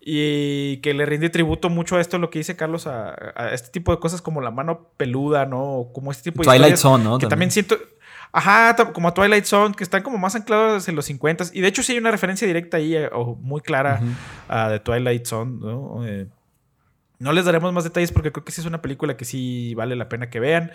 y 0.00 0.78
que 0.78 0.94
le 0.94 1.06
rinde 1.06 1.30
tributo 1.30 1.70
mucho 1.70 1.96
a 1.96 2.00
esto, 2.00 2.18
lo 2.18 2.30
que 2.30 2.38
dice 2.38 2.56
Carlos, 2.56 2.86
a, 2.86 3.14
este 3.52 3.70
tipo 3.70 3.92
de 3.92 3.98
cosas 3.98 4.20
como 4.20 4.40
la 4.40 4.50
mano 4.50 4.88
peluda, 4.96 5.46
¿no? 5.46 5.88
Como 5.94 6.10
este 6.10 6.30
tipo 6.30 6.42
de 6.42 6.46
Twilight 6.46 6.76
Zone, 6.76 7.04
¿no? 7.04 7.18
Que 7.18 7.26
también, 7.26 7.50
siento... 7.50 7.78
Ajá, 8.30 8.74
como 8.92 9.08
a 9.08 9.14
Twilight 9.14 9.44
Zone, 9.44 9.74
que 9.76 9.84
están 9.84 10.02
como 10.02 10.18
más 10.18 10.34
anclados 10.34 10.88
en 10.88 10.96
los 10.96 11.04
50 11.04 11.44
Y 11.52 11.60
de 11.60 11.68
hecho 11.68 11.84
sí 11.84 11.92
hay 11.92 11.98
una 11.98 12.10
referencia 12.10 12.48
directa 12.48 12.78
ahí, 12.78 12.96
eh, 12.96 13.08
o 13.12 13.36
muy 13.36 13.60
clara, 13.60 14.00
de 14.70 14.80
Twilight 14.80 15.24
Zone, 15.24 15.58
¿no? 15.60 16.04
Eh, 16.04 16.26
no 17.24 17.32
les 17.32 17.46
daremos 17.46 17.72
más 17.72 17.84
detalles 17.84 18.12
porque 18.12 18.30
creo 18.30 18.44
que 18.44 18.52
sí 18.52 18.60
es 18.60 18.66
una 18.66 18.82
película 18.82 19.16
que 19.16 19.24
sí 19.24 19.74
vale 19.74 19.96
la 19.96 20.10
pena 20.10 20.28
que 20.28 20.40
vean. 20.40 20.72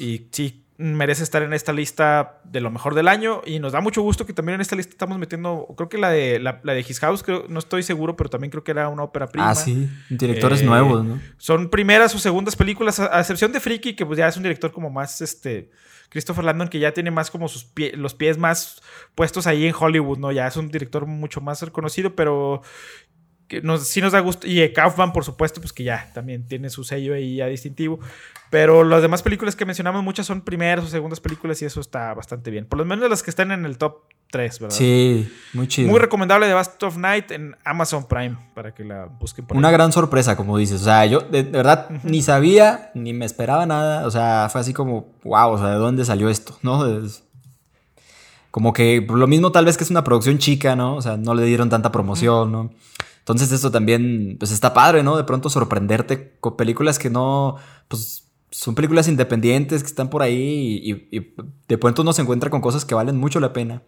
Y 0.00 0.26
sí, 0.32 0.66
merece 0.78 1.22
estar 1.22 1.44
en 1.44 1.52
esta 1.52 1.72
lista 1.72 2.40
de 2.42 2.60
lo 2.60 2.72
mejor 2.72 2.96
del 2.96 3.06
año. 3.06 3.40
Y 3.46 3.60
nos 3.60 3.70
da 3.70 3.80
mucho 3.80 4.02
gusto 4.02 4.26
que 4.26 4.32
también 4.32 4.56
en 4.56 4.62
esta 4.62 4.74
lista 4.74 4.90
estamos 4.90 5.16
metiendo, 5.16 5.72
creo 5.76 5.88
que 5.88 5.96
la 5.96 6.10
de 6.10 6.40
la, 6.40 6.54
de 6.54 6.80
His 6.80 6.98
House, 6.98 7.22
creo, 7.22 7.44
no 7.48 7.60
estoy 7.60 7.84
seguro, 7.84 8.16
pero 8.16 8.28
también 8.28 8.50
creo 8.50 8.64
que 8.64 8.72
era 8.72 8.88
una 8.88 9.04
ópera 9.04 9.28
prima. 9.28 9.50
Ah, 9.50 9.54
sí, 9.54 9.88
directores 10.10 10.60
eh, 10.62 10.64
nuevos, 10.64 11.04
¿no? 11.04 11.20
Son 11.36 11.70
primeras 11.70 12.12
o 12.16 12.18
segundas 12.18 12.56
películas, 12.56 12.98
a, 12.98 13.20
excepción 13.20 13.52
de 13.52 13.60
Freaky, 13.60 13.94
que 13.94 14.04
pues 14.04 14.18
ya 14.18 14.26
es 14.26 14.36
un 14.36 14.42
director 14.42 14.72
como 14.72 14.90
más, 14.90 15.20
este, 15.20 15.70
Christopher 16.08 16.44
Landon, 16.44 16.66
que 16.66 16.80
ya 16.80 16.90
tiene 16.90 17.12
más 17.12 17.30
como 17.30 17.46
sus 17.46 17.70
los 17.94 18.14
pies 18.14 18.38
más 18.38 18.82
puestos 19.14 19.46
ahí 19.46 19.66
en 19.66 19.74
Hollywood, 19.78 20.18
¿no? 20.18 20.32
Ya 20.32 20.48
es 20.48 20.56
un 20.56 20.68
director 20.68 21.06
mucho 21.06 21.40
más 21.40 21.62
reconocido, 21.62 22.16
pero 22.16 22.62
que 23.48 23.62
nos, 23.62 23.86
sí 23.86 24.00
nos 24.00 24.12
da 24.12 24.20
gusto. 24.20 24.46
Y 24.46 24.72
Kaufman, 24.72 25.12
por 25.12 25.24
supuesto, 25.24 25.60
pues 25.60 25.72
que 25.72 25.84
ya 25.84 26.10
también 26.14 26.46
tiene 26.46 26.70
su 26.70 26.84
sello 26.84 27.14
ahí 27.14 27.36
ya 27.36 27.46
distintivo. 27.46 28.00
Pero 28.50 28.84
las 28.84 29.02
demás 29.02 29.22
películas 29.22 29.56
que 29.56 29.64
mencionamos, 29.64 30.02
muchas 30.02 30.26
son 30.26 30.40
primeras 30.40 30.84
o 30.84 30.88
segundas 30.88 31.20
películas 31.20 31.60
y 31.62 31.64
eso 31.64 31.80
está 31.80 32.14
bastante 32.14 32.50
bien. 32.50 32.66
Por 32.66 32.78
lo 32.78 32.84
menos 32.84 33.08
las 33.08 33.22
que 33.22 33.30
están 33.30 33.50
en 33.50 33.64
el 33.64 33.78
top 33.78 34.02
3, 34.30 34.60
¿verdad? 34.60 34.76
Sí, 34.76 35.32
muy 35.52 35.68
chido. 35.68 35.90
Muy 35.90 36.00
recomendable 36.00 36.46
The 36.46 36.54
Bast 36.54 36.82
of 36.82 36.96
Night 36.96 37.30
en 37.30 37.56
Amazon 37.64 38.06
Prime 38.06 38.36
para 38.54 38.74
que 38.74 38.84
la 38.84 39.06
busquen 39.06 39.46
por 39.46 39.56
Una 39.56 39.70
gran 39.70 39.92
sorpresa, 39.92 40.36
como 40.36 40.58
dices. 40.58 40.82
O 40.82 40.84
sea, 40.84 41.06
yo 41.06 41.20
de, 41.20 41.42
verdad 41.42 41.88
ni 42.02 42.22
sabía, 42.22 42.90
ni 42.94 43.12
me 43.12 43.24
esperaba 43.24 43.66
nada. 43.66 44.06
O 44.06 44.10
sea, 44.10 44.48
fue 44.50 44.60
así 44.60 44.72
como, 44.72 45.14
wow, 45.24 45.50
o 45.50 45.58
sea, 45.58 45.70
¿de 45.70 45.76
dónde 45.76 46.04
salió 46.04 46.28
esto? 46.28 46.58
¿No? 46.62 46.84
como 48.56 48.72
que 48.72 49.06
lo 49.06 49.26
mismo 49.26 49.52
tal 49.52 49.66
vez 49.66 49.76
que 49.76 49.84
es 49.84 49.90
una 49.90 50.02
producción 50.02 50.38
chica, 50.38 50.74
¿no? 50.74 50.96
O 50.96 51.02
sea, 51.02 51.18
no 51.18 51.34
le 51.34 51.44
dieron 51.44 51.68
tanta 51.68 51.92
promoción, 51.92 52.50
¿no? 52.50 52.70
Entonces 53.26 53.50
eso 53.50 53.72
también, 53.72 54.36
pues 54.38 54.52
está 54.52 54.72
padre, 54.72 55.02
¿no? 55.02 55.16
De 55.16 55.24
pronto 55.24 55.50
sorprenderte 55.50 56.36
con 56.38 56.56
películas 56.56 57.00
que 57.00 57.10
no, 57.10 57.56
pues 57.88 58.28
son 58.52 58.76
películas 58.76 59.08
independientes 59.08 59.82
que 59.82 59.88
están 59.88 60.10
por 60.10 60.22
ahí 60.22 60.80
y, 61.10 61.34
de 61.66 61.78
pronto 61.78 62.02
uno 62.02 62.12
se 62.12 62.22
encuentra 62.22 62.50
con 62.50 62.60
cosas 62.60 62.84
que 62.84 62.94
valen 62.94 63.16
mucho 63.16 63.40
la 63.40 63.52
pena. 63.52 63.82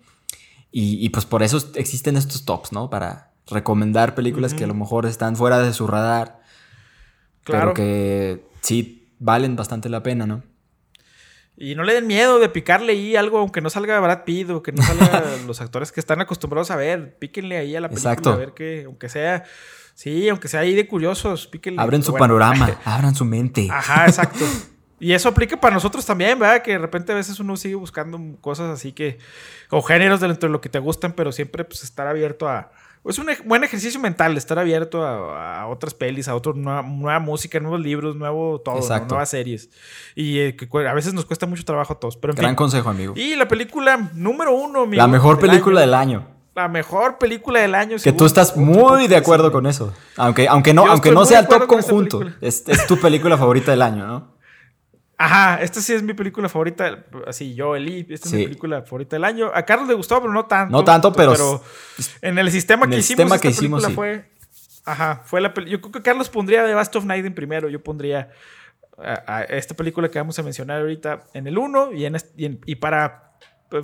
Y, 0.73 1.09
pues 1.11 1.25
por 1.25 1.45
eso 1.45 1.65
existen 1.77 2.17
estos 2.17 2.45
tops, 2.45 2.73
¿no? 2.73 2.91
Para 2.91 3.31
recomendar 3.47 4.17
películas 4.17 4.55
que 4.55 4.65
a 4.65 4.67
lo 4.67 4.75
mejor 4.75 5.07
están 5.07 5.37
fuera 5.37 5.61
de 5.61 5.73
su 5.73 5.87
radar. 5.87 6.43
Claro. 7.45 7.73
Pero 7.73 7.75
que 7.75 8.45
sí 8.61 9.09
valen 9.21 9.55
bastante 9.55 9.89
la 9.89 10.03
pena, 10.03 10.27
¿no? 10.27 10.43
Y 11.61 11.75
no 11.75 11.83
le 11.83 11.93
den 11.93 12.07
miedo 12.07 12.39
de 12.39 12.49
picarle 12.49 12.93
ahí 12.93 13.17
algo, 13.17 13.39
aunque 13.39 13.61
no 13.61 13.69
salga 13.69 13.99
Brad 13.99 14.23
Pitt 14.23 14.49
o 14.51 14.63
que 14.63 14.71
no 14.71 14.81
salga 14.81 15.25
los 15.47 15.61
actores 15.61 15.91
que 15.91 15.99
están 15.99 16.21
acostumbrados 16.21 16.71
a 16.71 16.77
ver. 16.77 17.17
Píquenle 17.19 17.57
ahí 17.57 17.75
a 17.75 17.81
la 17.81 17.89
película 17.89 18.33
a 18.33 18.37
ver 18.37 18.53
que, 18.53 18.85
aunque 18.87 19.09
sea. 19.09 19.45
Sí, 19.95 20.29
aunque 20.29 20.47
sea 20.47 20.61
ahí 20.61 20.77
de 20.77 20.87
curiosos, 20.87 21.49
píquenle. 21.49 21.83
Abren 21.83 22.05
su 22.05 22.15
panorama, 22.15 22.79
abran 22.85 23.17
su 23.17 23.25
mente. 23.25 23.67
Ajá, 23.69 24.07
exacto. 24.07 24.45
Y 25.01 25.13
eso 25.13 25.29
aplica 25.29 25.61
para 25.61 25.75
nosotros 25.75 26.07
también, 26.07 26.39
¿verdad? 26.39 26.63
Que 26.63 26.73
de 26.73 26.79
repente 26.79 27.11
a 27.11 27.17
veces 27.17 27.41
uno 27.41 27.57
sigue 27.57 27.75
buscando 27.75 28.21
cosas 28.41 28.71
así 28.71 28.93
que. 28.93 29.19
o 29.71 29.83
géneros 29.83 30.21
dentro 30.21 30.49
de 30.49 30.53
lo 30.53 30.61
que 30.61 30.69
te 30.69 30.79
gustan, 30.79 31.13
pero 31.13 31.33
siempre 31.33 31.65
pues 31.65 31.83
estar 31.83 32.07
abierto 32.07 32.49
a 32.49 32.71
es 33.05 33.19
un 33.19 33.27
buen 33.45 33.65
ejercicio 33.65 34.01
mental 34.01 34.37
estar 34.37 34.59
abierto 34.59 35.05
a, 35.05 35.67
otras 35.69 35.95
pelis, 35.95 36.29
a 36.29 36.35
otra 36.35 36.53
nueva, 36.55 37.19
música, 37.21 37.61
nuevos 37.61 37.81
libros, 37.81 38.17
nuevo 38.17 38.61
todo, 38.61 38.81
nuevas 39.07 39.31
series. 39.31 39.71
Y 40.15 40.39
eh, 40.39 40.57
a 40.89 40.95
veces 40.95 41.15
nos 41.15 41.25
cuesta 41.25 41.47
mucho 41.47 41.65
trabajo 41.65 41.95
a 41.95 42.01
todos. 42.01 42.17
Pero 42.17 42.35
Gran 42.35 42.55
consejo, 42.55 42.91
amigo. 42.91 43.15
Y 43.17 43.37
la 43.37 43.49
película 43.49 44.11
número 44.15 44.55
uno, 44.55 44.83
amigo, 44.83 45.01
La 45.01 45.07
mejor 45.09 45.39
película 45.39 45.81
del 45.81 45.95
año. 45.95 46.27
La 46.55 46.69
mejor 46.69 47.19
película 47.19 47.61
del 47.61 47.75
año. 47.75 47.97
Que 48.03 48.13
tú 48.13 48.27
estás 48.27 48.57
muy 48.57 49.07
de 49.07 49.17
acuerdo 49.17 49.53
con 49.53 49.67
eso. 49.67 49.95
Aunque, 50.17 50.49
aunque 50.49 50.75
no, 50.75 50.87
aunque 50.87 51.13
no 51.13 51.25
sea 51.25 51.41
el 51.41 51.49
top 51.49 51.67
conjunto. 51.67 52.21
Es, 52.41 52.65
es 52.67 52.87
tu 52.87 52.99
película 52.99 53.39
favorita 53.39 53.71
del 53.71 53.83
año, 53.83 54.07
¿no? 54.07 54.38
Ajá, 55.21 55.61
esta 55.61 55.81
sí 55.81 55.93
es 55.93 56.03
mi 56.05 56.15
película 56.15 56.49
favorita. 56.49 57.05
Así, 57.27 57.53
yo, 57.57 57.75
Eli, 57.75 58.07
esta 58.09 58.29
es 58.29 58.35
mi 58.35 58.45
película 58.45 58.83
favorita 58.83 59.17
del 59.17 59.25
año. 59.25 59.51
A 59.53 59.65
Carlos 59.65 59.89
le 59.89 59.95
gustó, 59.95 60.21
pero 60.21 60.33
no 60.33 60.47
tanto. 60.47 60.71
No 60.71 60.85
tanto, 60.85 61.13
pero. 61.13 61.61
en 62.23 62.39
el 62.39 62.51
sistema 62.53 62.89
que 62.89 62.99
hicimos, 62.99 63.33
esta 63.33 63.51
película 63.51 63.91
fue. 63.91 64.31
Ajá, 64.85 65.23
fue 65.25 65.41
la 65.41 65.53
Yo 65.67 65.81
creo 65.81 65.93
que 65.93 66.03
Carlos 66.03 66.29
pondría 66.29 66.65
The 66.65 66.73
Bast 66.73 66.95
of 66.97 67.05
Night 67.05 67.27
en 67.27 67.35
primero. 67.35 67.69
Yo 67.69 67.83
pondría 67.83 68.31
a, 68.97 69.43
esta 69.43 69.75
película 69.75 70.09
que 70.09 70.21
vamos 70.21 70.39
a 70.39 70.43
mencionar 70.45 70.81
ahorita 70.81 71.25
en 71.35 71.49
el 71.49 71.59
1 71.59 71.93
y, 71.93 72.07
en, 72.07 72.17
y, 72.37 72.75
para 72.77 73.33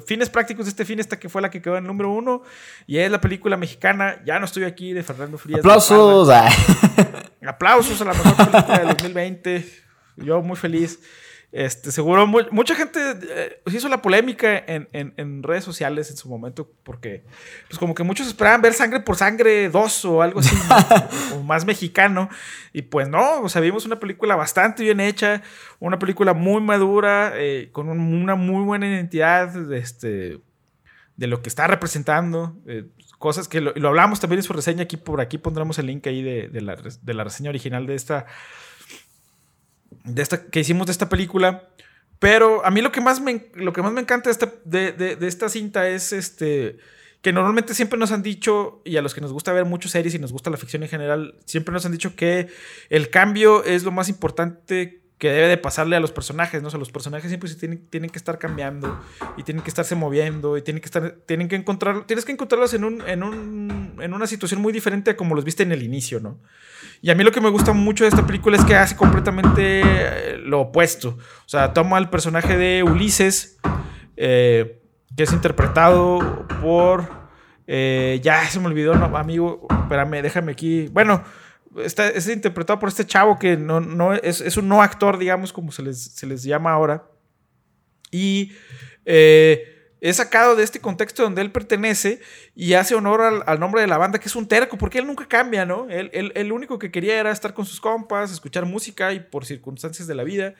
fines 0.07 0.31
prácticos 0.31 0.67
de 0.67 0.71
este 0.71 0.85
fin, 0.85 1.01
esta 1.01 1.19
que 1.19 1.29
fue 1.29 1.43
la 1.43 1.51
que 1.51 1.61
quedó 1.61 1.77
en 1.77 1.85
el 1.85 1.89
número 1.89 2.11
uno. 2.11 2.43
Y 2.87 2.99
es 2.99 3.11
la 3.11 3.21
película 3.21 3.57
mexicana. 3.57 4.23
Ya 4.25 4.39
no 4.39 4.45
estoy 4.45 4.63
aquí 4.63 4.93
de 4.93 5.03
Fernando 5.03 5.37
Frías. 5.37 5.59
Aplausos. 5.61 6.31
Aplausos 7.47 8.01
a 8.01 8.05
la 8.05 8.15
mejor 8.15 8.37
película 8.37 8.79
del 8.79 8.89
2020. 8.89 9.83
Yo 10.19 10.41
muy 10.43 10.57
feliz. 10.57 11.01
Este, 11.57 11.93
seguro 11.93 12.27
mucha 12.27 12.75
gente 12.75 12.99
eh, 13.31 13.61
hizo 13.73 13.89
la 13.89 14.03
polémica 14.03 14.59
en, 14.67 15.41
redes 15.45 15.63
sociales 15.63 16.11
en 16.11 16.17
su 16.17 16.29
momento 16.29 16.69
porque, 16.83 17.23
pues 17.69 17.79
como 17.79 17.95
que 17.95 18.03
muchos 18.03 18.27
esperaban 18.27 18.61
ver 18.61 18.75
Sangre 18.75 18.99
por 18.99 19.15
Sangre 19.15 19.69
2 19.69 20.05
o 20.07 20.23
algo 20.23 20.41
así, 20.41 20.57
o, 21.33 21.45
más 21.45 21.65
mexicano. 21.65 22.29
Y 22.73 22.83
pues 22.83 23.09
no, 23.09 23.43
o 23.43 23.49
sea, 23.49 23.61
vimos 23.61 23.87
una 23.87 24.01
película 24.01 24.35
bastante 24.35 24.83
bien 24.83 24.99
hecha, 24.99 25.43
una 25.79 26.01
película 26.01 26.35
muy 26.35 26.61
madura, 26.61 27.35
eh, 27.37 27.69
con 27.71 27.89
una 27.89 28.35
muy 28.35 28.65
buena 28.65 28.89
identidad 28.89 29.51
de, 29.51 29.79
este, 29.79 30.41
de 31.15 31.27
lo 31.29 31.41
que 31.41 31.49
está 31.49 31.69
representando. 31.69 32.57
Eh, 32.67 32.89
cosas 33.21 33.47
que 33.47 33.61
lo, 33.61 33.71
hablamos 33.87 34.19
también 34.19 34.41
en 34.41 34.43
su 34.43 34.55
reseña, 34.55 34.83
aquí 34.83 34.97
por 34.97 35.21
aquí 35.21 35.39
pondremos 35.39 35.79
el 35.79 35.87
link 35.87 36.05
ahí 36.09 36.21
de, 36.21 36.61
la, 36.61 36.75
de 36.75 37.15
la 37.15 37.23
reseña 37.23 37.51
original 37.51 37.87
de 37.87 37.95
esta 37.95 38.27
de 40.05 40.23
esta, 40.23 40.47
que 40.47 40.61
hicimos 40.61 40.87
de 40.87 40.93
esta 40.93 41.09
película. 41.09 41.69
Pero 42.19 42.65
a 42.65 42.71
mí 42.71 42.81
lo 42.81 42.93
que 42.93 43.01
más 43.01 43.21
me, 43.21 43.47
lo 43.55 43.73
que 43.73 43.83
más 43.83 43.93
me 43.93 44.01
encanta 44.01 44.29
de 44.29 44.33
esta, 44.33 44.53
de, 44.65 45.19
esta 45.23 45.49
cinta 45.49 45.89
es 45.89 46.13
este, 46.13 46.79
que 47.21 47.33
normalmente 47.33 47.75
siempre 47.75 47.99
nos 47.99 48.13
han 48.13 48.23
dicho, 48.23 48.81
y 48.85 48.97
a 48.97 49.03
los 49.03 49.15
que 49.15 49.21
nos 49.21 49.33
gusta 49.33 49.53
ver 49.53 49.65
muchas 49.65 49.91
series 49.91 50.15
y 50.15 50.19
nos 50.19 50.33
gusta 50.33 50.51
la 50.51 50.57
ficción 50.57 50.83
en 50.83 50.89
general, 50.89 51.35
siempre 51.45 51.73
nos 51.73 51.85
han 51.85 51.93
dicho 51.93 52.15
que 52.15 52.49
el 52.89 53.11
cambio 53.11 53.65
es 53.65 53.83
lo 53.83 53.91
más 53.91 54.09
importante 54.09 55.03
que 55.19 55.29
debe 55.31 55.49
de 55.49 55.57
pasarle 55.59 55.97
a 55.97 56.01
los 56.01 56.13
personajes, 56.13 56.61
¿no? 56.61 56.69
O 56.69 56.71
sea, 56.71 56.79
los 56.79 56.91
personajes 56.91 57.29
siempre 57.31 57.49
se 57.49 57.57
tienen, 57.57 57.87
tienen 57.89 58.11
que 58.11 58.19
estar 58.19 58.39
cambiando 58.39 59.01
y 59.37 59.43
tienen 59.43 59.63
que 59.63 59.71
estarse 59.71 59.95
moviendo 59.95 60.57
y 60.57 60.63
tienen 60.63 60.81
que 60.81 60.87
estar, 60.87 61.17
tienen 61.27 61.49
que 61.49 61.57
encontrar, 61.57 62.07
tienes 62.07 62.25
que 62.25 62.33
encontrarlos 62.33 62.75
en 62.75 62.85
un, 62.85 63.01
en 63.09 63.23
un, 63.23 63.97
en 64.01 64.13
una 64.13 64.27
situación 64.27 64.61
muy 64.61 64.73
diferente 64.73 65.13
a 65.13 65.17
como 65.17 65.35
los 65.35 65.45
viste 65.45 65.63
en 65.63 65.73
el 65.73 65.83
inicio, 65.83 66.21
¿no? 66.21 66.39
Y 67.05 67.11
a 67.11 67.15
mí 67.15 67.23
lo 67.23 67.33
que 67.33 67.41
me 67.43 67.51
gusta 67.51 67.75
mucho 67.75 68.05
de 68.05 68.09
esta 68.09 68.27
película 68.27 68.57
es 68.57 68.65
que 68.65 68.75
hace 68.75 68.97
completamente 68.97 69.83
eh, 69.85 70.39
lo 70.39 70.63
opuesto. 70.63 71.11
O 71.11 71.49
sea, 71.49 71.75
toma 71.75 71.99
el 71.99 72.09
personaje 72.09 72.57
de 72.57 72.83
Ulises, 72.83 73.59
eh, 74.17 74.81
que 75.15 75.25
es 75.25 75.33
interpretado 75.35 76.47
por, 76.63 77.07
eh, 77.67 78.21
ya 78.23 78.43
se 78.47 78.59
me 78.59 78.69
olvidó, 78.69 78.95
amigo, 78.95 79.67
espérame, 79.83 80.23
déjame 80.23 80.53
aquí, 80.53 80.89
bueno 80.93 81.23
está, 81.85 82.09
es 82.09 82.27
interpretado 82.27 82.79
por 82.79 82.89
este 82.89 83.05
chavo 83.05 83.39
que 83.39 83.59
no, 83.59 83.81
no 83.81 84.15
es, 84.15 84.41
es, 84.41 84.57
un 84.57 84.67
no 84.67 84.81
actor, 84.81 85.19
digamos, 85.19 85.53
como 85.53 85.73
se 85.73 85.83
les, 85.83 86.03
se 86.03 86.27
les 86.27 86.43
llama 86.43 86.73
ahora. 86.73 87.07
Y 88.11 88.53
es 90.05 90.17
sacado 90.17 90.55
de 90.55 90.63
este 90.65 90.81
contexto 90.81 91.23
donde 91.23 91.41
él 91.41 91.51
pertenece 91.51 92.21
y 92.55 92.75
hace 92.75 92.95
honor 92.95 93.43
al, 93.47 93.59
nombre 93.59 93.81
de 93.81 93.87
la 93.87 93.97
banda, 93.97 94.19
que 94.19 94.29
es 94.29 94.37
un 94.37 94.47
terco, 94.47 94.77
porque 94.77 94.99
él 94.99 95.07
nunca 95.07 95.27
cambia, 95.27 95.65
¿no? 95.65 95.89
Él, 95.89 96.11
él, 96.13 96.31
él, 96.35 96.53
único 96.53 96.79
que 96.79 96.91
quería 96.91 97.19
era 97.19 97.31
estar 97.31 97.55
con 97.55 97.65
sus 97.65 97.81
compas, 97.81 98.31
escuchar 98.31 98.67
música 98.67 99.15
y 99.15 99.21
por 99.21 99.47
circunstancias 99.47 100.07
de 100.07 100.15
la 100.15 100.23
vida 100.23 100.57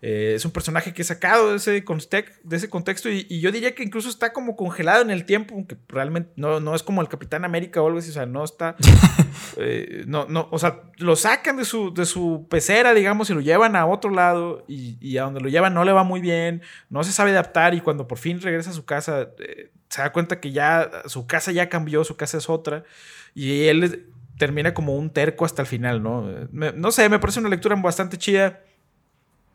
eh, 0.00 0.34
es 0.36 0.44
un 0.44 0.52
personaje 0.52 0.94
que 0.94 1.02
he 1.02 1.04
sacado 1.04 1.50
de 1.50 1.56
ese, 1.56 1.72
de 1.72 2.56
ese 2.56 2.70
contexto 2.70 3.10
y, 3.10 3.40
yo 3.40 3.50
diría 3.50 3.74
que 3.74 3.82
incluso 3.82 4.08
está 4.08 4.32
como 4.32 4.54
congelado 4.54 5.02
en 5.02 5.10
el 5.10 5.24
tiempo, 5.24 5.54
aunque 5.54 5.76
realmente 5.88 6.30
no, 6.36 6.60
no 6.60 6.74
es 6.74 6.84
como 6.84 7.00
el 7.00 7.08
Capitán 7.08 7.44
América 7.44 7.82
o 7.82 7.86
algo 7.86 7.98
así, 7.98 8.10
o 8.10 8.14
sea, 8.14 8.26
no 8.26 8.44
está... 8.44 8.76
Eh, 9.56 10.04
no, 10.06 10.26
no, 10.26 10.48
o 10.50 10.58
sea, 10.58 10.82
lo 10.98 11.16
sacan 11.16 11.56
de 11.56 11.64
su, 11.64 11.92
de 11.92 12.06
su 12.06 12.46
pecera, 12.48 12.94
digamos, 12.94 13.30
y 13.30 13.34
lo 13.34 13.40
llevan 13.40 13.76
a 13.76 13.86
otro 13.86 14.10
lado 14.10 14.64
y, 14.68 15.16
a 15.16 15.22
donde 15.22 15.40
lo 15.40 15.48
llevan 15.48 15.74
no 15.74 15.84
le 15.84 15.92
va 15.92 16.04
muy 16.04 16.20
bien, 16.20 16.62
no 16.90 17.02
se 17.02 17.12
sabe 17.12 17.30
adaptar 17.30 17.74
y 17.74 17.80
cuando 17.80 18.06
por 18.06 18.18
fin 18.18 18.40
regresa 18.40 18.70
a 18.70 18.74
su 18.74 18.84
casa 18.84 19.30
eh, 19.38 19.70
se 19.88 20.02
da 20.02 20.12
cuenta 20.12 20.40
que 20.40 20.52
ya 20.52 20.90
su 21.06 21.26
casa 21.26 21.50
ya 21.50 21.68
cambió, 21.68 22.04
su 22.04 22.16
casa 22.16 22.38
es 22.38 22.48
otra 22.48 22.84
y 23.34 23.66
él 23.66 24.06
termina 24.38 24.74
como 24.74 24.94
un 24.96 25.10
terco 25.10 25.44
hasta 25.44 25.62
el 25.62 25.68
final, 25.68 26.02
¿no? 26.02 26.28
no 26.52 26.92
sé, 26.92 27.08
me 27.08 27.18
parece 27.18 27.40
una 27.40 27.48
lectura 27.48 27.74
bastante 27.76 28.16
chida. 28.16 28.60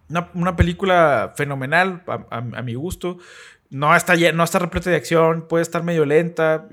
Una, 0.10 0.56
película 0.56 1.34
fenomenal, 1.36 2.04
a, 2.08 2.42
mi 2.42 2.76
gusto. 2.76 3.18
No 3.70 3.96
está, 3.96 4.16
no 4.34 4.44
está 4.44 4.60
repleta 4.60 4.92
de 4.92 4.98
acción, 4.98 5.48
puede 5.48 5.64
estar 5.64 5.84
medio 5.84 6.06
lenta. 6.06 6.68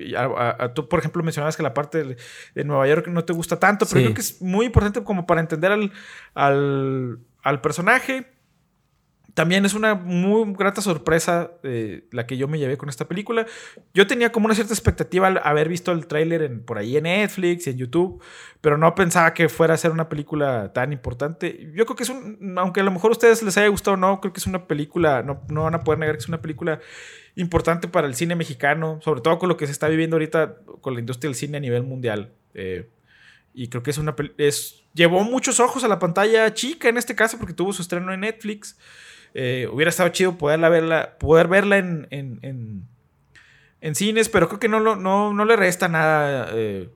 tú, 0.74 0.88
por 0.88 0.98
ejemplo, 0.98 1.22
mencionabas 1.22 1.56
que 1.56 1.62
la 1.62 1.72
parte 1.72 2.16
de, 2.54 2.64
Nueva 2.64 2.86
York 2.86 3.08
no 3.08 3.24
te 3.24 3.32
gusta 3.32 3.58
tanto, 3.58 3.86
pero 3.86 4.02
creo 4.02 4.14
que 4.14 4.20
es 4.20 4.42
muy 4.42 4.66
importante 4.66 5.02
como 5.02 5.26
para 5.26 5.40
entender 5.40 5.72
al, 5.72 5.92
al, 6.34 7.18
al 7.42 7.60
personaje 7.60 8.26
también 9.34 9.64
es 9.64 9.74
una 9.74 9.94
muy 9.94 10.52
grata 10.54 10.80
sorpresa 10.80 11.52
eh, 11.62 12.04
la 12.10 12.26
que 12.26 12.36
yo 12.36 12.48
me 12.48 12.58
llevé 12.58 12.76
con 12.76 12.88
esta 12.88 13.06
película. 13.06 13.46
Yo 13.94 14.06
tenía 14.06 14.32
como 14.32 14.46
una 14.46 14.54
cierta 14.54 14.72
expectativa 14.72 15.26
al 15.28 15.40
haber 15.44 15.68
visto 15.68 15.92
el 15.92 16.06
tráiler 16.06 16.62
por 16.62 16.78
ahí 16.78 16.96
en 16.96 17.04
Netflix 17.04 17.66
y 17.66 17.70
en 17.70 17.78
YouTube, 17.78 18.22
pero 18.60 18.78
no 18.78 18.94
pensaba 18.94 19.34
que 19.34 19.48
fuera 19.48 19.74
a 19.74 19.76
ser 19.76 19.90
una 19.90 20.08
película 20.08 20.72
tan 20.72 20.92
importante. 20.92 21.70
Yo 21.74 21.84
creo 21.86 21.96
que 21.96 22.02
es 22.02 22.08
un, 22.08 22.54
aunque 22.58 22.80
a 22.80 22.84
lo 22.84 22.90
mejor 22.90 23.10
a 23.10 23.12
ustedes 23.12 23.42
les 23.42 23.56
haya 23.56 23.68
gustado 23.68 23.94
o 23.94 23.96
no, 23.96 24.20
creo 24.20 24.32
que 24.32 24.40
es 24.40 24.46
una 24.46 24.66
película, 24.66 25.22
no, 25.22 25.42
no 25.48 25.64
van 25.64 25.74
a 25.74 25.84
poder 25.84 25.98
negar 25.98 26.16
que 26.16 26.22
es 26.22 26.28
una 26.28 26.42
película 26.42 26.80
importante 27.36 27.88
para 27.88 28.06
el 28.06 28.14
cine 28.14 28.34
mexicano, 28.36 29.00
sobre 29.02 29.20
todo 29.20 29.38
con 29.38 29.48
lo 29.48 29.56
que 29.56 29.66
se 29.66 29.72
está 29.72 29.88
viviendo 29.88 30.16
ahorita 30.16 30.56
con 30.80 30.94
la 30.94 31.00
industria 31.00 31.28
del 31.28 31.36
cine 31.36 31.58
a 31.58 31.60
nivel 31.60 31.82
mundial. 31.82 32.32
Eh, 32.54 32.88
y 33.52 33.68
creo 33.68 33.82
que 33.82 33.90
es 33.90 33.98
una 33.98 34.14
es 34.38 34.80
llevó 34.94 35.22
muchos 35.24 35.60
ojos 35.60 35.84
a 35.84 35.88
la 35.88 35.98
pantalla 35.98 36.52
chica 36.54 36.88
en 36.88 36.96
este 36.96 37.14
caso 37.14 37.38
porque 37.38 37.54
tuvo 37.54 37.72
su 37.72 37.82
estreno 37.82 38.12
en 38.12 38.20
Netflix. 38.20 38.76
Eh, 39.34 39.68
hubiera 39.72 39.90
estado 39.90 40.08
chido 40.10 40.36
poderla 40.36 40.68
verla, 40.68 41.16
poder 41.18 41.48
verla 41.48 41.78
en, 41.78 42.08
en, 42.10 42.88
en, 43.80 43.94
cines, 43.94 44.28
pero 44.28 44.48
creo 44.48 44.60
que 44.60 44.68
no, 44.68 44.80
no, 44.80 45.32
no 45.32 45.44
le 45.44 45.56
resta 45.56 45.88
nada 45.88 46.50
eh, 46.52 46.88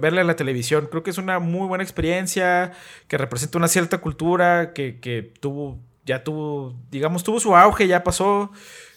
verla 0.00 0.20
en 0.20 0.26
la 0.26 0.36
televisión. 0.36 0.88
Creo 0.90 1.02
que 1.02 1.10
es 1.10 1.18
una 1.18 1.38
muy 1.38 1.68
buena 1.68 1.84
experiencia, 1.84 2.72
que 3.08 3.18
representa 3.18 3.58
una 3.58 3.68
cierta 3.68 3.98
cultura, 3.98 4.72
que, 4.72 4.98
que 5.00 5.22
tuvo, 5.22 5.78
ya 6.04 6.24
tuvo, 6.24 6.74
digamos, 6.90 7.22
tuvo 7.22 7.40
su 7.40 7.54
auge, 7.56 7.86
ya 7.86 8.02
pasó, 8.02 8.50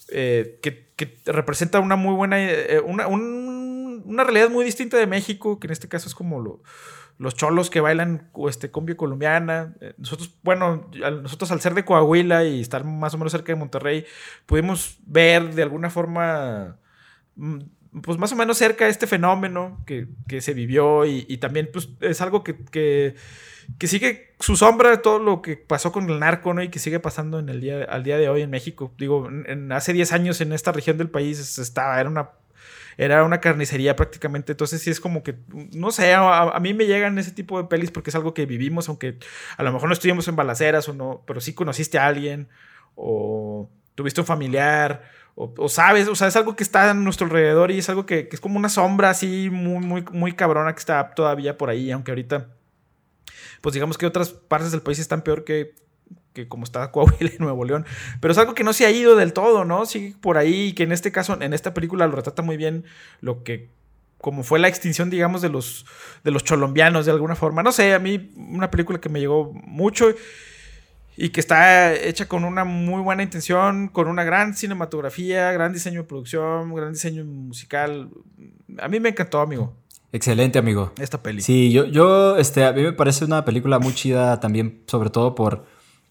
eh, 0.09 0.59
que, 0.61 0.88
que, 0.95 1.17
representa 1.26 1.80
una 1.80 1.95
muy 1.95 2.15
buena, 2.15 2.38
una, 2.86 3.07
una 3.07 4.23
realidad 4.23 4.49
muy 4.49 4.65
distinta 4.65 4.97
de 4.97 5.07
México, 5.07 5.59
que 5.59 5.67
en 5.67 5.73
este 5.73 5.88
caso 5.88 6.07
es 6.07 6.15
como 6.15 6.39
lo 6.41 6.61
los 7.18 7.36
cholos 7.36 7.70
que 7.70 7.80
bailan 7.80 8.30
este, 8.49 8.72
cumbia 8.72 8.97
colombiana. 8.97 9.74
Eh, 9.80 9.93
nosotros, 9.97 10.34
bueno, 10.43 10.89
nosotros 11.22 11.51
al 11.51 11.61
ser 11.61 11.74
de 11.74 11.86
Coahuila 11.86 12.43
y 12.43 12.61
estar 12.61 12.84
más 12.84 13.13
o 13.13 13.18
menos 13.18 13.32
cerca 13.32 13.53
de 13.53 13.59
Monterrey, 13.59 14.05
pudimos 14.45 14.97
ver 15.05 15.53
de 15.53 15.63
alguna 15.63 15.89
forma, 15.89 16.78
mm, 17.36 17.59
pues 18.03 18.18
más 18.18 18.32
o 18.34 18.36
menos 18.36 18.57
cerca 18.57 18.88
este 18.88 19.07
fenómeno 19.07 19.84
que, 19.86 20.07
se 20.41 20.53
vivió 20.53 21.05
y, 21.05 21.38
también 21.38 21.70
pues 21.72 21.89
es 22.01 22.20
algo 22.20 22.43
que, 22.43 22.57
que, 22.66 23.16
sigue 23.88 24.36
su 24.41 24.57
sombra 24.57 24.89
de 24.89 24.97
todo 24.97 25.20
lo 25.20 25.41
que 25.41 25.55
pasó 25.55 25.93
con 25.93 26.09
el 26.09 26.20
narco, 26.20 26.53
¿no? 26.53 26.61
Y 26.61 26.70
que 26.70 26.80
sigue 26.80 26.99
pasando 26.99 27.39
en 27.39 27.47
el 27.47 27.61
día, 27.61 27.86
al 27.86 28.03
día 28.03 28.18
de 28.18 28.28
hoy 28.28 28.41
en 28.41 28.49
México. 28.49 28.93
Digo, 28.97 29.30
hace 29.72 29.93
10 29.93 30.11
años 30.11 30.41
en 30.41 30.51
esta 30.51 30.74
región 30.74 30.97
del 30.97 31.09
país 31.09 31.57
estaba, 31.57 31.99
era 31.99 32.09
una 32.09 32.32
era 32.97 33.23
una 33.23 33.39
carnicería 33.39 33.95
prácticamente. 33.95 34.53
Entonces 34.53 34.81
sí 34.81 34.89
es 34.89 34.99
como 34.99 35.23
que, 35.23 35.35
no 35.73 35.91
sé, 35.91 36.13
a, 36.13 36.57
mí 36.61 36.73
me 36.73 36.85
llegan 36.85 37.17
ese 37.17 37.31
tipo 37.31 37.61
de 37.61 37.67
pelis 37.67 37.91
porque 37.91 38.09
es 38.09 38.15
algo 38.15 38.33
que 38.33 38.45
vivimos, 38.45 38.89
aunque 38.89 39.17
a 39.57 39.63
lo 39.63 39.71
mejor 39.71 39.89
no 39.89 39.93
estuvimos 39.93 40.27
en 40.27 40.35
balaceras 40.35 40.87
o 40.89 40.93
no, 40.93 41.23
pero 41.25 41.41
sí 41.41 41.53
conociste 41.53 41.97
a 41.97 42.07
alguien 42.07 42.47
o 42.95 43.69
tuviste 43.95 44.21
un 44.21 44.27
familiar 44.27 45.03
o, 45.37 45.67
sabes, 45.67 46.07
o 46.07 46.15
sea, 46.15 46.29
es 46.29 46.35
algo 46.37 46.55
que 46.55 46.63
está 46.63 46.91
a 46.91 46.93
nuestro 46.93 47.27
alrededor 47.27 47.69
y 47.69 47.79
es 47.79 47.89
algo 47.89 48.05
que, 48.05 48.29
que 48.29 48.37
es 48.37 48.39
como 48.39 48.57
una 48.57 48.69
sombra 48.69 49.09
así 49.09 49.49
muy, 49.51 49.85
muy, 49.85 50.05
muy 50.13 50.31
cabrona 50.31 50.71
que 50.71 50.79
está 50.79 51.13
todavía 51.13 51.57
por 51.57 51.69
ahí, 51.69 51.91
aunque 51.91 52.11
ahorita 52.11 52.55
pues 53.59 53.73
digamos 53.73 53.97
que 53.97 54.05
otras 54.05 54.29
partes 54.29 54.71
del 54.71 54.81
país 54.81 54.99
están 54.99 55.23
peor 55.23 55.43
que, 55.43 55.73
que 56.33 56.47
como 56.47 56.65
está 56.65 56.91
Coahuila 56.91 57.31
y 57.33 57.39
Nuevo 57.39 57.65
León. 57.65 57.85
Pero 58.19 58.31
es 58.31 58.37
algo 58.37 58.53
que 58.53 58.63
no 58.63 58.73
se 58.73 58.85
ha 58.85 58.91
ido 58.91 59.15
del 59.15 59.33
todo, 59.33 59.65
¿no? 59.65 59.85
Sigue 59.85 60.15
por 60.19 60.37
ahí, 60.37 60.73
que 60.73 60.83
en 60.83 60.91
este 60.91 61.11
caso, 61.11 61.41
en 61.41 61.53
esta 61.53 61.73
película 61.73 62.05
lo 62.07 62.15
retrata 62.15 62.41
muy 62.41 62.57
bien 62.57 62.85
lo 63.21 63.43
que 63.43 63.69
como 64.19 64.41
fue 64.41 64.57
la 64.57 64.67
extinción, 64.67 65.11
digamos, 65.11 65.43
de 65.43 65.49
los, 65.49 65.85
de 66.23 66.31
los 66.31 66.43
cholombianos 66.43 67.05
de 67.05 67.11
alguna 67.11 67.35
forma. 67.35 67.61
No 67.61 67.71
sé, 67.71 67.93
a 67.93 67.99
mí 67.99 68.31
una 68.35 68.71
película 68.71 68.99
que 68.99 69.07
me 69.07 69.19
llegó 69.19 69.53
mucho 69.53 70.15
y 71.15 71.29
que 71.29 71.39
está 71.39 71.93
hecha 71.93 72.27
con 72.27 72.43
una 72.43 72.65
muy 72.65 73.01
buena 73.01 73.21
intención, 73.21 73.87
con 73.87 74.07
una 74.07 74.23
gran 74.23 74.55
cinematografía, 74.55 75.51
gran 75.51 75.73
diseño 75.73 76.01
de 76.01 76.07
producción, 76.07 76.73
gran 76.73 76.93
diseño 76.93 77.23
musical. 77.23 78.09
A 78.79 78.87
mí 78.87 78.99
me 78.99 79.09
encantó, 79.09 79.41
amigo. 79.41 79.75
Excelente, 80.11 80.57
amigo. 80.57 80.91
Esta 80.97 81.21
peli. 81.21 81.41
Sí, 81.41 81.71
yo, 81.71 81.85
yo, 81.85 82.37
este, 82.37 82.65
a 82.65 82.71
mí 82.71 82.81
me 82.81 82.93
parece 82.93 83.25
una 83.25 83.45
película 83.45 83.79
muy 83.79 83.93
chida 83.93 84.39
también, 84.39 84.81
sobre 84.87 85.09
todo 85.09 85.35
por 85.35 85.65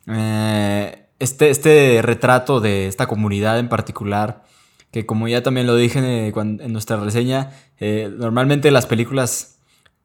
eh, 0.08 1.08
este, 1.18 1.50
este 1.50 2.00
retrato 2.02 2.60
de 2.60 2.86
esta 2.86 3.06
comunidad 3.06 3.58
en 3.58 3.68
particular, 3.68 4.44
que 4.90 5.06
como 5.06 5.28
ya 5.28 5.42
también 5.42 5.66
lo 5.66 5.76
dije 5.76 6.28
en, 6.28 6.72
nuestra 6.72 6.96
reseña, 6.98 7.52
eh, 7.78 8.12
normalmente 8.16 8.70
las 8.70 8.86
películas 8.86 9.58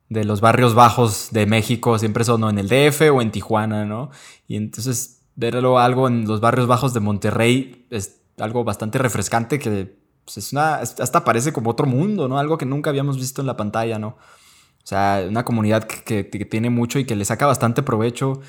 de 0.10 0.24
los 0.24 0.42
barrios 0.42 0.74
bajos 0.74 1.30
de 1.32 1.46
México 1.46 2.00
siempre 2.00 2.24
son 2.24 2.44
en 2.50 2.58
el 2.58 2.68
DF 2.68 3.02
o 3.14 3.22
en 3.22 3.32
Tijuana, 3.32 3.86
¿no? 3.86 4.10
Y 4.48 4.56
entonces 4.56 5.22
verlo 5.36 5.80
algo 5.80 6.08
en 6.08 6.28
los 6.28 6.42
barrios 6.42 6.68
bajos 6.68 6.94
de 6.94 7.00
Monterrey 7.00 7.86
es 7.92 8.20
algo 8.40 8.64
bastante 8.64 8.98
refrescante 8.98 9.60
que 9.60 9.96
pues, 10.26 10.38
es 10.38 10.54
una, 10.54 10.76
hasta 10.76 11.24
parece 11.24 11.54
como 11.54 11.70
otro 11.70 11.86
mundo, 11.86 12.28
¿no? 12.28 12.40
Algo 12.40 12.58
que 12.58 12.66
nunca 12.66 12.90
habíamos 12.90 13.18
visto 13.18 13.42
en 13.42 13.48
la 13.48 13.58
pantalla, 13.58 14.00
¿no? 14.00 14.10
O 14.10 14.88
sea, 14.90 15.26
una 15.28 15.46
comunidad 15.46 15.84
que, 15.84 16.30
que, 16.30 16.46
tiene 16.46 16.70
mucho 16.70 17.00
y 17.00 17.06
que 17.06 17.16
le 17.16 17.26
saca 17.26 17.46
bastante 17.46 17.84
provecho 17.84 18.42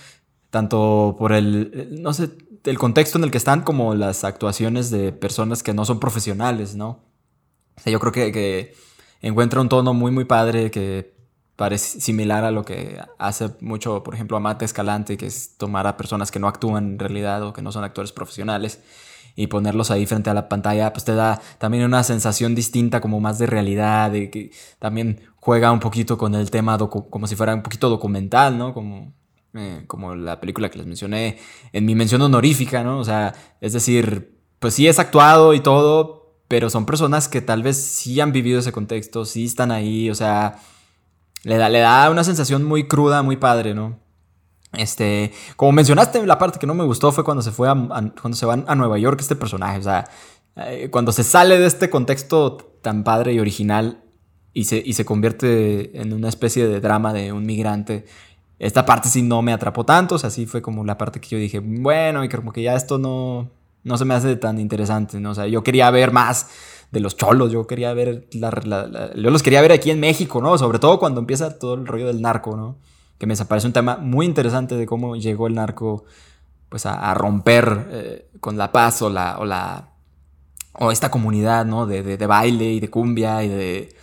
tanto 0.50 1.16
por 1.18 1.32
el, 1.32 2.00
no 2.02 2.12
sé, 2.12 2.30
el 2.64 2.78
contexto 2.78 3.18
en 3.18 3.24
el 3.24 3.30
que 3.30 3.38
están 3.38 3.62
como 3.62 3.94
las 3.94 4.24
actuaciones 4.24 4.90
de 4.90 5.12
personas 5.12 5.62
que 5.62 5.72
no 5.72 5.84
son 5.84 6.00
profesionales, 6.00 6.74
¿no? 6.74 7.00
O 7.76 7.80
sea, 7.82 7.92
yo 7.92 8.00
creo 8.00 8.12
que, 8.12 8.74
encuentra 9.22 9.60
un 9.60 9.68
tono 9.68 9.94
muy, 9.94 10.10
muy 10.10 10.24
padre 10.24 10.70
que 10.70 11.14
parece 11.56 12.00
similar 12.00 12.44
a 12.44 12.50
lo 12.50 12.64
que 12.64 12.98
hace 13.18 13.50
mucho, 13.60 14.02
por 14.02 14.14
ejemplo, 14.14 14.36
Amate 14.36 14.64
Escalante, 14.64 15.16
que 15.16 15.26
es 15.26 15.56
tomar 15.58 15.86
a 15.86 15.96
personas 15.96 16.30
que 16.30 16.38
no 16.38 16.48
actúan 16.48 16.92
en 16.92 16.98
realidad 16.98 17.42
o 17.42 17.52
que 17.52 17.62
no 17.62 17.70
son 17.70 17.84
actores 17.84 18.12
profesionales 18.12 18.80
y 19.36 19.46
ponerlos 19.46 19.90
ahí 19.90 20.06
frente 20.06 20.30
a 20.30 20.34
la 20.34 20.48
pantalla, 20.48 20.92
pues 20.92 21.04
te 21.04 21.14
da 21.14 21.40
también 21.58 21.84
una 21.84 22.02
sensación 22.02 22.54
distinta, 22.54 23.00
como 23.00 23.20
más 23.20 23.38
de 23.38 23.46
realidad, 23.46 24.10
de 24.10 24.30
que 24.30 24.52
también 24.78 25.20
juega 25.36 25.70
un 25.70 25.80
poquito 25.80 26.18
con 26.18 26.34
el 26.34 26.50
tema 26.50 26.78
como 26.78 27.26
si 27.26 27.36
fuera 27.36 27.54
un 27.54 27.62
poquito 27.62 27.88
documental, 27.88 28.58
¿no? 28.58 28.74
Como 28.74 29.12
eh, 29.54 29.84
como 29.86 30.14
la 30.14 30.40
película 30.40 30.70
que 30.70 30.78
les 30.78 30.86
mencioné 30.86 31.38
en 31.72 31.84
mi 31.84 31.94
mención 31.94 32.22
honorífica, 32.22 32.84
¿no? 32.84 32.98
O 32.98 33.04
sea, 33.04 33.34
es 33.60 33.72
decir, 33.72 34.38
pues 34.58 34.74
sí 34.74 34.86
es 34.86 34.98
actuado 34.98 35.54
y 35.54 35.60
todo, 35.60 36.36
pero 36.48 36.70
son 36.70 36.86
personas 36.86 37.28
que 37.28 37.40
tal 37.40 37.62
vez 37.62 37.76
sí 37.76 38.20
han 38.20 38.32
vivido 38.32 38.60
ese 38.60 38.72
contexto, 38.72 39.24
sí 39.24 39.44
están 39.44 39.70
ahí, 39.70 40.10
o 40.10 40.14
sea, 40.14 40.58
le 41.44 41.56
da, 41.56 41.68
le 41.68 41.80
da 41.80 42.10
una 42.10 42.24
sensación 42.24 42.64
muy 42.64 42.86
cruda, 42.86 43.22
muy 43.22 43.36
padre, 43.36 43.74
¿no? 43.74 43.98
Este, 44.72 45.32
como 45.56 45.72
mencionaste, 45.72 46.24
la 46.26 46.38
parte 46.38 46.58
que 46.58 46.66
no 46.66 46.74
me 46.74 46.84
gustó 46.84 47.10
fue 47.10 47.24
cuando 47.24 47.42
se 47.42 47.50
fue 47.50 47.68
a, 47.68 47.74
cuando 47.74 48.34
se 48.34 48.46
van 48.46 48.64
a 48.68 48.74
Nueva 48.74 48.98
York 48.98 49.20
este 49.20 49.36
personaje, 49.36 49.78
o 49.78 49.82
sea, 49.82 50.08
eh, 50.56 50.88
cuando 50.90 51.12
se 51.12 51.24
sale 51.24 51.58
de 51.58 51.66
este 51.66 51.90
contexto 51.90 52.56
tan 52.82 53.02
padre 53.04 53.32
y 53.32 53.40
original 53.40 54.04
y 54.52 54.64
se, 54.64 54.82
y 54.84 54.92
se 54.94 55.04
convierte 55.04 56.00
en 56.00 56.12
una 56.12 56.28
especie 56.28 56.66
de 56.66 56.80
drama 56.80 57.12
de 57.12 57.32
un 57.32 57.46
migrante, 57.46 58.06
esta 58.60 58.84
parte 58.84 59.08
sí 59.08 59.22
no 59.22 59.40
me 59.40 59.54
atrapó 59.54 59.84
tanto, 59.84 60.16
o 60.16 60.18
sea, 60.18 60.28
sí 60.28 60.44
fue 60.44 60.60
como 60.60 60.84
la 60.84 60.98
parte 60.98 61.18
que 61.18 61.30
yo 61.30 61.38
dije, 61.38 61.60
bueno, 61.60 62.22
y 62.22 62.28
como 62.28 62.52
que 62.52 62.62
ya 62.62 62.74
esto 62.74 62.98
no, 62.98 63.48
no 63.84 63.96
se 63.96 64.04
me 64.04 64.12
hace 64.12 64.36
tan 64.36 64.60
interesante, 64.60 65.18
¿no? 65.18 65.30
O 65.30 65.34
sea, 65.34 65.46
yo 65.46 65.64
quería 65.64 65.90
ver 65.90 66.12
más 66.12 66.48
de 66.92 67.00
los 67.00 67.16
cholos, 67.16 67.50
yo 67.50 67.66
quería 67.66 67.94
ver, 67.94 68.28
la, 68.34 69.12
yo 69.16 69.30
los 69.30 69.42
quería 69.42 69.62
ver 69.62 69.72
aquí 69.72 69.90
en 69.90 69.98
México, 69.98 70.42
¿no? 70.42 70.58
Sobre 70.58 70.78
todo 70.78 70.98
cuando 70.98 71.20
empieza 71.20 71.58
todo 71.58 71.72
el 71.72 71.86
rollo 71.86 72.06
del 72.06 72.20
narco, 72.20 72.54
¿no? 72.54 72.76
Que 73.16 73.26
me 73.26 73.34
parece 73.34 73.66
un 73.66 73.72
tema 73.72 73.96
muy 73.96 74.26
interesante 74.26 74.76
de 74.76 74.84
cómo 74.84 75.16
llegó 75.16 75.46
el 75.46 75.54
narco, 75.54 76.04
pues, 76.68 76.84
a, 76.84 77.14
romper 77.14 77.88
eh, 77.90 78.30
con 78.40 78.58
la 78.58 78.72
paz 78.72 79.00
o 79.00 79.08
la, 79.08 79.38
o 79.38 79.46
la, 79.46 79.88
o 80.74 80.92
esta 80.92 81.10
comunidad, 81.10 81.64
¿no? 81.64 81.86
de, 81.86 82.02
de 82.02 82.26
baile 82.26 82.72
y 82.72 82.80
de 82.80 82.90
cumbia 82.90 83.42
y 83.42 83.48
de 83.48 83.96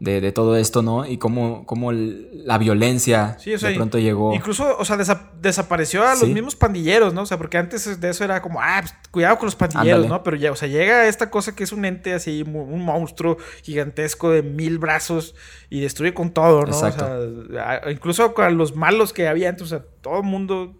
de, 0.00 0.30
todo 0.30 0.56
esto, 0.56 0.82
¿no? 0.82 1.04
Y 1.06 1.18
cómo, 1.18 1.66
cómo 1.66 1.90
la 1.92 2.56
violencia 2.58 3.36
de 3.44 3.74
pronto 3.74 3.98
llegó. 3.98 4.32
Incluso, 4.32 4.76
o 4.78 4.84
sea, 4.84 4.96
desapareció 5.40 6.06
a 6.06 6.14
los 6.14 6.28
mismos 6.28 6.54
pandilleros, 6.54 7.12
¿no? 7.12 7.22
O 7.22 7.26
sea, 7.26 7.36
porque 7.36 7.58
antes 7.58 8.00
de 8.00 8.08
eso 8.08 8.22
era 8.22 8.40
como, 8.40 8.60
ah, 8.60 8.78
pues, 8.80 8.94
cuidado 9.10 9.38
con 9.38 9.46
los 9.46 9.56
pandilleros, 9.56 10.06
¿no? 10.06 10.22
Pero 10.22 10.36
ya, 10.36 10.52
o 10.52 10.56
sea, 10.56 10.68
llega 10.68 11.08
esta 11.08 11.30
cosa 11.30 11.56
que 11.56 11.64
es 11.64 11.72
un 11.72 11.84
ente 11.84 12.14
así, 12.14 12.42
un 12.42 12.84
monstruo 12.84 13.38
gigantesco 13.62 14.30
de 14.30 14.42
mil 14.42 14.78
brazos 14.78 15.34
y 15.68 15.80
destruye 15.80 16.14
con 16.14 16.30
todo, 16.30 16.64
¿no? 16.64 16.76
O 16.76 16.90
sea, 16.90 17.82
incluso 17.90 18.34
con 18.34 18.56
los 18.56 18.76
malos 18.76 19.12
que 19.12 19.26
había 19.26 19.48
antes, 19.48 19.62
o 19.64 19.68
sea, 19.68 19.84
todo 20.00 20.18
el 20.18 20.24
mundo 20.24 20.76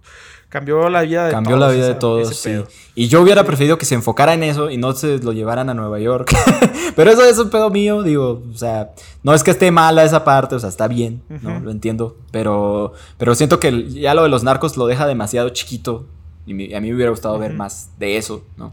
cambió 0.48 0.88
la 0.88 1.02
vida 1.02 1.26
de 1.26 1.32
cambió 1.32 1.56
todos. 1.56 1.66
Cambió 1.66 1.66
la 1.66 1.72
vida 1.72 1.86
de 1.86 1.94
todos, 1.94 2.36
sí. 2.36 2.62
Y 2.94 3.08
yo 3.08 3.22
hubiera 3.22 3.44
preferido 3.44 3.78
que 3.78 3.86
se 3.86 3.94
enfocara 3.94 4.34
en 4.34 4.42
eso 4.42 4.70
y 4.70 4.76
no 4.76 4.92
se 4.92 5.18
lo 5.18 5.32
llevaran 5.32 5.70
a 5.70 5.74
Nueva 5.74 5.98
York. 5.98 6.34
Pero 6.96 7.10
eso 7.10 7.24
es 7.24 7.38
un 7.38 7.50
pedo 7.50 7.70
mío, 7.70 8.02
digo, 8.02 8.42
o 8.52 8.56
sea, 8.56 8.90
no 9.22 9.34
es 9.34 9.42
que 9.42 9.50
esté 9.50 9.70
mala 9.70 10.04
esa 10.04 10.24
parte, 10.24 10.54
o 10.54 10.58
sea, 10.58 10.68
está 10.68 10.88
bien, 10.88 11.22
¿no? 11.42 11.60
Lo 11.60 11.70
entiendo. 11.70 12.16
Pero, 12.30 12.92
pero 13.18 13.34
siento 13.34 13.60
que 13.60 13.88
ya 13.88 14.14
lo 14.14 14.22
de 14.22 14.28
los 14.28 14.42
narcos 14.42 14.76
lo 14.76 14.86
deja 14.86 15.06
demasiado 15.06 15.50
chiquito 15.50 16.06
y 16.46 16.74
a 16.74 16.80
mí 16.80 16.88
me 16.88 16.94
hubiera 16.94 17.10
gustado 17.10 17.38
ver 17.38 17.52
más 17.52 17.90
de 17.98 18.16
eso, 18.16 18.44
¿no? 18.56 18.72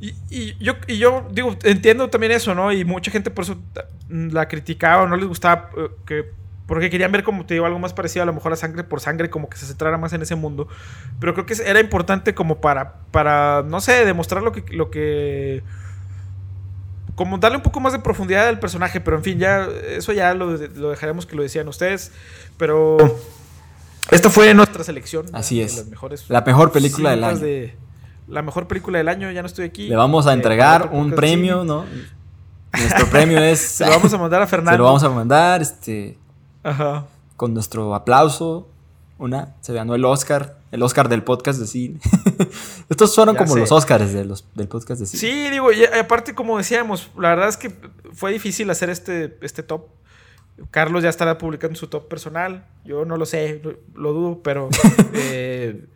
Y, 0.00 0.56
yo, 0.58 0.74
y 0.88 0.98
yo 0.98 1.24
digo, 1.30 1.56
entiendo 1.62 2.08
también 2.08 2.32
eso, 2.32 2.54
¿no? 2.56 2.72
Y 2.72 2.84
mucha 2.84 3.12
gente 3.12 3.30
por 3.30 3.44
eso 3.44 3.56
la 4.08 4.48
criticaba 4.48 5.06
no 5.06 5.16
les 5.16 5.28
gustaba 5.28 5.70
eh, 5.76 5.90
que 6.04 6.24
porque 6.66 6.90
querían 6.90 7.10
ver, 7.10 7.24
como 7.24 7.44
te 7.44 7.54
digo, 7.54 7.66
algo 7.66 7.78
más 7.78 7.92
parecido 7.92 8.22
a 8.22 8.26
lo 8.26 8.32
mejor 8.32 8.52
a 8.52 8.56
sangre 8.56 8.84
por 8.84 9.00
sangre, 9.00 9.30
como 9.30 9.48
que 9.48 9.56
se 9.56 9.66
centrara 9.66 9.98
más 9.98 10.12
en 10.12 10.22
ese 10.22 10.36
mundo. 10.36 10.68
Pero 11.18 11.34
creo 11.34 11.46
que 11.46 11.54
era 11.64 11.80
importante 11.80 12.34
como 12.34 12.60
para, 12.60 12.94
para 13.10 13.64
no 13.66 13.80
sé, 13.80 14.04
demostrar 14.04 14.42
lo 14.42 14.52
que, 14.52 14.64
lo 14.74 14.90
que... 14.90 15.62
Como 17.14 17.36
darle 17.38 17.58
un 17.58 17.62
poco 17.62 17.80
más 17.80 17.92
de 17.92 17.98
profundidad 17.98 18.48
al 18.48 18.58
personaje, 18.58 19.00
pero 19.00 19.18
en 19.18 19.22
fin, 19.22 19.38
ya 19.38 19.68
eso 19.88 20.12
ya 20.12 20.32
lo, 20.34 20.56
dejaremos 20.56 21.26
que 21.26 21.36
lo 21.36 21.42
decían 21.42 21.68
ustedes. 21.68 22.10
Pero 22.56 22.96
esta 24.10 24.30
fue 24.30 24.54
nuestra 24.54 24.82
selección. 24.82 25.26
Así 25.32 25.60
es. 25.60 25.86
la 26.28 26.40
mejor 26.40 26.72
película 26.72 27.10
del 27.10 27.24
año. 27.24 27.72
la 28.28 28.42
mejor 28.42 28.66
película 28.66 28.98
del 28.98 29.08
año, 29.08 29.30
ya 29.30 29.42
no 29.42 29.46
estoy 29.46 29.66
aquí. 29.66 29.88
Le 29.88 29.96
vamos 29.96 30.26
a 30.26 30.30
eh, 30.30 30.34
entregar 30.36 30.88
un 30.92 31.12
premio, 31.12 31.64
¿no? 31.64 31.84
Nuestro 32.72 33.06
premio 33.08 33.38
es. 33.40 33.60
Se 33.60 33.84
lo 33.84 33.90
vamos 33.90 34.12
a 34.14 34.18
mandar 34.18 34.40
a 34.40 34.46
Fernando. 34.46 34.72
Se 34.74 34.78
lo 34.78 34.84
vamos 34.84 35.02
a 35.02 35.10
mandar, 35.10 35.60
este. 35.60 36.18
Ajá. 36.62 37.06
Con 37.36 37.54
nuestro 37.54 37.94
aplauso. 37.94 38.68
Una, 39.18 39.54
se 39.60 39.72
ganó 39.72 39.94
el 39.94 40.04
Oscar, 40.04 40.58
el 40.72 40.82
Oscar 40.82 41.08
del 41.08 41.22
podcast 41.22 41.60
de 41.60 41.66
cine. 41.68 42.00
Estos 42.88 43.14
fueron 43.14 43.36
como 43.36 43.54
los 43.54 43.70
Oscars 43.70 44.12
de 44.12 44.24
los, 44.24 44.44
del 44.54 44.66
podcast 44.66 45.00
de 45.00 45.06
cine. 45.06 45.20
Sí, 45.20 45.50
digo, 45.50 45.70
y 45.70 45.84
aparte, 45.84 46.34
como 46.34 46.58
decíamos, 46.58 47.10
la 47.16 47.28
verdad 47.28 47.48
es 47.48 47.56
que 47.56 47.72
fue 48.12 48.32
difícil 48.32 48.68
hacer 48.68 48.90
este, 48.90 49.38
este 49.42 49.62
top. 49.62 49.86
Carlos 50.72 51.04
ya 51.04 51.08
estará 51.08 51.38
publicando 51.38 51.78
su 51.78 51.86
top 51.86 52.08
personal. 52.08 52.66
Yo 52.84 53.04
no 53.04 53.16
lo 53.16 53.24
sé, 53.24 53.62
lo, 53.94 54.12
dudo, 54.12 54.40
pero 54.42 54.68
eh, 55.14 55.86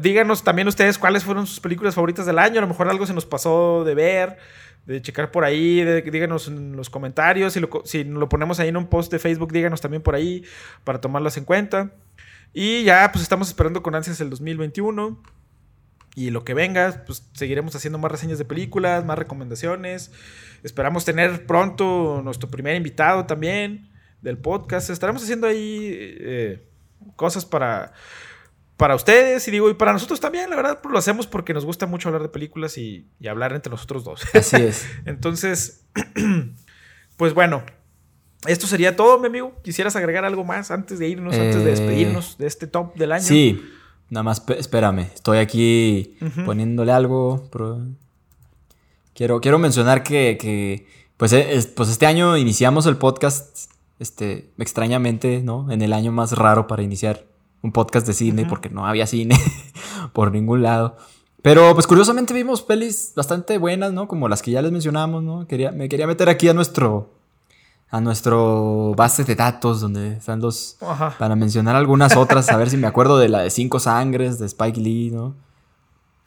díganos 0.00 0.44
también 0.44 0.68
ustedes 0.68 0.98
cuáles 0.98 1.24
fueron 1.24 1.46
sus 1.46 1.60
películas 1.60 1.94
favoritas 1.94 2.26
del 2.26 2.38
año. 2.38 2.58
A 2.58 2.62
lo 2.62 2.68
mejor 2.68 2.88
algo 2.88 3.06
se 3.06 3.14
nos 3.14 3.26
pasó 3.26 3.84
de 3.84 3.94
ver 3.94 4.38
de 4.86 5.00
checar 5.00 5.30
por 5.30 5.44
ahí, 5.44 5.82
díganos 6.10 6.48
en 6.48 6.76
los 6.76 6.90
comentarios, 6.90 7.54
si 7.54 7.60
lo, 7.60 7.70
si 7.84 8.04
ponemos 8.28 8.60
ahí 8.60 8.68
en 8.68 8.76
un 8.76 8.86
post 8.88 9.10
de 9.10 9.18
Facebook, 9.18 9.52
díganos 9.52 9.80
también 9.80 10.02
por 10.02 10.14
ahí 10.14 10.44
para 10.84 11.00
tomarlas 11.00 11.36
en 11.36 11.44
cuenta. 11.44 11.92
Y 12.52 12.84
ya, 12.84 13.10
pues 13.10 13.22
estamos 13.22 13.48
esperando 13.48 13.82
con 13.82 13.94
ansias 13.94 14.20
el 14.20 14.30
2021. 14.30 15.20
Y 16.16 16.30
lo 16.30 16.44
que 16.44 16.54
venga, 16.54 17.02
pues 17.06 17.28
seguiremos 17.32 17.74
haciendo 17.74 17.98
más 17.98 18.12
reseñas 18.12 18.38
de 18.38 18.44
películas, 18.44 19.04
más 19.04 19.18
recomendaciones. 19.18 20.12
Esperamos 20.62 21.04
tener 21.04 21.46
pronto 21.46 22.20
nuestro 22.22 22.48
primer 22.48 22.76
invitado 22.76 23.26
también 23.26 23.90
del 24.22 24.38
podcast. 24.38 24.90
Estaremos 24.90 25.24
haciendo 25.24 25.48
ahí 25.48 25.90
eh, 25.92 26.68
cosas 27.16 27.44
para 27.44 27.92
para 28.76 28.94
ustedes 28.94 29.46
y 29.46 29.50
digo, 29.50 29.70
y 29.70 29.74
para 29.74 29.92
nosotros 29.92 30.20
también, 30.20 30.50
la 30.50 30.56
verdad, 30.56 30.80
pues, 30.82 30.92
lo 30.92 30.98
hacemos 30.98 31.26
porque 31.26 31.54
nos 31.54 31.64
gusta 31.64 31.86
mucho 31.86 32.08
hablar 32.08 32.22
de 32.22 32.28
películas 32.28 32.76
y, 32.76 33.06
hablar 33.28 33.52
entre 33.52 33.70
nosotros 33.70 34.04
dos. 34.04 34.22
Así 34.34 34.56
es. 34.56 34.86
Entonces, 35.04 35.86
pues 37.16 37.34
bueno, 37.34 37.62
esto 38.46 38.66
sería 38.66 38.96
todo, 38.96 39.18
mi 39.20 39.28
amigo. 39.28 39.54
¿Quisieras 39.62 39.94
agregar 39.96 40.24
algo 40.24 40.44
más 40.44 40.70
antes 40.70 40.98
de 40.98 41.08
irnos, 41.08 41.34
antes 41.34 41.56
de 41.56 41.70
despedirnos 41.70 42.36
de 42.36 42.46
este 42.46 42.66
top 42.66 42.94
del 42.96 43.12
año? 43.12 43.24
Sí, 43.24 43.62
nada 44.10 44.24
más 44.24 44.44
espérame. 44.58 45.10
Estoy 45.14 45.38
aquí 45.38 46.16
poniéndole 46.44 46.92
algo. 46.92 47.48
Quiero, 49.14 49.40
quiero 49.40 49.58
mencionar 49.58 50.02
que, 50.02 50.86
pues, 51.16 51.32
pues 51.76 51.88
este 51.88 52.06
año 52.06 52.36
iniciamos 52.36 52.86
el 52.86 52.96
podcast, 52.96 53.70
este, 54.00 54.50
extrañamente, 54.58 55.40
¿no? 55.42 55.70
En 55.70 55.80
el 55.80 55.92
año 55.92 56.10
más 56.10 56.32
raro 56.32 56.66
para 56.66 56.82
iniciar 56.82 57.24
un 57.64 57.72
podcast 57.72 58.06
de 58.06 58.12
cine 58.12 58.44
porque 58.44 58.68
no 58.68 58.86
había 58.86 59.06
cine 59.06 59.36
por 60.12 60.30
ningún 60.30 60.62
lado. 60.62 60.96
Pero 61.42 61.74
pues 61.74 61.86
curiosamente 61.86 62.34
vimos 62.34 62.62
pelis 62.62 63.12
bastante 63.16 63.56
buenas, 63.58 63.92
¿no? 63.92 64.06
Como 64.06 64.28
las 64.28 64.42
que 64.42 64.50
ya 64.50 64.60
les 64.60 64.70
mencionamos, 64.70 65.22
¿no? 65.22 65.46
Quería, 65.46 65.72
me 65.72 65.88
quería 65.88 66.06
meter 66.06 66.28
aquí 66.28 66.48
a 66.48 66.54
nuestro 66.54 67.10
a 67.90 68.00
nuestro 68.00 68.92
base 68.96 69.24
de 69.24 69.34
datos 69.34 69.80
donde 69.80 70.16
están 70.16 70.40
los 70.40 70.76
para 71.18 71.36
mencionar 71.36 71.76
algunas 71.76 72.16
otras, 72.16 72.48
a 72.50 72.56
ver 72.56 72.68
si 72.68 72.76
me 72.76 72.86
acuerdo 72.86 73.18
de 73.18 73.28
la 73.28 73.40
de 73.40 73.50
Cinco 73.50 73.78
Sangres 73.78 74.38
de 74.38 74.46
Spike 74.46 74.80
Lee, 74.80 75.10
¿no? 75.10 75.34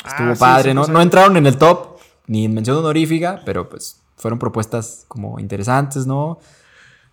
Estuvo 0.05 0.31
ah, 0.31 0.35
padre, 0.39 0.73
¿no? 0.73 0.88
No 0.88 1.01
entraron 1.01 1.35
en 1.38 1.45
el 1.45 1.57
top 1.57 1.97
ni 2.25 2.45
en 2.45 2.53
mención 2.53 2.77
honorífica, 2.77 3.41
pero 3.45 3.69
pues 3.69 3.99
fueron 4.15 4.39
propuestas 4.39 5.05
como 5.07 5.39
interesantes, 5.39 6.07
¿no? 6.07 6.39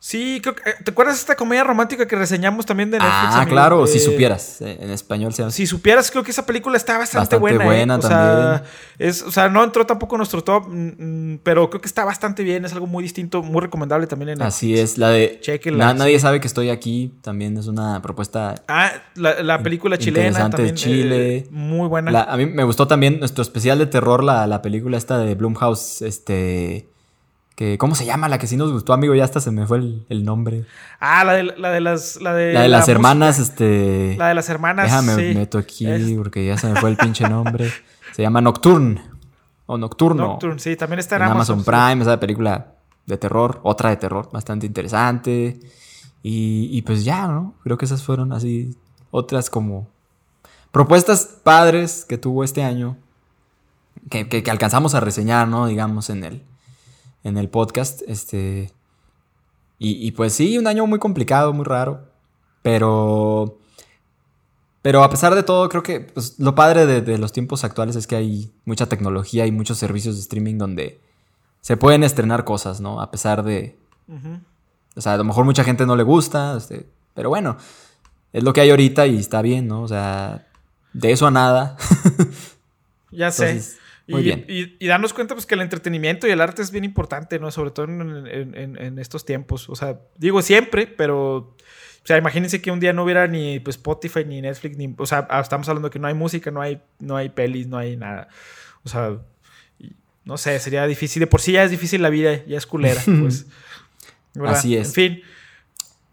Sí, 0.06 0.38
creo 0.42 0.54
que, 0.54 0.68
eh, 0.68 0.74
¿te 0.84 0.90
acuerdas 0.90 1.14
de 1.16 1.20
esta 1.20 1.34
comedia 1.34 1.64
romántica 1.64 2.06
que 2.06 2.14
reseñamos 2.14 2.66
también 2.66 2.90
de 2.90 2.98
Netflix? 2.98 3.36
Ah, 3.36 3.46
claro, 3.48 3.86
si 3.86 3.98
supieras, 3.98 4.60
eh, 4.60 4.76
en 4.78 4.90
español 4.90 5.32
se 5.32 5.50
Si 5.50 5.66
supieras, 5.66 6.10
creo 6.10 6.22
que 6.22 6.30
esa 6.30 6.44
película 6.44 6.76
está 6.76 6.98
bastante, 6.98 7.38
buena. 7.38 7.64
¿eh? 7.64 7.66
buena 7.66 7.98
también. 7.98 8.62
es, 8.98 9.22
o 9.22 9.30
sea, 9.30 9.48
no 9.48 9.64
entró 9.64 9.86
tampoco 9.86 10.16
en 10.16 10.18
nuestro 10.18 10.44
top, 10.44 10.66
mm, 10.68 11.32
mm, 11.32 11.38
pero 11.42 11.70
creo 11.70 11.80
que 11.80 11.88
está 11.88 12.04
bastante 12.04 12.42
bien, 12.42 12.66
es 12.66 12.74
algo 12.74 12.86
muy 12.86 13.02
distinto, 13.02 13.42
muy 13.42 13.62
recomendable 13.62 14.06
también 14.06 14.28
en 14.28 14.42
Así 14.42 14.78
es, 14.78 14.98
la 14.98 15.08
de 15.08 15.40
Nadie 15.72 16.20
sabe 16.20 16.38
que 16.38 16.48
estoy 16.48 16.68
aquí, 16.68 17.14
también 17.22 17.56
es 17.56 17.66
una 17.66 18.02
propuesta. 18.02 18.56
Ah, 18.68 18.92
la, 19.14 19.62
película 19.62 19.96
chilena. 19.96 20.26
Interesante 20.26 20.62
de 20.64 20.74
Chile. 20.74 21.46
muy 21.50 21.88
buena. 21.88 22.24
a 22.24 22.36
mí 22.36 22.44
me 22.44 22.64
gustó 22.64 22.86
también 22.86 23.20
nuestro 23.20 23.40
especial 23.40 23.78
de 23.78 23.86
terror, 23.86 24.22
la, 24.22 24.46
la 24.46 24.60
película 24.60 24.98
esta 24.98 25.16
de 25.16 25.34
Blumhouse, 25.34 26.02
este 26.02 26.92
que 27.54 27.78
¿cómo 27.78 27.94
se 27.94 28.04
llama? 28.04 28.28
La 28.28 28.38
que 28.38 28.46
sí 28.46 28.56
nos 28.56 28.72
gustó, 28.72 28.92
amigo, 28.92 29.14
ya 29.14 29.24
hasta 29.24 29.40
se 29.40 29.50
me 29.50 29.66
fue 29.66 29.78
el, 30.08 30.24
nombre. 30.24 30.64
Ah, 30.98 31.24
la 31.24 31.34
de, 31.34 31.44
la 31.44 31.70
de 31.70 31.80
las 31.80 32.20
la 32.20 32.34
de, 32.34 32.52
la 32.52 32.62
de 32.62 32.68
las 32.68 32.88
hermanas, 32.88 33.38
este 33.38 34.16
La 34.18 34.28
de 34.28 34.34
las 34.34 34.48
hermanas. 34.48 34.86
Déjame 34.86 35.34
meto 35.34 35.58
aquí 35.58 35.86
porque 36.16 36.44
ya 36.44 36.58
se 36.58 36.68
me 36.68 36.80
fue 36.80 36.90
el 36.90 36.96
pinche 36.98 37.28
nombre. 37.28 37.70
Se 38.12 38.22
llama 38.22 38.40
Nocturne 38.40 39.02
o 39.66 39.78
Nocturno. 39.78 40.26
Nocturne, 40.26 40.58
sí, 40.58 40.76
también 40.76 40.98
está 40.98 41.16
en, 41.16 41.22
Amazon, 41.22 41.64
Prime, 41.64 42.02
esa 42.02 42.18
película 42.18 42.72
de 43.06 43.16
terror, 43.18 43.60
otra 43.62 43.90
de 43.90 43.96
terror, 43.96 44.30
bastante 44.32 44.66
interesante. 44.66 45.60
Y, 46.22 46.70
y 46.72 46.82
pues 46.82 47.04
ya, 47.04 47.28
¿no? 47.28 47.54
Creo 47.62 47.78
que 47.78 47.84
esas 47.84 48.02
fueron 48.02 48.32
así 48.32 48.76
otras 49.10 49.48
como 49.50 49.88
propuestas 50.72 51.38
padres 51.42 52.04
que 52.08 52.18
tuvo 52.18 52.42
este 52.42 52.64
año 52.64 52.96
que, 54.10 54.28
que, 54.28 54.42
que 54.42 54.50
alcanzamos 54.50 54.94
a 54.94 55.00
reseñar, 55.00 55.46
¿no? 55.46 55.66
Digamos 55.66 56.10
en 56.10 56.24
el 56.24 56.42
en 57.24 57.38
el 57.38 57.48
podcast. 57.48 58.02
Este, 58.06 58.70
y, 59.78 60.12
pues 60.12 60.32
sí, 60.32 60.56
un 60.56 60.66
año 60.66 60.86
muy 60.86 60.98
complicado, 60.98 61.52
muy 61.52 61.64
raro. 61.64 62.08
Pero... 62.62 63.58
Pero 64.80 65.02
a 65.02 65.08
pesar 65.08 65.34
de 65.34 65.42
todo, 65.42 65.66
creo 65.70 65.82
que 65.82 66.00
pues, 66.00 66.38
lo 66.38 66.54
padre 66.54 66.84
de, 67.00 67.18
los 67.18 67.32
tiempos 67.32 67.64
actuales 67.64 67.96
es 67.96 68.06
que 68.06 68.16
hay 68.16 68.52
mucha 68.66 68.86
tecnología 68.86 69.46
y 69.46 69.50
muchos 69.50 69.78
servicios 69.78 70.16
de 70.16 70.20
streaming 70.20 70.58
donde 70.58 71.00
se 71.62 71.78
pueden 71.78 72.04
estrenar 72.04 72.44
cosas, 72.44 72.82
¿no? 72.82 73.00
A 73.00 73.10
pesar 73.10 73.42
de... 73.44 73.78
O 74.94 75.00
sea, 75.00 75.14
a 75.14 75.16
lo 75.16 75.24
mejor 75.24 75.46
mucha 75.46 75.64
gente 75.64 75.86
no 75.86 75.96
le 75.96 76.02
gusta, 76.02 76.54
este, 76.58 76.86
pero 77.14 77.30
bueno, 77.30 77.56
es 78.34 78.42
lo 78.42 78.52
que 78.52 78.60
hay 78.60 78.70
ahorita 78.70 79.06
y 79.06 79.16
está 79.16 79.40
bien, 79.40 79.68
¿no? 79.68 79.82
O 79.82 79.88
sea, 79.88 80.46
de 80.92 81.12
eso 81.12 81.26
a 81.26 81.30
nada. 81.30 81.78
ya 83.10 83.30
sé. 83.30 83.62
Muy 84.06 84.20
y, 84.20 84.24
bien. 84.24 84.44
Y, 84.48 84.86
darnos 84.86 85.12
cuenta 85.14 85.34
pues 85.34 85.46
que 85.46 85.54
el 85.54 85.62
entretenimiento 85.62 86.26
y 86.26 86.30
el 86.30 86.40
arte 86.40 86.62
es 86.62 86.70
bien 86.70 86.84
importante, 86.84 87.38
¿no? 87.38 87.50
Sobre 87.50 87.70
todo 87.70 87.86
en, 87.86 88.98
estos 88.98 89.24
tiempos. 89.24 89.68
O 89.68 89.76
sea, 89.76 90.00
digo 90.16 90.42
siempre, 90.42 90.86
pero... 90.86 91.36
O 91.36 92.06
sea, 92.06 92.18
imagínense 92.18 92.60
que 92.60 92.70
un 92.70 92.80
día 92.80 92.92
no 92.92 93.04
hubiera 93.04 93.26
ni 93.26 93.60
pues, 93.60 93.76
Spotify, 93.76 94.26
ni 94.26 94.42
Netflix, 94.42 94.76
ni... 94.76 94.94
O 94.98 95.06
sea, 95.06 95.26
estamos 95.40 95.68
hablando 95.70 95.88
que 95.88 95.98
no 95.98 96.06
hay 96.06 96.12
música, 96.12 96.50
no 96.50 96.60
hay, 96.60 96.82
no 96.98 97.16
hay 97.16 97.30
pelis, 97.30 97.66
no 97.66 97.78
hay 97.78 97.96
nada. 97.96 98.28
O 98.82 98.90
sea, 98.90 99.18
no 100.24 100.36
sé, 100.36 100.58
sería 100.58 100.86
difícil. 100.86 101.20
De 101.20 101.26
por 101.26 101.40
sí 101.40 101.52
ya 101.52 101.64
es 101.64 101.70
difícil 101.70 102.02
la 102.02 102.10
vida, 102.10 102.44
ya 102.46 102.58
es 102.58 102.66
culera, 102.66 103.00
pues. 103.20 103.46
Así 104.44 104.76
es. 104.76 104.88
En 104.88 104.94
fin. 104.94 105.22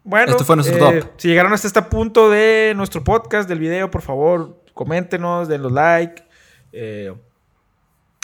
Bueno, 0.04 0.36
fue 0.38 0.56
nuestro 0.56 0.90
eh, 0.90 1.04
si 1.16 1.28
llegaron 1.28 1.52
hasta 1.52 1.68
este 1.68 1.82
punto 1.82 2.28
de 2.28 2.72
nuestro 2.74 3.04
podcast, 3.04 3.48
del 3.48 3.60
video, 3.60 3.88
por 3.90 4.02
favor, 4.02 4.60
coméntenos, 4.74 5.46
denle 5.46 5.70
like, 5.70 6.24
eh, 6.72 7.14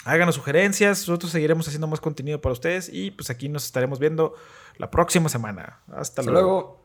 háganos 0.09 0.35
sugerencias. 0.35 0.99
Nosotros 1.07 1.31
seguiremos 1.31 1.67
haciendo 1.67 1.87
más 1.87 2.01
contenido 2.01 2.41
para 2.41 2.53
ustedes 2.53 2.89
y 2.91 3.11
pues 3.11 3.29
aquí 3.29 3.49
nos 3.49 3.65
estaremos 3.65 3.99
viendo 3.99 4.33
la 4.77 4.89
próxima 4.91 5.29
semana. 5.29 5.81
Hasta, 5.91 6.21
luego. 6.23 6.78